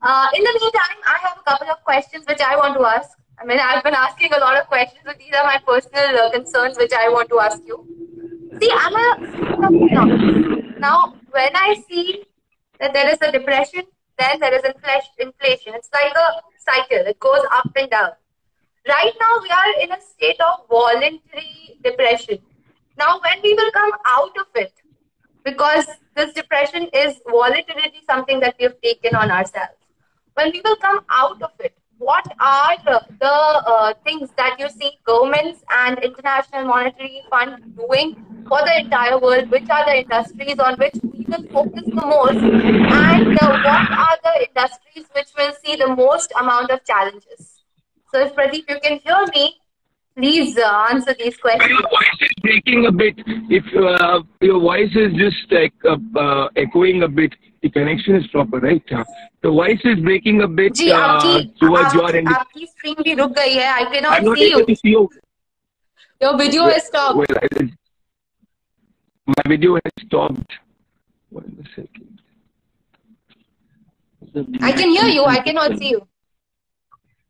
Uh, 0.00 0.26
in 0.36 0.42
the 0.44 0.54
meantime, 0.60 0.98
I 1.06 1.18
have 1.26 1.38
a 1.38 1.50
couple 1.50 1.70
of 1.70 1.82
questions 1.84 2.24
which 2.28 2.40
I 2.40 2.56
want 2.56 2.78
to 2.78 2.86
ask. 2.86 3.10
I 3.40 3.44
mean, 3.44 3.58
I've 3.58 3.82
been 3.82 3.94
asking 3.94 4.32
a 4.32 4.38
lot 4.38 4.56
of 4.56 4.66
questions, 4.66 5.00
but 5.04 5.18
these 5.18 5.32
are 5.34 5.44
my 5.44 5.58
personal 5.66 6.16
uh, 6.18 6.30
concerns 6.30 6.78
which 6.78 6.92
I 6.92 7.08
want 7.08 7.28
to 7.30 7.40
ask 7.40 7.60
you. 7.66 7.84
See, 8.60 8.70
I'm 8.72 8.94
a 8.94 9.06
now 10.78 11.14
when 11.30 11.56
I 11.56 11.82
see 11.88 12.24
that 12.82 12.92
there 12.92 13.08
is 13.08 13.18
a 13.22 13.30
depression, 13.30 13.82
then 14.18 14.40
there 14.40 14.54
is 14.54 14.64
inflation. 15.18 15.74
It's 15.74 15.88
like 15.94 16.14
a 16.16 16.28
cycle; 16.68 17.06
it 17.12 17.18
goes 17.20 17.44
up 17.52 17.70
and 17.76 17.90
down. 17.90 18.10
Right 18.88 19.12
now, 19.24 19.34
we 19.42 19.50
are 19.58 19.82
in 19.82 19.92
a 19.92 20.00
state 20.00 20.40
of 20.40 20.66
voluntary 20.68 21.78
depression. 21.84 22.38
Now, 22.98 23.20
when 23.26 23.40
we 23.42 23.54
will 23.54 23.70
come 23.70 23.92
out 24.04 24.36
of 24.36 24.48
it, 24.56 24.72
because 25.44 25.86
this 26.16 26.32
depression 26.32 26.88
is 26.92 27.20
voluntarily 27.28 28.02
something 28.10 28.40
that 28.40 28.56
we 28.58 28.64
have 28.64 28.80
taken 28.80 29.14
on 29.14 29.30
ourselves. 29.30 29.78
When 30.34 30.50
we 30.50 30.60
will 30.64 30.76
come 30.76 31.00
out 31.10 31.40
of 31.42 31.52
it, 31.60 31.76
what 31.98 32.26
are 32.40 32.76
the, 32.84 33.00
the 33.20 33.32
uh, 33.32 33.94
things 34.04 34.30
that 34.36 34.58
you 34.58 34.68
see 34.68 34.90
governments 35.04 35.62
and 35.70 35.98
International 36.00 36.64
Monetary 36.64 37.22
Fund 37.30 37.76
doing 37.76 38.16
for 38.48 38.58
the 38.60 38.80
entire 38.80 39.18
world? 39.18 39.50
Which 39.50 39.70
are 39.70 39.84
the 39.84 39.98
industries 40.00 40.58
on 40.58 40.76
which 40.78 40.96
we 41.02 41.21
will 41.32 41.48
focus 41.48 41.82
the 41.86 42.06
most 42.06 42.36
and 42.36 43.38
uh, 43.40 43.48
what 43.64 43.90
are 44.04 44.18
the 44.22 44.46
industries 44.48 45.06
which 45.14 45.28
will 45.36 45.52
see 45.64 45.76
the 45.76 45.88
most 45.88 46.32
amount 46.38 46.70
of 46.70 46.84
challenges? 46.84 47.62
So 48.12 48.20
if 48.20 48.34
Pradeep, 48.34 48.64
you 48.68 48.78
can 48.82 48.98
hear 48.98 49.24
me, 49.34 49.56
please 50.16 50.58
uh, 50.58 50.86
answer 50.90 51.14
these 51.18 51.36
questions. 51.36 51.70
Your 51.70 51.80
voice 51.80 52.18
is 52.20 52.32
breaking 52.42 52.86
a 52.86 52.92
bit. 52.92 53.14
If 53.48 53.64
uh, 53.74 54.22
your 54.40 54.60
voice 54.60 54.94
is 54.94 55.12
just 55.14 55.52
uh, 55.52 55.96
uh, 56.18 56.48
echoing 56.56 57.02
a 57.02 57.08
bit, 57.08 57.34
the 57.62 57.70
connection 57.70 58.16
is 58.16 58.26
proper, 58.26 58.58
right? 58.58 58.84
The 59.42 59.50
voice 59.50 59.80
is 59.84 60.00
breaking 60.00 60.42
a 60.42 60.48
bit 60.48 60.74
Ji, 60.74 60.92
uh, 60.92 60.98
aapki, 60.98 61.58
towards 61.58 61.90
aap, 61.90 61.94
your 61.94 62.16
end. 62.16 62.28
Aapki 62.28 62.68
screen 62.76 62.96
bhi 62.96 63.16
ruk 63.18 63.38
hai. 63.38 63.82
I 63.82 63.84
cannot 63.92 64.12
I'm 64.12 64.24
not 64.24 64.38
see 64.38 64.50
able 64.50 64.60
you. 64.60 64.66
To 64.66 64.76
see 64.76 64.88
you. 64.90 65.10
Your 66.20 66.36
video 66.36 66.64
well, 66.64 66.76
is 66.76 66.84
stopped. 66.84 67.16
Well, 67.16 67.26
I, 67.42 67.70
my 69.26 69.42
video 69.48 69.74
has 69.74 70.06
stopped. 70.06 70.52
One 71.32 71.66
second. 71.74 72.20
I 74.60 74.72
can 74.72 74.90
hear 74.90 75.06
you. 75.06 75.24
I 75.24 75.38
cannot 75.40 75.78
see 75.78 75.90
you. 75.90 76.06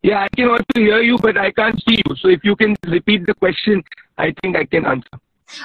Yeah, 0.02 0.22
I 0.22 0.28
can 0.28 0.48
also 0.48 0.64
hear 0.74 1.00
you, 1.00 1.16
but 1.18 1.38
I 1.38 1.52
can't 1.52 1.80
see 1.88 2.02
you. 2.04 2.16
So 2.16 2.28
if 2.28 2.44
you 2.44 2.56
can 2.56 2.76
repeat 2.86 3.24
the 3.26 3.34
question, 3.34 3.82
I 4.18 4.34
think 4.42 4.56
I 4.56 4.64
can 4.64 4.84
answer. 4.84 5.18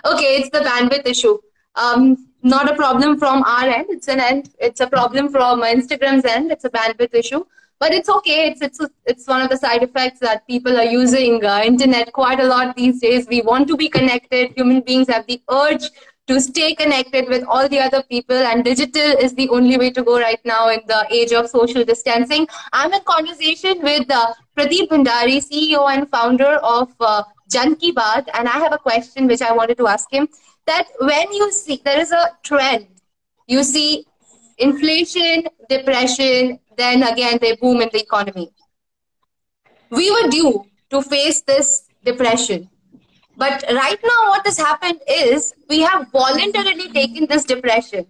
Okay, 0.06 0.38
it's 0.38 0.50
the 0.52 0.60
bandwidth 0.60 1.08
issue. 1.08 1.38
Um, 1.76 2.28
not 2.44 2.72
a 2.72 2.76
problem 2.76 3.18
from 3.18 3.44
our 3.44 3.68
end. 3.68 3.88
It's 3.90 4.08
an 4.08 4.20
end. 4.20 4.52
It's 4.60 4.80
a 4.80 4.88
problem 4.88 5.30
from 5.30 5.62
Instagram's 5.62 6.26
end. 6.26 6.52
It's 6.52 6.66
a 6.66 6.70
bandwidth 6.70 7.16
issue, 7.16 7.44
but 7.80 7.92
it's 7.92 8.10
okay. 8.10 8.48
It's 8.50 8.62
it's 8.62 8.80
it's 9.06 9.28
one 9.28 9.42
of 9.42 9.50
the 9.50 9.58
side 9.58 9.82
effects 9.82 10.20
that 10.20 10.46
people 10.48 10.78
are 10.78 10.92
using 11.00 11.44
uh, 11.44 11.62
internet 11.66 12.14
quite 12.14 12.40
a 12.40 12.46
lot 12.46 12.76
these 12.76 13.02
days. 13.02 13.28
We 13.28 13.42
want 13.42 13.68
to 13.70 13.78
be 13.78 13.90
connected. 13.90 14.54
Human 14.56 14.82
beings 14.82 15.08
have 15.08 15.26
the 15.26 15.42
urge 15.50 15.90
to 16.28 16.40
stay 16.42 16.76
connected 16.76 17.30
with 17.30 17.44
all 17.48 17.70
the 17.70 17.80
other 17.80 18.04
people 18.04 18.36
and 18.36 18.64
digital 18.64 19.12
is 19.26 19.34
the 19.36 19.48
only 19.50 19.78
way 19.78 19.90
to 19.92 20.04
go 20.04 20.20
right 20.20 20.44
now 20.44 20.70
in 20.70 20.82
the 20.88 21.06
age 21.10 21.32
of 21.32 21.50
social 21.50 21.86
distancing. 21.86 22.48
I'm 22.74 22.94
in 22.94 23.02
conversation 23.04 23.82
with 23.82 24.12
uh, 24.12 24.34
pradeep 24.58 24.90
bhandari 24.90 25.38
ceo 25.48 25.88
and 25.94 26.10
founder 26.10 26.54
of 26.74 26.94
uh, 27.00 27.24
jan 27.50 27.76
ki 27.76 27.94
baat 27.94 28.30
and 28.34 28.50
i 28.50 28.58
have 28.66 28.74
a 28.74 28.78
question 28.78 29.28
which 29.28 29.42
i 29.42 29.52
wanted 29.60 29.78
to 29.82 29.88
ask 29.88 30.12
him 30.12 30.28
that 30.66 30.88
when 31.00 31.32
you 31.32 31.50
see 31.58 31.82
there 31.86 32.00
is 32.06 32.12
a 32.12 32.24
trend 32.44 32.88
you 33.48 33.64
see 33.64 34.06
inflation 34.58 35.48
depression 35.70 36.60
then 36.78 37.04
again 37.04 37.38
they 37.42 37.56
boom 37.56 37.82
in 37.82 37.90
the 37.92 38.02
economy. 38.02 38.52
We 39.90 40.12
were 40.12 40.30
due 40.30 40.66
to 40.92 41.02
face 41.02 41.42
this 41.42 41.84
depression 42.04 42.70
but 43.38 43.64
right 43.72 44.00
now, 44.04 44.30
what 44.30 44.46
has 44.46 44.58
happened 44.58 45.00
is 45.08 45.54
we 45.70 45.82
have 45.82 46.12
voluntarily 46.12 46.90
taken 46.92 47.28
this 47.28 47.44
depression. 47.44 48.08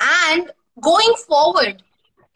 And 0.00 0.52
going 0.80 1.14
forward, 1.26 1.82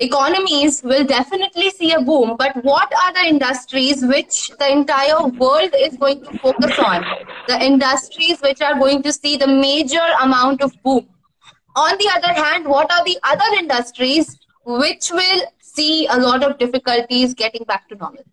economies 0.01 0.83
will 0.83 1.05
definitely 1.05 1.71
see 1.71 1.93
a 1.93 2.01
boom. 2.01 2.37
But 2.37 2.64
what 2.64 2.93
are 2.93 3.12
the 3.12 3.29
industries 3.29 4.05
which 4.05 4.51
the 4.59 4.73
entire 4.73 5.23
world 5.29 5.71
is 5.79 5.97
going 5.97 6.25
to 6.25 6.38
focus 6.38 6.77
on? 6.81 7.05
The 7.47 7.62
industries 7.62 8.41
which 8.41 8.61
are 8.61 8.75
going 8.75 9.03
to 9.05 9.12
see 9.12 9.37
the 9.37 9.47
major 9.47 10.07
amount 10.21 10.62
of 10.62 10.73
boom. 10.83 11.07
On 11.77 11.97
the 11.99 12.11
other 12.17 12.35
hand, 12.35 12.67
what 12.67 12.91
are 12.91 13.05
the 13.05 13.19
other 13.23 13.57
industries 13.57 14.37
which 14.64 15.12
will 15.12 15.43
see 15.61 16.09
a 16.09 16.19
lot 16.19 16.43
of 16.43 16.59
difficulties 16.59 17.35
getting 17.35 17.62
back 17.64 17.88
to 17.88 17.95
normal? 17.95 18.25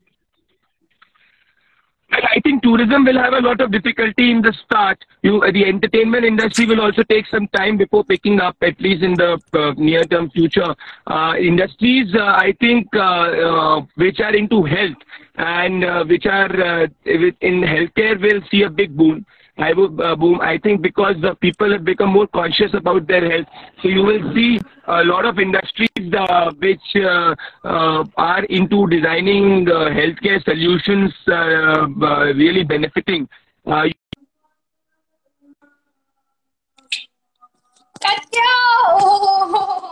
I 2.24 2.40
think 2.44 2.64
tourism 2.64 3.06
will 3.06 3.18
have 3.18 3.34
a 3.34 3.40
lot 3.40 3.62
of 3.62 3.72
difficulty 3.72 4.32
in 4.32 4.42
the 4.42 4.54
start. 4.66 5.04
You, 5.22 5.40
the 5.52 5.66
entertainment 5.66 6.26
industry 6.26 6.66
will 6.66 6.82
also 6.82 7.04
take 7.04 7.26
some 7.28 7.48
time 7.50 7.78
before 7.78 8.04
picking 8.04 8.40
up, 8.40 8.56
at 8.62 8.80
least 8.80 9.04
in 9.04 9.14
the 9.14 9.40
uh, 9.54 9.74
near-term 9.78 10.30
future. 10.32 10.76
Uh, 11.08 11.34
industries, 11.40 12.14
uh, 12.16 12.24
I 12.24 12.54
think, 12.60 12.88
uh, 12.96 13.00
uh, 13.00 13.82
which 13.96 14.20
are 14.20 14.36
into 14.36 14.64
health 14.64 14.98
and 15.36 15.84
uh, 15.84 16.06
which 16.06 16.26
are 16.26 16.86
in 17.06 17.62
healthcare 17.62 18.22
will 18.22 18.42
see 18.50 18.64
a 18.64 18.70
big 18.70 18.96
boom. 18.96 19.26
I 19.59 19.73
would 19.73 20.01
uh, 20.01 20.17
boom. 20.17 20.41
I 20.41 20.59
think 20.59 20.81
because 20.81 21.17
the 21.21 21.35
people 21.35 21.71
have 21.73 21.85
become 21.85 22.11
more 22.11 22.27
conscious 22.27 22.73
about 22.73 23.07
their 23.07 23.31
health, 23.31 23.47
so 23.83 23.89
you 23.89 24.03
will 24.03 24.35
see 24.35 24.59
a 24.87 25.05
lot 25.05 25.25
of 25.27 25.39
industries 25.39 26.15
uh, 26.17 26.51
which 26.59 26.81
uh, 26.97 27.35
uh 27.65 28.05
are 28.17 28.45
into 28.45 28.87
designing 28.89 29.69
uh, 29.69 29.91
healthcare 29.91 30.43
solutions 30.45 31.13
uh, 31.29 31.87
really 32.35 32.65
benefiting. 32.65 33.29
Oh, 33.67 33.85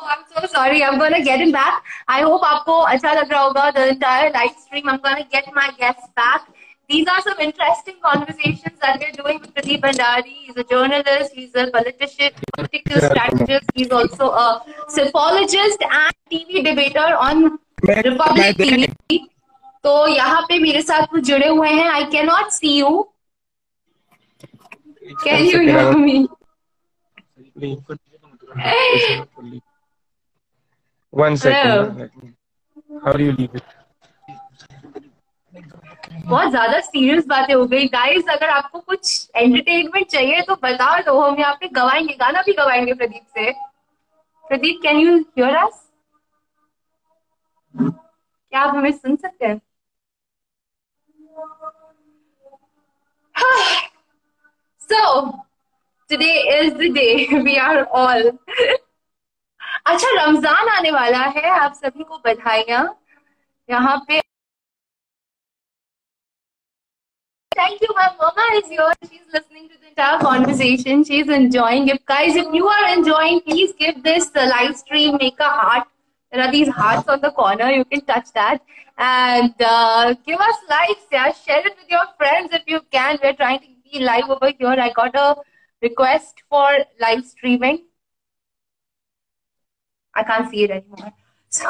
I'm 0.09 0.25
so 0.35 0.47
sorry. 0.47 0.83
I'm 0.83 0.99
gonna 0.99 1.23
get 1.23 1.41
him 1.41 1.53
back. 1.53 1.83
I 2.09 2.23
hope 2.23 2.43
आपको 2.43 2.79
अच्छा 2.93 3.13
लग 3.15 3.33
रहा 3.33 3.41
होगा 3.43 3.75
the 3.75 3.89
entire 3.89 4.31
live 4.33 4.57
stream. 4.65 4.89
I'm 4.89 5.01
gonna 5.03 5.27
get 5.31 5.45
my 5.55 5.71
guests 5.79 6.09
back 6.17 6.49
these 6.90 7.08
are 7.08 7.22
some 7.22 7.40
interesting 7.40 7.96
conversations 8.04 8.78
that 8.82 9.00
we're 9.00 9.12
doing 9.12 9.40
with 9.40 9.54
Pradeep 9.54 9.82
Bhandari. 9.82 10.24
He's 10.24 10.58
a 10.58 10.64
journalist, 10.64 11.32
he's 11.34 11.56
a 11.56 11.70
politician, 11.72 12.32
political 12.56 13.02
strategist, 13.02 13.70
he's 13.74 13.92
also 13.92 14.32
a 14.32 14.64
psephologist 14.88 15.78
and 15.90 16.14
TV 16.32 16.64
debater 16.64 17.16
on 17.18 17.58
Republic 17.84 18.58
TV. 18.58 18.94
So, 19.86 20.08
यहाँ 20.08 20.42
पे 20.50 20.60
मेरे 20.60 20.82
साथ 20.82 21.08
वो 21.14 21.20
जुड़े 21.20 21.48
हुए 21.48 21.70
हैं 21.70 21.88
I 21.90 22.04
can 22.12 22.26
not 22.26 22.64
you. 22.64 22.78
You 22.78 23.04
can 25.24 25.44
you 25.46 25.60
hear 25.60 26.28
one 31.14 31.36
second. 31.36 31.36
One 31.36 31.36
second 31.36 32.10
how 33.06 33.18
do 33.18 33.24
you 33.24 33.32
leave 33.32 33.60
बहुत 36.14 36.50
ज़्यादा 36.50 36.80
सीरियस 36.80 37.26
बातें 37.28 37.54
हो 37.54 37.66
गई। 37.68 37.86
गाइस 37.88 38.28
अगर 38.30 38.50
आपको 38.50 38.80
कुछ 38.80 39.30
एंटरटेनमेंट 39.36 40.08
चाहिए 40.08 40.42
तो 40.42 40.56
बता 40.64 40.98
दो। 41.02 41.20
हम 41.22 41.40
यहाँ 41.40 41.54
पे 41.62 41.68
गवाएँगे, 41.74 42.14
गाना 42.14 42.42
भी 42.42 42.54
गवाएँगे 42.54 42.94
प्रदीप 42.94 43.24
से। 43.38 43.52
Pradeep 44.46 44.80
can 44.84 44.98
you 45.00 45.18
hear 45.18 45.56
us 45.56 45.80
क्या 47.76 48.62
आप 48.62 48.76
हमें 48.76 48.92
सुन 48.92 49.16
सकते 49.16 49.46
हैं? 49.46 49.60
So, 54.82 55.00
today 56.10 56.34
is 56.56 56.74
the 56.74 56.90
day 56.90 57.28
we 57.46 57.58
are 57.60 57.86
all 57.92 58.24
अच्छा 59.86 60.10
रमज़ान 60.16 60.70
आने 60.70 60.92
वाला 60.92 61.20
है। 61.38 61.50
आप 61.50 61.74
सभी 61.74 62.04
को 62.04 62.18
बधाइयाँ। 62.26 62.84
यहाँ 63.70 63.98
पे 64.08 64.20
Thank 67.56 67.82
you. 67.82 67.88
My 67.96 68.10
mama 68.20 68.46
is 68.56 68.68
here. 68.68 68.94
She's 69.10 69.22
listening 69.34 69.70
to 69.70 69.76
the 69.80 69.90
entire 69.90 70.20
conversation. 70.20 71.04
She's 71.04 71.30
enjoying. 71.30 71.88
If 71.88 72.06
guys, 72.06 72.36
if 72.36 72.54
you 72.54 72.68
are 72.68 72.94
enjoying, 72.98 73.42
please 73.42 73.74
give 73.80 74.04
this 74.04 74.30
uh, 74.36 74.46
live 74.48 74.76
stream, 74.76 75.18
make 75.20 75.40
a 75.40 75.50
heart. 75.50 75.88
There 76.32 76.42
are 76.42 76.52
these 76.52 76.68
hearts 76.68 77.08
on 77.08 77.22
the 77.22 77.32
corner. 77.32 77.70
You 77.70 77.86
can 77.86 78.02
touch 78.06 78.32
that 78.34 78.62
and 78.98 79.54
uh, 79.60 80.16
give 80.26 80.40
us 80.40 80.56
likes. 80.70 81.06
Yeah, 81.12 81.32
share 81.32 81.60
it 81.60 81.76
with 81.78 81.90
your 81.90 82.06
friends 82.18 82.50
if 82.54 82.64
you 82.66 82.82
can. 82.92 83.20
We're 83.22 83.34
trying 83.34 83.60
to 83.60 83.68
be 83.92 84.00
live 84.00 84.30
over 84.30 84.52
here. 84.58 84.76
I 84.88 84.92
got 84.92 85.16
a 85.16 85.36
request 85.82 86.42
for 86.50 86.70
live 87.00 87.26
streaming. 87.26 87.84
I 90.16 90.24
can't 90.24 90.50
see 90.50 90.64
it 90.64 90.72
anymore. 90.72 91.14
So, 91.50 91.70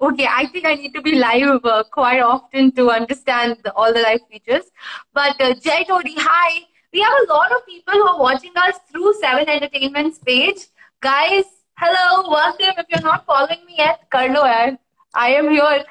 okay, 0.00 0.26
I 0.30 0.46
think 0.46 0.66
I 0.66 0.74
need 0.74 0.94
to 0.94 1.02
be 1.02 1.16
live 1.16 1.64
uh, 1.64 1.84
quite 1.90 2.20
often 2.20 2.72
to 2.72 2.90
understand 2.90 3.58
the, 3.64 3.72
all 3.74 3.92
the 3.92 4.00
live 4.00 4.20
features. 4.30 4.64
But 5.12 5.40
uh, 5.40 5.54
Jay 5.54 5.84
Todi, 5.84 6.14
hi. 6.16 6.64
We 6.92 7.00
have 7.00 7.12
a 7.28 7.32
lot 7.32 7.52
of 7.52 7.66
people 7.66 7.92
who 7.92 8.08
are 8.08 8.18
watching 8.18 8.52
us 8.56 8.76
through 8.90 9.12
Seven 9.20 9.48
Entertainment's 9.48 10.18
page. 10.18 10.68
Guys, 11.00 11.44
hello, 11.76 12.30
welcome. 12.30 12.74
If 12.78 12.86
you're 12.88 13.02
not 13.02 13.26
following 13.26 13.64
me 13.66 13.74
yet, 13.76 14.08
Karlo 14.10 14.78
I 15.14 15.28
am 15.30 15.50
here 15.50 15.84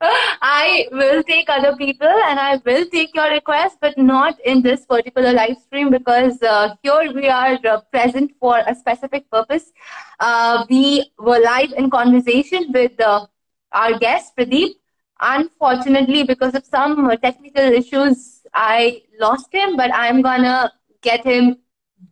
I 0.00 0.86
will 0.92 1.22
take 1.22 1.48
other 1.48 1.74
people 1.76 2.06
and 2.06 2.38
I 2.38 2.60
will 2.64 2.84
take 2.86 3.14
your 3.14 3.30
request, 3.30 3.78
but 3.80 3.96
not 3.96 4.38
in 4.40 4.62
this 4.62 4.84
particular 4.84 5.32
live 5.32 5.56
stream 5.58 5.90
because 5.90 6.42
uh, 6.42 6.74
here 6.82 7.12
we 7.14 7.28
are 7.28 7.58
uh, 7.66 7.80
present 7.90 8.32
for 8.38 8.58
a 8.58 8.74
specific 8.74 9.30
purpose. 9.30 9.72
Uh, 10.20 10.66
we 10.68 11.10
were 11.18 11.40
live 11.40 11.72
in 11.72 11.90
conversation 11.90 12.70
with 12.72 13.00
uh, 13.00 13.26
our 13.72 13.98
guest, 13.98 14.36
Pradeep. 14.36 14.74
Unfortunately, 15.20 16.24
because 16.24 16.54
of 16.54 16.64
some 16.66 17.10
technical 17.22 17.64
issues, 17.64 18.42
I 18.52 19.02
lost 19.18 19.48
him, 19.52 19.76
but 19.76 19.90
I'm 19.94 20.20
gonna 20.20 20.72
get 21.00 21.24
him 21.24 21.56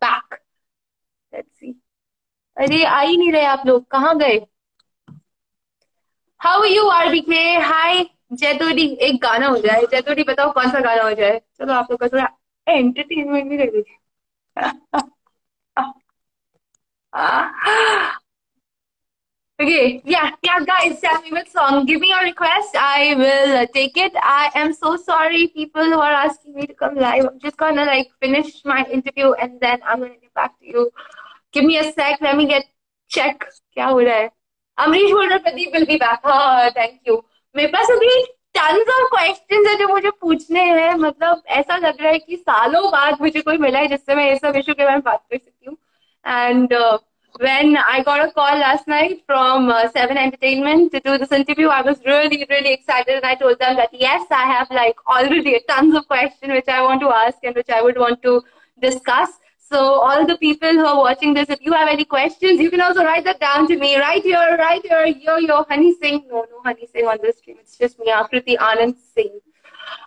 back. 0.01 0.41
Let's 1.33 1.59
see. 1.59 1.75
अरे 2.57 2.85
आ 2.85 3.01
ही 3.01 3.17
नहीं 3.17 3.33
रहे 3.33 3.45
आप 3.45 3.63
लोग 3.67 3.87
कहाँ 3.91 4.17
गए 4.19 4.39
how 6.42 6.64
you 6.64 6.88
RBK 6.90 7.42
hi 7.70 8.04
जयतोड़ी 8.42 8.86
एक 9.08 9.22
गाना 9.22 9.48
हो 9.48 9.58
जाए 9.66 9.86
जयतोड़ी 9.92 10.24
बताओ 10.24 10.52
कौन 10.54 10.70
सा 10.72 10.80
गाना 10.80 11.04
हो 11.04 11.12
जाए 11.22 11.40
चलो 11.60 11.74
आप 11.74 11.92
लोग 11.92 12.00
का 12.00 12.08
थोड़ा 12.08 12.28
एंटरटेनमेंट 12.68 13.50
भी 13.50 13.58
कर 13.58 13.70
दीजिए 13.76 13.98
Okay, 19.60 20.02
yeah, 20.06 20.32
yeah, 20.42 20.60
guys, 20.68 21.02
tell 21.02 21.22
me 21.22 21.32
what 21.32 21.50
song. 21.50 21.86
Give 21.86 22.00
me 22.00 22.10
your 22.10 22.22
request. 22.24 22.78
I 22.78 23.14
will 23.22 23.58
uh, 23.58 23.66
take 23.74 23.98
it. 23.98 24.14
I 24.24 24.50
am 24.56 24.72
so 24.74 24.96
sorry, 24.96 25.48
people 25.50 25.84
who 25.84 26.00
are 26.00 26.14
asking 26.14 26.54
me 26.56 26.68
to 26.68 26.74
come 26.74 26.96
live. 26.96 27.26
I'm 27.26 27.40
just 27.40 27.58
gonna 27.58 27.84
like 27.84 28.08
finish 28.22 28.64
my 28.64 28.86
interview 28.86 29.34
and 29.34 29.60
then 29.60 29.80
I'm 29.86 30.00
gonna 30.00 30.14
get 30.14 30.34
back 30.34 30.58
to 30.60 30.66
you. 30.66 30.90
Give 31.52 31.66
me 31.66 31.78
a 31.78 31.92
sec. 31.92 32.22
Let 32.22 32.38
me 32.38 32.46
get 32.46 32.64
check. 33.10 33.44
क्या 33.74 33.88
हो 33.88 34.00
रहा 34.00 34.16
है? 34.16 34.30
अमरीश 34.86 35.12
बोल 35.12 35.28
रहा 35.30 35.38
Pradeep 35.48 35.74
will 35.74 35.86
be 35.86 35.96
back 36.04 36.28
हाँ 36.28 36.70
thank 36.78 37.00
you 37.08 37.24
मेरे 37.56 37.68
पास 37.72 37.92
अभी 37.92 38.22
टन्स 38.58 38.90
ऑफ़ 39.00 39.10
क्वेश्चंस 39.16 39.68
है 39.68 39.76
जो 39.78 39.88
मुझे 39.88 40.10
पूछने 40.22 40.64
हैं 40.66 40.94
मतलब 40.96 41.44
ऐसा 41.60 41.78
लग 41.78 42.02
रहा 42.02 42.12
है 42.12 42.20
कि 42.20 42.36
सालों 42.38 42.90
बाद 42.92 43.22
मुझे 43.22 43.42
कोई 43.42 43.58
मिला 43.68 43.80
है 43.80 43.88
जिससे 43.88 44.16
मैं 44.16 44.30
ये 44.30 44.36
सब 44.38 44.56
इशू 44.58 44.74
के 44.74 44.84
बारे 44.84 44.96
में 44.96 45.04
बात 45.06 45.24
कर 45.32 45.38
सकती 45.38 45.66
हूँ 45.70 45.78
and 46.26 46.74
when 47.36 47.78
I 47.78 48.04
got 48.04 48.22
a 48.22 48.32
call 48.32 48.58
last 48.60 48.88
night 48.88 49.22
from 49.26 49.70
uh, 49.70 49.90
Seven 49.92 50.18
Entertainment 50.18 50.92
to 50.94 51.00
do 51.00 51.18
this 51.18 51.32
interview, 51.32 51.68
I 51.68 51.82
was 51.82 52.00
really, 52.06 52.46
really 52.50 52.74
excited, 52.74 53.16
and 53.16 53.26
I 53.26 53.36
told 53.36 53.60
them 53.60 53.76
that 53.78 53.94
yes, 53.94 54.26
I 54.30 54.46
have 54.46 54.70
like 54.72 54.96
already 55.08 55.60
tons 55.68 55.96
of 55.96 56.08
questions 56.08 56.52
which 56.52 56.68
I 56.68 56.82
want 56.82 57.02
to 57.02 57.10
ask 57.10 57.38
and 57.44 57.56
which 57.56 57.70
I 57.70 57.82
would 57.82 57.98
want 57.98 58.22
to 58.24 58.42
discuss. 58.82 59.30
So 59.69 59.79
all 59.79 60.27
the 60.27 60.37
people 60.39 60.71
who 60.71 60.85
are 60.85 60.97
watching 60.97 61.35
this, 61.35 61.49
if 61.49 61.61
you 61.63 61.73
have 61.73 61.89
any 61.89 62.05
questions, 62.05 62.61
you 62.61 62.71
can 62.71 62.81
also 62.81 63.03
write 63.03 63.25
that 63.25 63.41
down 63.41 63.67
to 63.69 63.77
me 63.77 63.97
right 63.99 64.23
here, 64.23 64.57
right 64.59 64.83
here, 64.85 65.07
yo, 65.07 65.37
yo, 65.37 65.65
Honey 65.65 65.95
Singh. 66.01 66.27
No, 66.29 66.47
no 66.51 66.61
Honey 66.65 66.87
Singh 66.93 67.07
on 67.07 67.19
this 67.23 67.39
stream. 67.39 67.57
It's 67.61 67.79
just 67.79 67.99
me, 67.99 68.13
Akriti 68.13 68.57
Anand 68.57 68.97
Singh. 69.15 69.41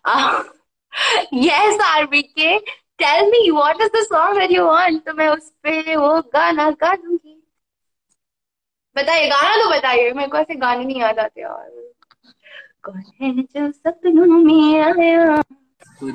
Uh, 0.06 0.44
yes, 1.32 1.82
RBK. 2.02 2.60
Tell 3.00 3.30
me, 3.30 3.52
what 3.52 3.80
is 3.82 3.92
the 3.92 4.06
song 4.10 4.36
that 4.36 4.52
you 4.52 4.64
want? 4.66 5.06
तो 5.06 5.14
मैं 5.14 5.28
उस 5.30 5.52
पे 5.64 5.96
वो 5.96 6.22
गाना 6.34 6.70
गा 6.84 6.94
दूंगी 6.94 7.36
बताइए 8.96 9.28
गाना 9.30 9.56
तो 9.64 9.70
बताइए 9.72 10.12
मेरे 10.14 10.30
को 10.30 10.38
ऐसे 10.38 10.56
गाने 10.56 10.86
नहीं 10.86 11.00
याद 11.02 11.20
आते 11.20 11.42
यार 11.42 11.70
कौन 12.84 13.04
है 13.22 13.32
जो 13.44 13.72
सपनों 13.72 14.26
में 14.44 14.82
आया 14.82 15.42
कोई 16.03 16.13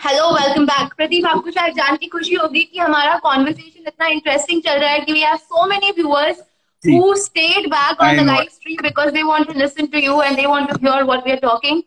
हेलो 0.00 0.30
वेलकम 0.30 0.64
बैक 0.64 0.92
प्रदीप 0.96 1.26
आपको 1.26 1.50
शायद 1.50 1.74
जान 1.74 1.96
की 1.96 2.06
खुशी 2.06 2.34
होगी 2.34 2.62
कि 2.62 2.78
हमारा 2.78 3.16
कॉन्वर्सेशन 3.18 3.86
इतना 3.86 4.06
इंटरेस्टिंग 4.08 4.62
चल 4.62 4.78
रहा 4.78 4.90
है 4.90 5.00
कि 5.00 5.12
we 5.12 5.20
have 5.20 5.36
so 5.36 5.66
many 5.66 5.90
viewers 5.92 6.40
who 6.82 7.14
stayed 7.18 7.68
back 7.68 8.00
on 8.00 8.16
the 8.16 8.26
live 8.26 8.48
stream 8.52 8.82
because 8.82 9.10
they 9.14 9.22
want 9.24 9.46
to 9.46 9.58
listen 9.58 9.86
to 9.86 9.98
you 9.98 10.20
and 10.22 10.36
they 10.36 10.46
want 10.46 10.70
to 10.70 10.76
hear 10.78 11.04
what 11.04 11.26
we 11.26 11.32
are 11.32 11.38
talking 11.42 11.82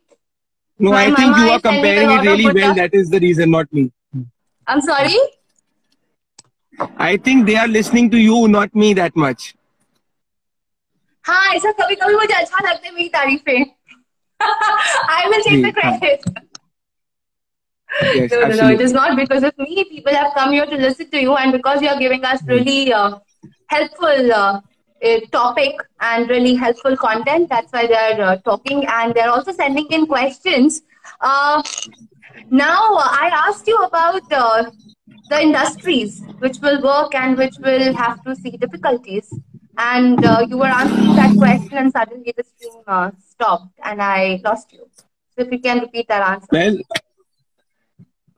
no 0.80 0.94
I 0.94 1.12
think 1.12 1.38
you 1.38 1.50
are 1.52 1.60
compering 1.62 2.12
it 2.12 2.22
really 2.22 2.48
well 2.62 2.74
that 2.74 2.96
is 2.96 3.12
the 3.12 3.22
reason 3.24 3.50
not 3.50 3.68
me 3.74 3.84
I 3.84 4.74
am 4.74 4.80
sorry 4.82 5.20
I 6.99 7.17
think 7.17 7.47
they 7.47 7.57
are 7.57 7.69
listening 7.69 8.11
to 8.11 8.19
you, 8.19 8.49
not 8.49 8.75
me 8.75 8.95
that 8.95 9.17
much. 9.17 9.55
हाँ 11.27 11.55
ऐसा 11.55 11.71
कभी 11.73 11.95
कभी 11.95 12.15
मुझे 12.15 12.35
अच्छा 12.35 12.65
लगता 12.69 12.87
है 12.87 12.95
मेरी 12.95 13.09
तारीफें 13.09 13.65
I 14.41 15.29
will 15.29 15.43
take 15.43 15.63
the 15.63 15.73
credit. 15.73 16.25
Yes, 18.15 18.31
no, 18.33 18.41
no, 18.49 18.57
no. 18.57 18.69
It 18.75 18.81
is 18.81 18.93
not 18.93 19.17
because 19.17 19.45
of 19.45 19.57
me. 19.59 19.85
People 19.85 20.15
have 20.15 20.35
come 20.35 20.53
here 20.53 20.67
to 20.67 20.77
listen 20.77 21.11
to 21.11 21.21
you, 21.21 21.37
and 21.37 21.53
because 21.53 21.81
you 21.81 21.89
are 21.89 21.99
giving 21.99 22.25
us 22.25 22.43
really 22.47 22.93
uh, 22.93 23.19
helpful 23.69 24.33
uh, 24.33 24.61
topic 25.33 25.77
and 26.01 26.29
really 26.29 26.55
helpful 26.55 26.97
content. 26.97 27.49
That's 27.49 27.73
why 27.73 27.87
they 27.87 27.95
are 27.95 28.21
uh, 28.21 28.37
talking, 28.39 28.85
and 28.87 29.15
they're 29.15 29.31
also 29.31 29.53
sending 29.53 29.87
in 29.91 30.07
questions. 30.07 30.83
Uh, 31.21 31.63
now, 32.51 32.97
I 32.97 33.31
asked 33.47 33.67
you 33.69 33.79
about 33.85 34.33
uh, 34.33 34.65
the 35.30 35.42
industries 35.42 36.22
which 36.40 36.58
will 36.60 36.82
work 36.82 37.16
and 37.16 37.38
which 37.38 37.56
will 37.60 37.94
have 37.94 38.24
to 38.24 38.36
see 38.36 38.52
difficulties 38.52 39.34
and 39.80 40.26
uh, 40.26 40.46
you 40.48 40.58
were 40.58 40.66
answering 40.66 41.16
that 41.16 41.36
question 41.38 41.78
and 41.78 41.92
suddenly 41.92 42.34
the 42.36 42.44
stream 42.44 42.74
uh, 42.88 43.12
stopped 43.30 43.74
and 43.84 44.02
I 44.02 44.42
lost 44.44 44.74
you. 44.74 44.90
So 45.36 45.46
if 45.46 45.52
you 45.52 45.60
can 45.60 45.80
repeat 45.80 46.08
that 46.10 46.22
answer. 46.22 46.48
Well, 46.52 46.78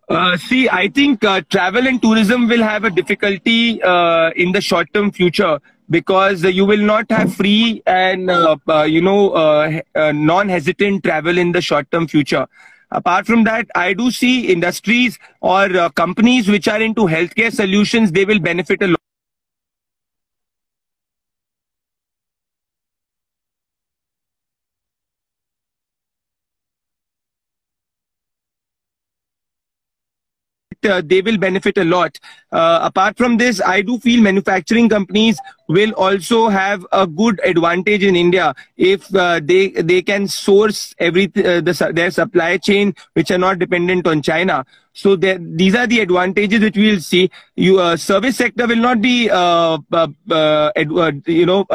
uh, 0.10 0.38
see, 0.38 0.70
I 0.70 0.89
think 0.89 1.24
uh, 1.24 1.42
travel 1.50 1.88
and 1.88 2.02
tourism 2.02 2.48
will 2.48 2.62
have 2.62 2.84
a 2.84 2.89
difficulty 2.89 3.82
uh, 3.82 4.32
in 4.36 4.52
the 4.52 4.62
short-term 4.62 5.12
future 5.12 5.60
because 5.89 6.44
you 6.44 6.66
will 6.66 6.82
not 6.82 7.10
have 7.10 7.34
free 7.34 7.82
and 7.86 8.30
uh, 8.30 8.58
you 8.84 9.02
know 9.02 9.82
non-hesitant 9.96 11.04
travel 11.04 11.38
in 11.38 11.54
the 11.54 11.62
short-term 11.62 12.08
future. 12.08 12.46
Apart 12.92 13.26
from 13.26 13.44
that, 13.46 13.68
I 13.74 13.94
do 13.94 14.12
see 14.12 14.52
industries 14.52 15.18
or 15.39 15.76
uh, 15.78 15.89
companies 15.89 16.50
which 16.50 16.68
are 16.68 16.82
into 16.82 17.02
healthcare 17.02 17.52
solutions, 17.54 18.12
they 18.12 18.26
will 18.26 18.39
benefit 18.39 18.82
a 18.84 18.88
lot. 18.88 19.00
They 30.82 31.22
will 31.22 31.38
benefit 31.38 31.78
a 31.78 31.84
lot. 31.84 32.20
Uh, 32.52 32.80
apart 32.84 33.18
from 33.18 33.38
this, 33.38 33.62
I 33.62 33.82
do 33.82 33.98
feel 34.00 34.22
manufacturing 34.22 34.90
companies 34.90 35.40
will 35.68 35.92
also 35.92 36.50
have 36.50 36.86
a 36.92 37.08
good 37.08 37.40
advantage 37.46 38.04
in 38.04 38.16
India 38.16 38.54
if 38.76 39.14
uh, 39.16 39.40
they 39.44 39.70
they 39.70 40.02
can 40.02 40.28
source 40.28 40.94
every 41.00 41.26
uh, 41.26 41.62
the, 41.62 41.92
their 41.94 42.12
supply 42.12 42.58
chain 42.58 42.94
which 43.14 43.32
are 43.32 43.38
not 43.38 43.60
dependent 43.60 44.08
on 44.08 44.22
China. 44.22 44.66
So 44.94 45.16
there, 45.16 45.38
these 45.40 45.76
are 45.76 45.88
the 45.88 46.02
advantages 46.02 46.60
which 46.60 46.76
we 46.76 46.92
will 46.92 47.00
see. 47.00 47.32
You 47.56 47.80
uh, 47.80 47.96
service 47.96 48.38
sector 48.38 48.68
will 48.68 48.76
not 48.76 49.02
be 49.02 49.30
uh, 49.30 49.78
you 51.26 51.46
know 51.46 51.66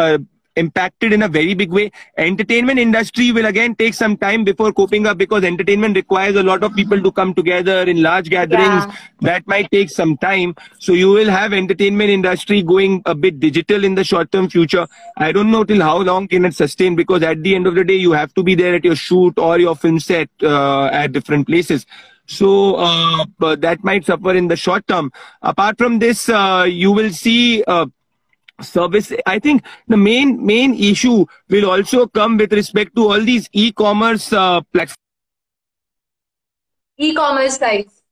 impacted 0.57 1.13
in 1.13 1.23
a 1.23 1.29
very 1.29 1.55
big 1.55 1.71
way. 1.71 1.91
Entertainment 2.17 2.79
industry 2.79 3.33
will 3.33 3.47
again 3.47 3.75
take 3.75 3.95
some 3.95 4.17
time 4.17 4.45
before 4.45 4.73
coping 4.73 5.07
up 5.07 5.19
because 5.19 5.45
entertainment 5.45 5.97
requires 5.97 6.37
a 6.37 6.43
lot 6.43 6.63
of 6.63 6.75
people 6.75 7.01
to 7.01 7.13
come 7.13 7.35
together 7.35 7.83
in 7.83 8.03
large 8.03 8.31
gatherings. 8.31 8.85
Yeah. 8.87 8.97
That 9.21 9.47
might 9.47 9.71
take 9.71 9.91
some 9.91 10.17
time. 10.17 10.55
So 10.79 10.93
you 10.93 11.11
will 11.11 11.31
have 11.31 11.53
entertainment 11.53 12.11
industry 12.11 12.63
going 12.63 13.03
a 13.07 13.15
bit 13.15 13.41
digital 13.41 13.85
in 13.85 13.95
the 13.95 14.05
short 14.05 14.33
term 14.33 14.49
future. 14.49 14.87
I 15.17 15.33
don't 15.33 15.51
know 15.51 15.65
till 15.65 15.83
how 15.83 15.99
long 15.99 16.29
can 16.29 16.45
it 16.45 16.55
sustain 16.55 16.97
because 16.97 17.23
at 17.23 17.43
the 17.43 17.55
end 17.55 17.67
of 17.67 17.75
the 17.75 17.85
day 17.85 17.97
you 17.97 18.13
have 18.13 18.35
to 18.35 18.43
be 18.43 18.55
there 18.55 18.75
at 18.75 18.85
your 18.85 18.97
shoot 18.97 19.39
or 19.39 19.59
your 19.59 19.77
film 19.77 20.01
set 20.01 20.29
uh, 20.43 20.87
at 20.87 21.13
different 21.13 21.47
places. 21.47 21.87
So 22.29 22.75
uh, 22.75 23.25
that 23.57 23.85
might 23.85 24.05
suffer 24.05 24.35
in 24.35 24.49
the 24.49 24.57
short 24.57 24.87
term. 24.89 25.13
Apart 25.43 25.79
from 25.79 26.01
this, 26.01 26.29
uh, 26.29 26.67
you 26.69 26.91
will 26.91 27.11
see 27.11 27.63
uh, 27.65 27.87
service 28.63 29.13
i 29.27 29.39
think 29.39 29.63
the 29.87 29.97
main 29.97 30.45
main 30.45 30.75
issue 30.75 31.25
will 31.51 31.71
also 31.71 32.07
come 32.07 32.37
with 32.37 32.53
respect 32.53 32.95
to 32.97 33.09
all 33.09 33.21
these 33.21 33.49
e-commerce 33.53 34.33
uh, 34.33 34.61
platforms. 34.73 34.97
E-commerce 36.99 37.59
sites. 37.59 38.03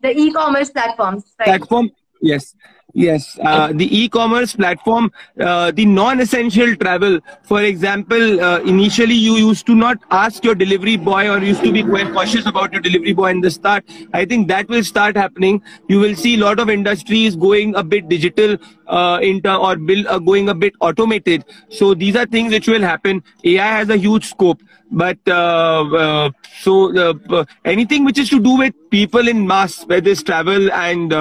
The 0.00 0.16
e-commerce 0.16 0.70
platforms 0.70 1.24
right? 1.38 1.46
platform 1.46 1.90
yes 2.20 2.54
Yes, 2.96 3.36
uh, 3.42 3.72
the 3.72 3.88
e-commerce 4.02 4.54
platform, 4.54 5.10
uh, 5.40 5.72
the 5.72 5.84
non-essential 5.84 6.76
travel. 6.76 7.18
For 7.42 7.60
example, 7.60 8.40
uh, 8.40 8.60
initially 8.60 9.16
you 9.16 9.34
used 9.34 9.66
to 9.66 9.74
not 9.74 9.98
ask 10.12 10.44
your 10.44 10.54
delivery 10.54 10.96
boy 10.96 11.28
or 11.28 11.38
used 11.38 11.64
to 11.64 11.72
be 11.72 11.82
quite 11.82 12.12
cautious 12.12 12.46
about 12.46 12.72
your 12.72 12.80
delivery 12.80 13.12
boy 13.12 13.30
in 13.30 13.40
the 13.40 13.50
start. 13.50 13.84
I 14.12 14.24
think 14.24 14.46
that 14.46 14.68
will 14.68 14.84
start 14.84 15.16
happening. 15.16 15.60
You 15.88 15.98
will 15.98 16.14
see 16.14 16.36
a 16.36 16.38
lot 16.38 16.60
of 16.60 16.70
industries 16.70 17.34
going 17.34 17.74
a 17.74 17.82
bit 17.82 18.08
digital 18.08 18.58
uh, 18.86 19.18
or 19.44 19.74
build, 19.74 20.06
uh, 20.06 20.20
going 20.20 20.48
a 20.48 20.54
bit 20.54 20.74
automated. 20.78 21.44
So 21.70 21.94
these 21.94 22.14
are 22.14 22.26
things 22.26 22.52
which 22.52 22.68
will 22.68 22.82
happen. 22.82 23.24
AI 23.42 23.66
has 23.66 23.90
a 23.90 23.96
huge 23.96 24.26
scope, 24.26 24.62
but 24.92 25.18
uh, 25.26 26.30
so 26.60 27.16
anything 27.64 28.04
which 28.04 28.18
is 28.18 28.28
to 28.30 28.38
do 28.38 28.56
with 28.56 28.72
people 28.90 29.26
in 29.26 29.44
mass, 29.48 29.84
whether 29.86 30.10
it's 30.10 30.22
travel 30.22 30.70
and 30.70 31.12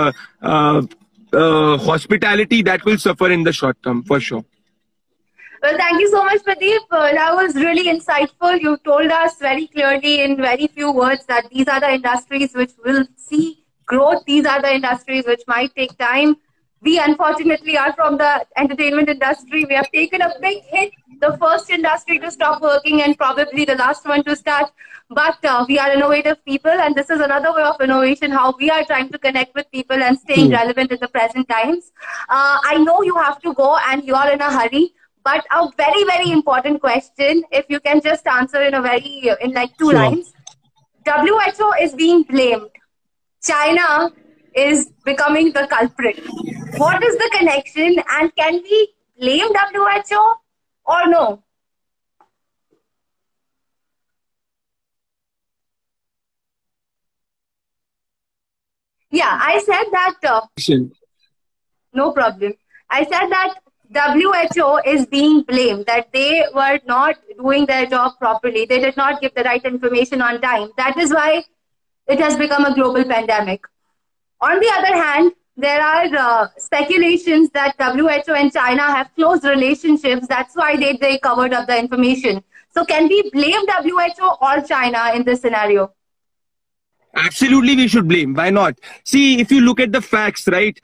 uh, 1.34 1.78
hospitality 1.78 2.62
that 2.64 2.86
will 2.86 2.98
suffer 2.98 3.32
in 3.32 3.44
the 3.44 3.54
short 3.54 3.82
term 3.84 4.04
for 4.04 4.20
sure. 4.20 4.44
Well, 5.62 5.78
thank 5.78 6.02
you 6.02 6.10
so 6.10 6.24
much, 6.26 6.42
Pradeep. 6.44 6.82
Uh, 6.92 7.14
that 7.14 7.36
was 7.36 7.56
really 7.56 7.86
insightful. 7.88 8.60
You 8.60 8.78
told 8.84 9.10
us 9.10 9.38
very 9.38 9.68
clearly 9.68 10.22
in 10.22 10.36
very 10.36 10.68
few 10.68 10.92
words 10.92 11.26
that 11.28 11.50
these 11.52 11.70
are 11.70 11.80
the 11.80 11.94
industries 11.94 12.54
which 12.54 12.72
will 12.84 13.06
see 13.16 13.64
growth. 13.86 14.26
These 14.26 14.46
are 14.46 14.62
the 14.62 14.74
industries 14.74 15.26
which 15.26 15.42
might 15.48 15.74
take 15.74 15.98
time. 15.98 16.36
We 16.82 17.00
unfortunately 17.00 17.78
are 17.78 17.94
from 17.94 18.18
the 18.18 18.46
entertainment 18.58 19.08
industry. 19.08 19.64
We 19.64 19.76
have 19.76 19.90
taken 19.92 20.22
a 20.22 20.34
big 20.42 20.64
hit, 20.64 20.92
the 21.24 21.38
first 21.38 21.70
industry 21.70 22.20
to 22.20 22.32
stop 22.32 22.62
working 22.62 23.02
and 23.02 23.18
probably 23.18 23.66
the 23.66 23.76
last 23.76 24.08
one 24.14 24.24
to 24.24 24.36
start. 24.36 24.72
But 25.10 25.46
uh, 25.46 25.66
we 25.68 25.78
are 25.78 25.92
innovative 25.92 26.44
people, 26.46 26.72
and 26.72 26.96
this 26.96 27.10
is 27.10 27.20
another 27.20 27.54
way 27.54 27.62
of 27.62 27.80
innovation 27.82 28.32
how 28.32 28.56
we 28.58 28.70
are 28.70 28.84
trying 28.86 29.10
to 29.12 29.20
connect 29.26 29.54
with 29.54 29.70
people 29.72 30.04
and 30.08 30.20
staying 30.20 30.50
mm. 30.50 30.58
relevant 30.58 30.92
in 30.92 31.00
the 31.00 31.08
present 31.08 31.48
times. 31.50 31.92
Uh, 32.30 32.58
I 32.72 32.78
know 32.78 33.02
you 33.04 33.16
have 33.16 33.42
to 33.42 33.54
go 33.54 33.78
and 33.90 34.04
you 34.12 34.16
are 34.16 34.32
in 34.32 34.42
a 34.42 34.52
hurry, 34.52 34.94
but 35.24 35.46
a 35.52 35.68
very, 35.78 36.04
very 36.06 36.32
important 36.32 36.82
question, 36.82 37.44
if 37.52 37.66
you 37.70 37.80
can 37.80 38.02
just 38.02 38.26
answer 38.28 38.64
in 38.64 38.74
a 38.74 38.82
very, 38.82 39.32
in 39.42 39.54
like 39.54 39.78
two 39.78 39.92
sure. 39.92 40.00
lines. 40.00 40.34
WHO 41.06 41.72
is 41.82 41.94
being 41.94 42.24
blamed. 42.24 42.70
China 43.44 44.10
is 44.56 44.92
becoming 45.04 45.52
the 45.52 45.68
culprit. 45.68 46.20
What 46.78 47.04
is 47.04 47.18
the 47.18 47.30
connection, 47.38 47.98
and 48.18 48.36
can 48.36 48.62
we 48.64 48.88
blame 49.20 49.54
WHO 49.54 50.24
or 50.86 51.08
no? 51.08 51.44
Yeah, 59.12 59.40
I 59.42 59.60
said 59.60 59.86
that. 59.92 60.16
Uh, 60.24 60.42
no 61.94 62.12
problem. 62.12 62.54
I 62.90 63.04
said 63.04 63.30
that 63.30 63.56
WHO 63.94 64.80
is 64.86 65.06
being 65.06 65.44
blamed 65.44 65.86
that 65.86 66.12
they 66.12 66.44
were 66.54 66.80
not 66.86 67.18
doing 67.38 67.68
their 67.68 67.86
job 67.86 68.14
properly. 68.18 68.66
They 68.66 68.80
did 68.80 68.98
not 68.98 69.22
give 69.22 69.36
the 69.36 69.44
right 69.44 69.64
information 69.64 70.22
on 70.22 70.42
time. 70.42 70.70
That 70.78 70.98
is 70.98 71.14
why 71.14 71.44
it 72.08 72.20
has 72.20 72.36
become 72.38 72.66
a 72.66 72.74
global 72.74 73.04
pandemic. 73.04 73.62
On 74.42 74.60
the 74.60 74.72
other 74.78 74.96
hand, 74.96 75.34
there 75.56 75.82
are 75.82 76.06
uh, 76.16 76.47
speculations 76.58 77.49
that 77.51 77.76
WHO 77.78 78.34
and 78.34 78.51
China 78.51 78.84
have 78.84 79.14
close 79.16 79.43
relationships. 79.43 80.28
That's 80.28 80.56
why 80.56 80.76
they, 80.78 80.97
they 80.97 81.20
covered 81.20 81.54
up 81.54 81.68
the 81.68 81.78
information. 81.78 82.43
So, 82.74 82.84
can 82.86 83.08
we 83.08 83.30
blame 83.30 83.62
WHO 83.68 84.38
or 84.41 84.62
China 84.62 85.12
in 85.14 85.24
this 85.24 85.41
scenario? 85.41 85.93
Absolutely, 87.16 87.76
we 87.76 87.88
should 87.88 88.08
blame. 88.08 88.34
Why 88.34 88.49
not? 88.49 88.80
See, 89.04 89.39
if 89.39 89.51
you 89.51 89.62
look 89.62 89.80
at 89.80 89.91
the 89.91 90.01
facts, 90.01 90.47
right? 90.47 90.80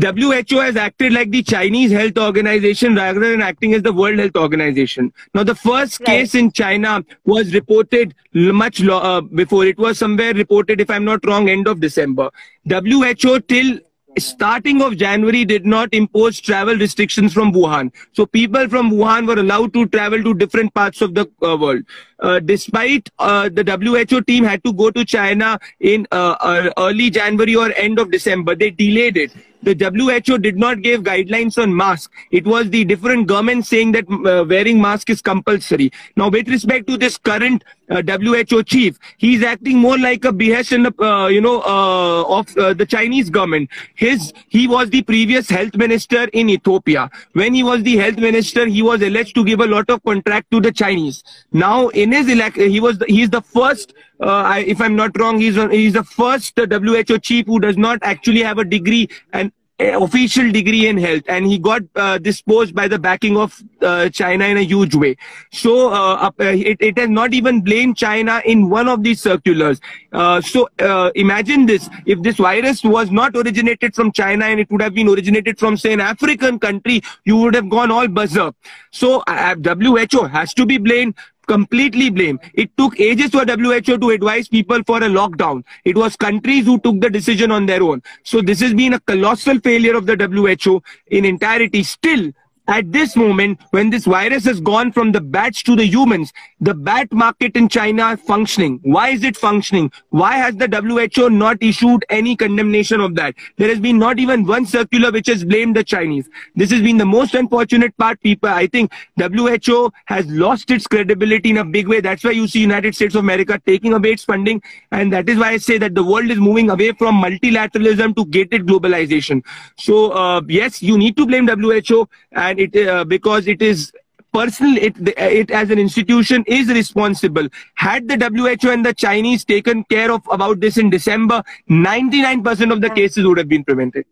WHO 0.00 0.58
has 0.60 0.76
acted 0.76 1.14
like 1.14 1.30
the 1.30 1.42
Chinese 1.42 1.90
Health 1.90 2.18
Organization 2.18 2.94
rather 2.94 3.18
than 3.18 3.40
acting 3.40 3.72
as 3.72 3.82
the 3.82 3.92
World 3.92 4.18
Health 4.18 4.36
Organization. 4.36 5.10
Now, 5.34 5.42
the 5.42 5.54
first 5.54 6.00
right. 6.00 6.06
case 6.06 6.34
in 6.34 6.52
China 6.52 7.02
was 7.24 7.54
reported 7.54 8.14
much 8.34 8.84
uh, 8.84 9.22
before. 9.22 9.64
It 9.64 9.78
was 9.78 9.98
somewhere 9.98 10.34
reported, 10.34 10.82
if 10.82 10.90
I'm 10.90 11.06
not 11.06 11.26
wrong, 11.26 11.48
end 11.48 11.66
of 11.66 11.80
December. 11.80 12.30
WHO 12.68 13.40
till 13.40 13.80
starting 14.18 14.82
of 14.82 14.96
January 14.96 15.44
did 15.44 15.66
not 15.66 15.92
impose 15.92 16.40
travel 16.40 16.76
restrictions 16.76 17.32
from 17.32 17.52
Wuhan. 17.52 17.92
So 18.12 18.26
people 18.26 18.68
from 18.68 18.90
Wuhan 18.90 19.26
were 19.26 19.40
allowed 19.40 19.72
to 19.74 19.86
travel 19.86 20.22
to 20.22 20.34
different 20.34 20.74
parts 20.74 21.02
of 21.02 21.14
the 21.14 21.28
uh, 21.42 21.56
world. 21.56 21.82
Uh, 22.20 22.40
despite 22.40 23.10
uh, 23.18 23.48
the 23.48 23.62
WHO 23.62 24.22
team 24.22 24.44
had 24.44 24.64
to 24.64 24.72
go 24.72 24.90
to 24.90 25.04
China 25.04 25.58
in 25.80 26.06
uh, 26.12 26.36
uh, 26.40 26.70
early 26.78 27.10
January 27.10 27.54
or 27.54 27.72
end 27.76 27.98
of 27.98 28.10
December, 28.10 28.54
they 28.54 28.70
delayed 28.70 29.16
it 29.16 29.32
the 29.62 29.74
WHO 29.74 30.38
did 30.38 30.56
not 30.56 30.82
give 30.82 31.02
guidelines 31.02 31.60
on 31.60 31.74
mask. 31.74 32.12
It 32.30 32.46
was 32.46 32.70
the 32.70 32.84
different 32.84 33.26
governments 33.26 33.68
saying 33.68 33.92
that 33.92 34.04
uh, 34.10 34.44
wearing 34.44 34.80
mask 34.80 35.10
is 35.10 35.22
compulsory. 35.22 35.92
Now, 36.16 36.28
with 36.28 36.48
respect 36.48 36.86
to 36.88 36.96
this 36.96 37.18
current 37.18 37.64
uh, 37.90 38.02
WHO 38.02 38.62
chief, 38.62 38.98
he's 39.16 39.42
acting 39.42 39.78
more 39.78 39.98
like 39.98 40.24
a 40.24 40.32
behest 40.32 40.72
in 40.72 40.84
the, 40.84 41.02
uh, 41.02 41.28
you 41.28 41.40
know, 41.40 41.60
uh, 41.62 42.38
of 42.38 42.56
uh, 42.56 42.74
the 42.74 42.86
Chinese 42.86 43.30
government. 43.30 43.70
His, 43.94 44.32
he 44.48 44.66
was 44.66 44.90
the 44.90 45.02
previous 45.02 45.48
health 45.48 45.74
minister 45.76 46.24
in 46.32 46.50
Ethiopia. 46.50 47.10
When 47.32 47.54
he 47.54 47.62
was 47.62 47.82
the 47.82 47.96
health 47.96 48.16
minister, 48.18 48.66
he 48.66 48.82
was 48.82 49.02
alleged 49.02 49.34
to 49.36 49.44
give 49.44 49.60
a 49.60 49.66
lot 49.66 49.88
of 49.90 50.02
contract 50.04 50.50
to 50.50 50.60
the 50.60 50.72
Chinese. 50.72 51.24
Now, 51.52 51.88
in 51.88 52.12
his 52.12 52.28
election, 52.28 52.70
he 52.70 52.80
was, 52.80 52.98
the, 52.98 53.06
he's 53.06 53.30
the 53.30 53.42
first 53.42 53.94
uh, 54.20 54.26
I, 54.26 54.58
if 54.60 54.80
I'm 54.80 54.96
not 54.96 55.18
wrong, 55.18 55.40
he's, 55.40 55.56
he's 55.70 55.92
the 55.92 56.04
first 56.04 56.56
WHO 56.56 57.18
chief 57.18 57.46
who 57.46 57.60
does 57.60 57.76
not 57.76 57.98
actually 58.02 58.42
have 58.42 58.58
a 58.58 58.64
degree 58.64 59.08
and 59.32 59.52
official 59.78 60.50
degree 60.50 60.86
in 60.86 60.96
health 60.96 61.22
and 61.28 61.46
he 61.46 61.58
got 61.58 61.82
uh, 61.96 62.16
disposed 62.18 62.74
by 62.74 62.88
the 62.88 62.98
backing 62.98 63.36
of 63.36 63.62
uh, 63.82 64.08
China 64.08 64.46
in 64.46 64.56
a 64.56 64.62
huge 64.62 64.94
way. 64.94 65.16
So 65.52 65.92
uh, 65.92 66.30
uh 66.40 66.44
it, 66.44 66.78
it 66.80 66.98
has 66.98 67.10
not 67.10 67.34
even 67.34 67.60
blamed 67.60 67.96
China 67.96 68.40
in 68.46 68.70
one 68.70 68.88
of 68.88 69.02
these 69.02 69.20
circulars. 69.20 69.80
Uh, 70.12 70.40
so 70.40 70.68
imagine 71.14 71.66
this, 71.66 71.90
if 72.06 72.22
this 72.22 72.36
virus 72.36 72.82
was 72.82 73.10
not 73.10 73.36
originated 73.36 73.94
from 73.94 74.12
China 74.12 74.46
and 74.46 74.60
it 74.60 74.70
would 74.70 74.80
have 74.80 74.94
been 74.94 75.08
originated 75.08 75.58
from 75.58 75.76
say 75.76 75.92
an 75.92 76.00
African 76.00 76.58
country, 76.58 77.02
you 77.24 77.36
would 77.36 77.54
have 77.54 77.68
gone 77.68 77.90
all 77.90 78.08
berserk. 78.08 78.54
So 78.92 79.22
WHO 79.26 80.24
has 80.24 80.54
to 80.54 80.64
be 80.64 80.78
blamed 80.78 81.16
completely 81.46 82.10
blame. 82.10 82.38
It 82.54 82.76
took 82.76 82.98
ages 83.00 83.30
for 83.30 83.44
WHO 83.44 83.98
to 83.98 84.10
advise 84.10 84.48
people 84.48 84.82
for 84.86 84.98
a 84.98 85.08
lockdown. 85.08 85.64
It 85.84 85.96
was 85.96 86.16
countries 86.16 86.64
who 86.64 86.78
took 86.80 87.00
the 87.00 87.10
decision 87.10 87.50
on 87.50 87.66
their 87.66 87.82
own. 87.82 88.02
So 88.24 88.42
this 88.42 88.60
has 88.60 88.74
been 88.74 88.94
a 88.94 89.00
colossal 89.00 89.60
failure 89.60 89.96
of 89.96 90.06
the 90.06 90.16
WHO 90.16 90.82
in 91.08 91.24
entirety. 91.24 91.82
Still, 91.82 92.32
at 92.68 92.90
this 92.92 93.16
moment, 93.16 93.60
when 93.70 93.90
this 93.90 94.04
virus 94.04 94.44
has 94.44 94.60
gone 94.60 94.90
from 94.90 95.12
the 95.12 95.20
bats 95.20 95.62
to 95.64 95.76
the 95.76 95.86
humans, 95.86 96.32
the 96.60 96.74
bat 96.74 97.12
market 97.12 97.56
in 97.56 97.68
China 97.68 98.12
is 98.12 98.20
functioning. 98.20 98.80
Why 98.82 99.10
is 99.10 99.22
it 99.22 99.36
functioning? 99.36 99.92
Why 100.10 100.36
has 100.36 100.56
the 100.56 100.66
WHO 100.66 101.30
not 101.30 101.62
issued 101.62 102.04
any 102.10 102.34
condemnation 102.34 103.00
of 103.00 103.14
that? 103.16 103.34
There 103.56 103.68
has 103.68 103.78
been 103.78 103.98
not 103.98 104.18
even 104.18 104.44
one 104.44 104.66
circular 104.66 105.12
which 105.12 105.28
has 105.28 105.44
blamed 105.44 105.76
the 105.76 105.84
Chinese. 105.84 106.28
This 106.56 106.70
has 106.72 106.82
been 106.82 106.96
the 106.96 107.06
most 107.06 107.34
unfortunate 107.34 107.96
part, 107.96 108.20
people. 108.20 108.48
I 108.48 108.66
think 108.66 108.92
WHO 109.16 109.92
has 110.06 110.26
lost 110.26 110.70
its 110.70 110.86
credibility 110.86 111.50
in 111.50 111.58
a 111.58 111.64
big 111.64 111.86
way. 111.86 112.00
That's 112.00 112.24
why 112.24 112.32
you 112.32 112.48
see 112.48 112.60
United 112.60 112.94
States 112.94 113.14
of 113.14 113.20
America 113.20 113.60
taking 113.64 113.92
away 113.92 114.12
its 114.12 114.24
funding. 114.24 114.60
And 114.90 115.12
that 115.12 115.28
is 115.28 115.38
why 115.38 115.50
I 115.50 115.56
say 115.58 115.78
that 115.78 115.94
the 115.94 116.02
world 116.02 116.30
is 116.30 116.38
moving 116.38 116.70
away 116.70 116.92
from 116.92 117.22
multilateralism 117.22 118.16
to 118.16 118.24
gated 118.26 118.66
globalization. 118.66 119.44
So, 119.78 120.10
uh, 120.10 120.40
yes, 120.48 120.82
you 120.82 120.98
need 120.98 121.16
to 121.16 121.26
blame 121.26 121.46
WHO 121.46 122.08
and 122.32 122.55
and 122.56 122.74
it 122.74 122.88
uh, 122.88 123.04
because 123.04 123.46
it 123.46 123.62
is 123.62 123.92
personal 124.32 124.76
it 124.76 124.96
it 125.16 125.50
as 125.50 125.70
an 125.70 125.78
institution 125.78 126.44
is 126.46 126.68
responsible. 126.68 127.48
Had 127.74 128.08
the 128.08 128.58
who 128.62 128.70
and 128.70 128.84
the 128.84 128.94
chinese 128.94 129.44
taken 129.44 129.84
care 129.84 130.10
of 130.12 130.22
about 130.30 130.60
this 130.60 130.76
in 130.76 130.90
december 130.90 131.42
99% 131.70 132.72
of 132.72 132.80
the 132.80 132.90
cases 132.90 133.26
would 133.26 133.38
have 133.38 133.48
been 133.48 133.64
prevented. 133.64 134.04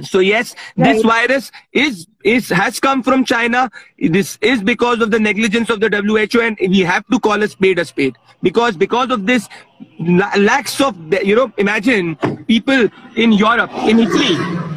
So 0.00 0.20
yes 0.20 0.54
this 0.76 1.02
virus 1.02 1.52
is 1.72 2.06
is 2.24 2.48
has 2.48 2.80
come 2.80 3.02
from 3.02 3.24
china. 3.24 3.70
This 3.98 4.38
is 4.40 4.62
because 4.62 5.00
of 5.00 5.10
the 5.10 5.20
negligence 5.20 5.70
of 5.70 5.80
the 5.80 5.88
who 5.88 6.40
and 6.40 6.56
we 6.60 6.80
have 6.80 7.06
to 7.08 7.20
call 7.20 7.42
a 7.42 7.48
spade 7.48 7.78
a 7.78 7.84
spade. 7.84 8.16
Because 8.42 8.76
because 8.76 9.10
of 9.10 9.26
this 9.26 9.48
lacks 10.00 10.80
of 10.80 10.96
you 11.22 11.36
know 11.36 11.52
imagine 11.58 12.16
people 12.46 12.88
in 13.16 13.32
europe 13.32 13.70
in 13.86 14.00
italy 14.00 14.71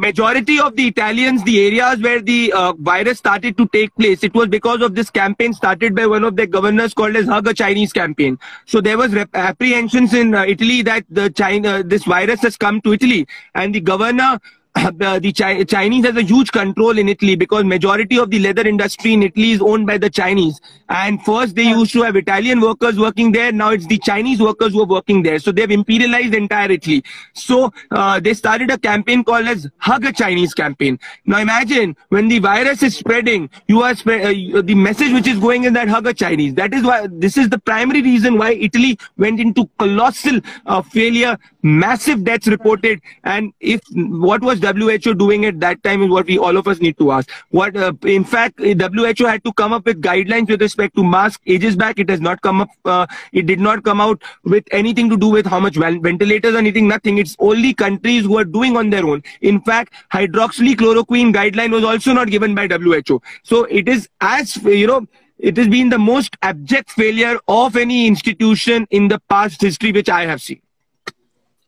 majority 0.00 0.58
of 0.58 0.76
the 0.76 0.88
Italians, 0.88 1.44
the 1.44 1.64
areas 1.66 2.00
where 2.00 2.20
the 2.20 2.52
uh, 2.52 2.72
virus 2.78 3.18
started 3.18 3.56
to 3.58 3.66
take 3.68 3.94
place, 3.96 4.24
it 4.24 4.34
was 4.34 4.48
because 4.48 4.80
of 4.80 4.94
this 4.94 5.10
campaign 5.10 5.52
started 5.52 5.94
by 5.94 6.06
one 6.06 6.24
of 6.24 6.36
their 6.36 6.46
governors 6.46 6.94
called 6.94 7.16
as 7.16 7.26
Hug 7.26 7.46
a 7.46 7.54
Chinese 7.54 7.92
campaign. 7.92 8.38
So 8.64 8.80
there 8.80 8.96
was 8.96 9.14
apprehensions 9.34 10.14
in 10.14 10.34
uh, 10.34 10.44
Italy 10.44 10.80
that 10.82 11.04
the 11.10 11.28
China, 11.30 11.82
this 11.82 12.04
virus 12.04 12.40
has 12.40 12.56
come 12.56 12.80
to 12.80 12.94
Italy, 12.94 13.26
and 13.54 13.74
the 13.74 13.80
governor 13.80 14.40
the, 14.96 15.18
the 15.20 15.32
Chi- 15.32 15.64
Chinese 15.64 16.04
has 16.06 16.16
a 16.16 16.22
huge 16.22 16.52
control 16.52 16.98
in 16.98 17.08
Italy 17.08 17.34
because 17.36 17.64
majority 17.64 18.18
of 18.18 18.30
the 18.30 18.38
leather 18.38 18.66
industry 18.66 19.12
in 19.12 19.22
Italy 19.22 19.50
is 19.52 19.60
owned 19.60 19.86
by 19.86 19.98
the 19.98 20.08
Chinese. 20.08 20.60
And 20.88 21.22
first 21.22 21.54
they 21.54 21.64
used 21.64 21.92
to 21.92 22.02
have 22.02 22.16
Italian 22.16 22.60
workers 22.60 22.98
working 22.98 23.32
there. 23.32 23.52
Now 23.52 23.70
it's 23.70 23.86
the 23.86 23.98
Chinese 23.98 24.40
workers 24.40 24.72
who 24.72 24.82
are 24.82 24.86
working 24.86 25.22
there. 25.22 25.38
So 25.38 25.52
they've 25.52 25.68
imperialized 25.68 26.34
entire 26.34 26.70
Italy. 26.70 27.04
So 27.34 27.72
uh, 27.90 28.20
they 28.20 28.34
started 28.34 28.70
a 28.70 28.78
campaign 28.78 29.24
called 29.24 29.46
as 29.46 29.68
Hug 29.78 30.04
a 30.04 30.12
Chinese 30.12 30.54
campaign. 30.54 30.98
Now 31.26 31.38
imagine 31.38 31.96
when 32.08 32.28
the 32.28 32.38
virus 32.38 32.82
is 32.82 32.96
spreading, 32.96 33.50
you 33.66 33.82
are 33.82 33.92
uh, 33.92 34.62
the 34.62 34.74
message 34.74 35.12
which 35.12 35.26
is 35.26 35.38
going 35.38 35.64
in 35.64 35.72
that 35.74 35.88
Hug 35.88 36.06
a 36.06 36.14
Chinese. 36.14 36.54
That 36.54 36.74
is 36.74 36.82
why 36.82 37.06
this 37.10 37.36
is 37.36 37.48
the 37.48 37.58
primary 37.58 38.02
reason 38.02 38.38
why 38.38 38.52
Italy 38.52 38.98
went 39.16 39.40
into 39.40 39.68
colossal 39.78 40.40
uh, 40.66 40.82
failure, 40.82 41.38
massive 41.62 42.24
deaths 42.24 42.46
reported. 42.46 43.00
And 43.24 43.52
if 43.60 43.80
what 43.94 44.42
was 44.42 44.60
WHO 44.72 45.14
doing 45.14 45.44
at 45.46 45.60
that 45.60 45.82
time 45.82 46.02
is 46.02 46.08
what 46.08 46.26
we 46.26 46.38
all 46.38 46.56
of 46.56 46.68
us 46.68 46.80
need 46.80 46.98
to 46.98 47.12
ask. 47.12 47.30
What, 47.50 47.76
uh, 47.76 47.92
in 48.04 48.24
fact, 48.24 48.58
WHO 48.58 49.26
had 49.26 49.44
to 49.44 49.52
come 49.52 49.72
up 49.72 49.86
with 49.86 50.00
guidelines 50.00 50.48
with 50.48 50.60
respect 50.60 50.96
to 50.96 51.04
masks 51.04 51.42
ages 51.46 51.76
back. 51.76 51.98
It 51.98 52.08
has 52.10 52.20
not 52.20 52.40
come 52.42 52.62
up. 52.62 52.70
Uh, 52.84 53.06
it 53.32 53.46
did 53.46 53.60
not 53.60 53.84
come 53.84 54.00
out 54.00 54.22
with 54.44 54.64
anything 54.70 55.10
to 55.10 55.16
do 55.16 55.28
with 55.28 55.46
how 55.46 55.60
much 55.60 55.76
ventilators 55.76 56.54
or 56.54 56.58
anything. 56.58 56.88
Nothing. 56.88 57.18
It's 57.18 57.36
only 57.38 57.74
countries 57.74 58.24
who 58.24 58.38
are 58.38 58.44
doing 58.44 58.76
on 58.76 58.90
their 58.90 59.06
own. 59.06 59.22
In 59.40 59.60
fact, 59.60 59.94
hydroxychloroquine 60.12 61.34
guideline 61.34 61.72
was 61.72 61.84
also 61.84 62.12
not 62.12 62.28
given 62.28 62.54
by 62.54 62.66
WHO. 62.66 63.20
So 63.42 63.64
it 63.64 63.88
is 63.88 64.08
as 64.20 64.56
you 64.56 64.86
know 64.86 65.06
it 65.38 65.56
has 65.56 65.68
been 65.68 65.88
the 65.88 65.98
most 65.98 66.36
abject 66.42 66.90
failure 66.90 67.38
of 67.48 67.76
any 67.76 68.06
institution 68.06 68.86
in 68.90 69.08
the 69.08 69.18
past 69.28 69.62
history 69.62 69.92
which 69.92 70.08
I 70.08 70.26
have 70.26 70.42
seen. 70.42 70.60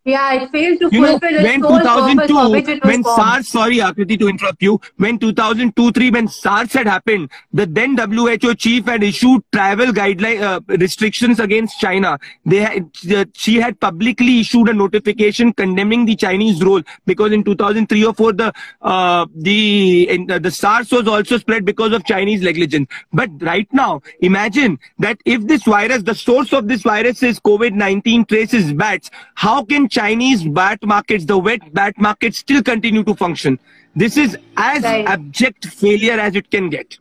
Yeah, 0.05 0.33
it 0.35 0.51
failed 0.51 0.81
to 0.81 0.89
you 0.91 1.01
know, 1.01 1.19
fulfill 1.19 1.35
its 1.37 1.45
when 1.45 1.63
sole 1.63 1.79
purpose 1.79 2.15
for 2.15 2.27
2002, 2.27 2.51
which 2.51 2.69
it 2.69 2.83
was 2.83 2.91
when 2.91 3.03
formed. 3.05 3.17
SARS, 3.23 3.49
sorry, 3.49 3.77
Akriti, 3.77 4.19
to 4.19 4.29
interrupt 4.29 4.61
you, 4.61 4.81
when 4.97 5.17
2002-3, 5.21 6.13
when 6.13 6.27
SARS 6.27 6.73
had 6.73 6.89
happened, 6.89 7.31
the 7.53 7.67
then 7.67 7.97
WHO 7.97 8.55
chief 8.57 8.85
had 8.87 9.05
issued 9.05 9.45
travel 9.53 9.87
guideline 9.87 10.43
uh, 10.43 10.61
restrictions 10.77 11.39
against 11.39 11.79
China. 11.79 12.19
They 12.45 12.57
had, 12.57 12.91
uh, 13.15 13.27
she 13.35 13.61
had 13.61 13.79
publicly 13.79 14.41
issued 14.41 14.69
a 14.71 14.75
notification 14.75 15.53
condemning 15.53 16.05
the 16.05 16.17
Chinese 16.17 16.65
role 16.65 16.83
because 17.07 17.31
in 17.31 17.45
2003 17.45 18.05
or 18.05 18.15
4, 18.15 18.33
the 18.33 18.53
uh, 18.81 19.27
the 19.37 20.11
in, 20.11 20.29
uh, 20.29 20.41
the 20.41 20.51
SARS 20.51 20.91
was 20.91 21.07
also 21.07 21.39
spread 21.39 21.65
because 21.65 21.93
of 21.93 22.05
Chinese 22.05 22.41
negligence. 22.43 22.89
But 23.13 23.31
right 23.41 23.69
now, 23.73 24.03
imagine 24.21 24.81
that 24.99 25.19
if 25.25 25.47
this 25.47 25.63
virus, 25.63 26.03
the 26.03 26.15
source 26.17 26.53
of 26.53 26.67
this 26.67 26.83
virus 26.83 27.23
is 27.23 27.39
COVID-19 27.39 28.27
traces 28.27 28.73
bats, 28.73 29.09
how 29.37 29.65
can 29.65 29.89
Chinese 29.97 30.43
bat 30.59 30.79
markets, 30.95 31.25
the 31.27 31.39
wet 31.47 31.69
bat 31.75 31.95
markets 32.09 32.39
still 32.39 32.63
continue 32.63 33.05
to 33.05 33.15
function? 33.15 33.59
This 33.95 34.17
is 34.17 34.37
as 34.57 34.83
Right. 34.83 35.07
abject 35.15 35.67
failure 35.85 36.19
as 36.27 36.35
it 36.43 36.51
can 36.51 36.69
get. 36.75 36.99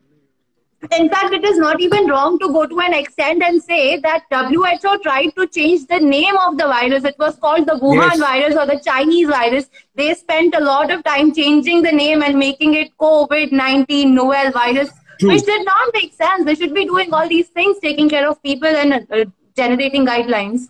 In 0.98 1.10
fact, 1.10 1.34
it 1.38 1.44
is 1.48 1.60
not 1.64 1.80
even 1.86 2.08
wrong 2.12 2.38
to 2.40 2.48
go 2.54 2.62
to 2.70 2.80
an 2.84 2.94
extent 3.00 3.44
and 3.48 3.62
say 3.64 3.82
that 4.06 4.24
WHO 4.32 4.94
tried 5.04 5.30
to 5.38 5.46
change 5.58 5.86
the 5.92 6.00
name 6.00 6.40
of 6.46 6.58
the 6.62 6.66
virus. 6.72 7.04
It 7.10 7.20
was 7.24 7.36
called 7.44 7.68
the 7.72 7.76
Wuhan 7.84 8.16
Yes. 8.16 8.24
virus 8.24 8.56
or 8.64 8.66
the 8.72 8.80
Chinese 8.88 9.30
virus. 9.34 9.70
They 10.02 10.08
spent 10.24 10.58
a 10.62 10.64
lot 10.70 10.92
of 10.96 11.04
time 11.10 11.32
changing 11.40 11.84
the 11.84 11.92
name 12.00 12.24
and 12.30 12.40
making 12.46 12.74
it 12.82 12.92
COVID 13.06 13.54
19 13.62 14.16
novel 14.16 14.52
virus, 14.58 14.90
True. 15.20 15.30
which 15.34 15.46
did 15.52 15.64
not 15.72 15.94
make 16.00 16.14
sense. 16.26 16.46
They 16.52 16.56
should 16.64 16.74
be 16.82 16.86
doing 16.94 17.14
all 17.20 17.30
these 17.36 17.50
things, 17.62 17.78
taking 17.88 18.10
care 18.18 18.28
of 18.34 18.42
people 18.52 18.82
and 18.84 19.00
uh, 19.00 19.26
generating 19.64 20.06
guidelines. 20.14 20.70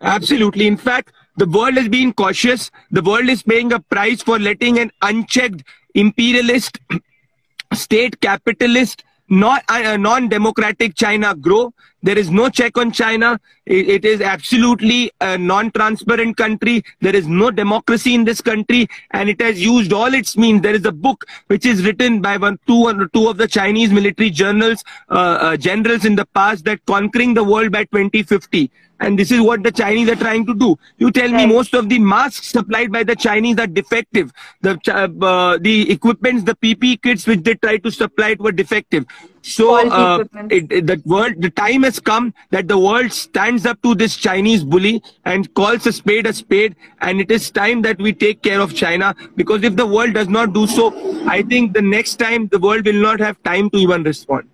Absolutely. 0.00 0.66
In 0.66 0.76
fact, 0.76 1.12
the 1.36 1.46
world 1.46 1.74
has 1.74 1.88
been 1.88 2.12
cautious. 2.12 2.70
The 2.90 3.02
world 3.02 3.28
is 3.28 3.42
paying 3.42 3.72
a 3.72 3.80
price 3.80 4.22
for 4.22 4.38
letting 4.38 4.78
an 4.78 4.90
unchecked 5.02 5.62
imperialist, 5.94 6.78
state 7.72 8.20
capitalist, 8.20 9.04
not 9.28 9.64
uh, 9.68 9.96
non-democratic 9.96 10.94
China 10.94 11.34
grow. 11.34 11.72
There 12.04 12.18
is 12.18 12.30
no 12.30 12.50
check 12.50 12.76
on 12.76 12.92
China. 12.92 13.40
It, 13.64 13.88
it 13.88 14.04
is 14.04 14.20
absolutely 14.20 15.10
a 15.22 15.38
non-transparent 15.38 16.36
country. 16.36 16.84
There 17.00 17.16
is 17.16 17.26
no 17.26 17.50
democracy 17.50 18.14
in 18.14 18.24
this 18.24 18.42
country, 18.42 18.88
and 19.12 19.30
it 19.30 19.40
has 19.40 19.58
used 19.64 19.90
all 19.90 20.12
its 20.12 20.36
means. 20.36 20.60
There 20.60 20.74
is 20.74 20.84
a 20.84 20.92
book 20.92 21.24
which 21.46 21.64
is 21.64 21.82
written 21.82 22.20
by 22.20 22.36
one, 22.36 22.58
two, 22.66 22.82
or 22.88 23.08
two 23.08 23.28
of 23.28 23.38
the 23.38 23.48
Chinese 23.48 23.90
military 23.90 24.28
journals, 24.28 24.84
uh, 25.08 25.14
uh, 25.14 25.56
generals 25.56 26.04
in 26.04 26.14
the 26.14 26.26
past, 26.26 26.66
that 26.66 26.84
conquering 26.84 27.32
the 27.32 27.42
world 27.42 27.72
by 27.72 27.84
2050. 27.84 28.70
And 29.00 29.18
this 29.18 29.32
is 29.32 29.40
what 29.40 29.62
the 29.62 29.72
Chinese 29.72 30.10
are 30.10 30.16
trying 30.16 30.44
to 30.44 30.54
do. 30.54 30.76
You 30.98 31.10
tell 31.10 31.30
me 31.30 31.46
most 31.46 31.74
of 31.74 31.88
the 31.88 31.98
masks 31.98 32.48
supplied 32.48 32.92
by 32.92 33.02
the 33.02 33.16
Chinese 33.16 33.58
are 33.58 33.66
defective. 33.66 34.30
The 34.60 34.78
uh, 34.88 35.58
the 35.58 35.90
equipments, 35.90 36.44
the 36.44 36.54
PP 36.54 37.02
kits 37.02 37.26
which 37.26 37.42
they 37.42 37.54
try 37.54 37.78
to 37.78 37.90
supply 37.90 38.30
it 38.30 38.40
were 38.40 38.52
defective. 38.52 39.06
So 39.44 39.88
uh, 39.90 40.20
it, 40.50 40.72
it- 40.72 40.86
the 40.86 41.00
world, 41.04 41.34
the 41.38 41.50
time 41.50 41.82
has 41.84 42.00
come 42.00 42.32
that 42.50 42.68
the 42.68 42.78
world 42.78 43.12
stands 43.12 43.66
up 43.66 43.80
to 43.82 43.94
this 43.94 44.16
Chinese 44.16 44.64
bully 44.64 45.02
and 45.24 45.52
calls 45.54 45.86
a 45.86 45.92
spade 45.92 46.26
a 46.26 46.32
spade. 46.32 46.76
And 47.00 47.20
it 47.20 47.30
is 47.30 47.50
time 47.50 47.82
that 47.82 47.98
we 47.98 48.12
take 48.12 48.42
care 48.42 48.60
of 48.60 48.74
China 48.74 49.14
because 49.36 49.62
if 49.62 49.76
the 49.76 49.86
world 49.86 50.14
does 50.14 50.28
not 50.28 50.52
do 50.54 50.66
so, 50.66 50.92
I 51.28 51.42
think 51.42 51.74
the 51.74 51.82
next 51.82 52.16
time 52.16 52.48
the 52.48 52.58
world 52.58 52.86
will 52.86 53.02
not 53.08 53.20
have 53.20 53.42
time 53.42 53.70
to 53.70 53.78
even 53.78 54.02
respond. 54.02 54.48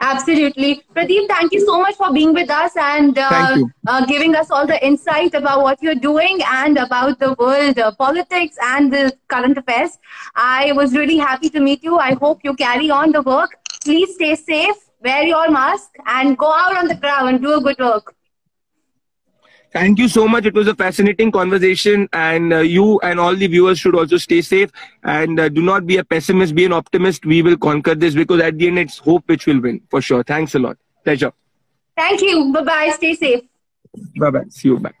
Absolutely. 0.00 0.82
Pradeep, 0.94 1.28
thank 1.28 1.52
you 1.52 1.64
so 1.64 1.80
much 1.80 1.94
for 1.96 2.12
being 2.12 2.32
with 2.34 2.50
us 2.50 2.76
and 2.76 3.18
uh, 3.18 3.56
uh, 3.86 4.04
giving 4.06 4.34
us 4.34 4.50
all 4.50 4.66
the 4.66 4.84
insight 4.86 5.34
about 5.34 5.62
what 5.62 5.82
you're 5.82 5.94
doing 5.94 6.38
and 6.46 6.76
about 6.78 7.18
the 7.18 7.34
world 7.38 7.78
uh, 7.78 7.92
politics 7.94 8.56
and 8.62 8.92
the 8.92 9.12
current 9.28 9.56
affairs. 9.56 9.98
I 10.34 10.72
was 10.72 10.94
really 10.94 11.16
happy 11.16 11.48
to 11.50 11.60
meet 11.60 11.82
you. 11.82 11.98
I 11.98 12.14
hope 12.14 12.40
you 12.44 12.54
carry 12.54 12.90
on 12.90 13.12
the 13.12 13.22
work. 13.22 13.56
Please 13.84 14.14
stay 14.14 14.34
safe, 14.34 14.76
wear 15.02 15.22
your 15.24 15.50
mask, 15.50 15.90
and 16.06 16.36
go 16.36 16.52
out 16.52 16.76
on 16.76 16.88
the 16.88 16.96
ground 16.96 17.28
and 17.30 17.42
do 17.42 17.54
a 17.54 17.60
good 17.60 17.78
work. 17.78 18.14
Thank 19.76 19.98
you 19.98 20.08
so 20.08 20.26
much. 20.26 20.46
It 20.46 20.54
was 20.54 20.68
a 20.68 20.74
fascinating 20.74 21.30
conversation, 21.30 22.08
and 22.14 22.50
uh, 22.50 22.60
you 22.60 22.98
and 23.00 23.20
all 23.20 23.36
the 23.36 23.46
viewers 23.46 23.78
should 23.78 23.94
also 23.94 24.16
stay 24.16 24.40
safe 24.40 24.70
and 25.04 25.38
uh, 25.38 25.50
do 25.50 25.60
not 25.60 25.86
be 25.86 25.98
a 25.98 26.04
pessimist, 26.04 26.54
be 26.54 26.64
an 26.64 26.72
optimist. 26.72 27.26
We 27.26 27.42
will 27.42 27.58
conquer 27.58 27.94
this 27.94 28.14
because 28.14 28.40
at 28.40 28.56
the 28.56 28.68
end, 28.68 28.78
it's 28.78 28.96
hope 28.96 29.24
which 29.26 29.44
will 29.44 29.60
win 29.60 29.82
for 29.90 30.00
sure. 30.00 30.22
Thanks 30.24 30.54
a 30.54 30.60
lot. 30.60 30.78
Pleasure. 31.04 31.30
Thank 31.94 32.22
you. 32.22 32.50
Bye 32.54 32.62
bye. 32.62 32.92
Stay 32.94 33.14
safe. 33.16 33.42
Bye 34.18 34.30
bye. 34.30 34.44
See 34.48 34.68
you. 34.68 34.78
Bye. 34.78 34.94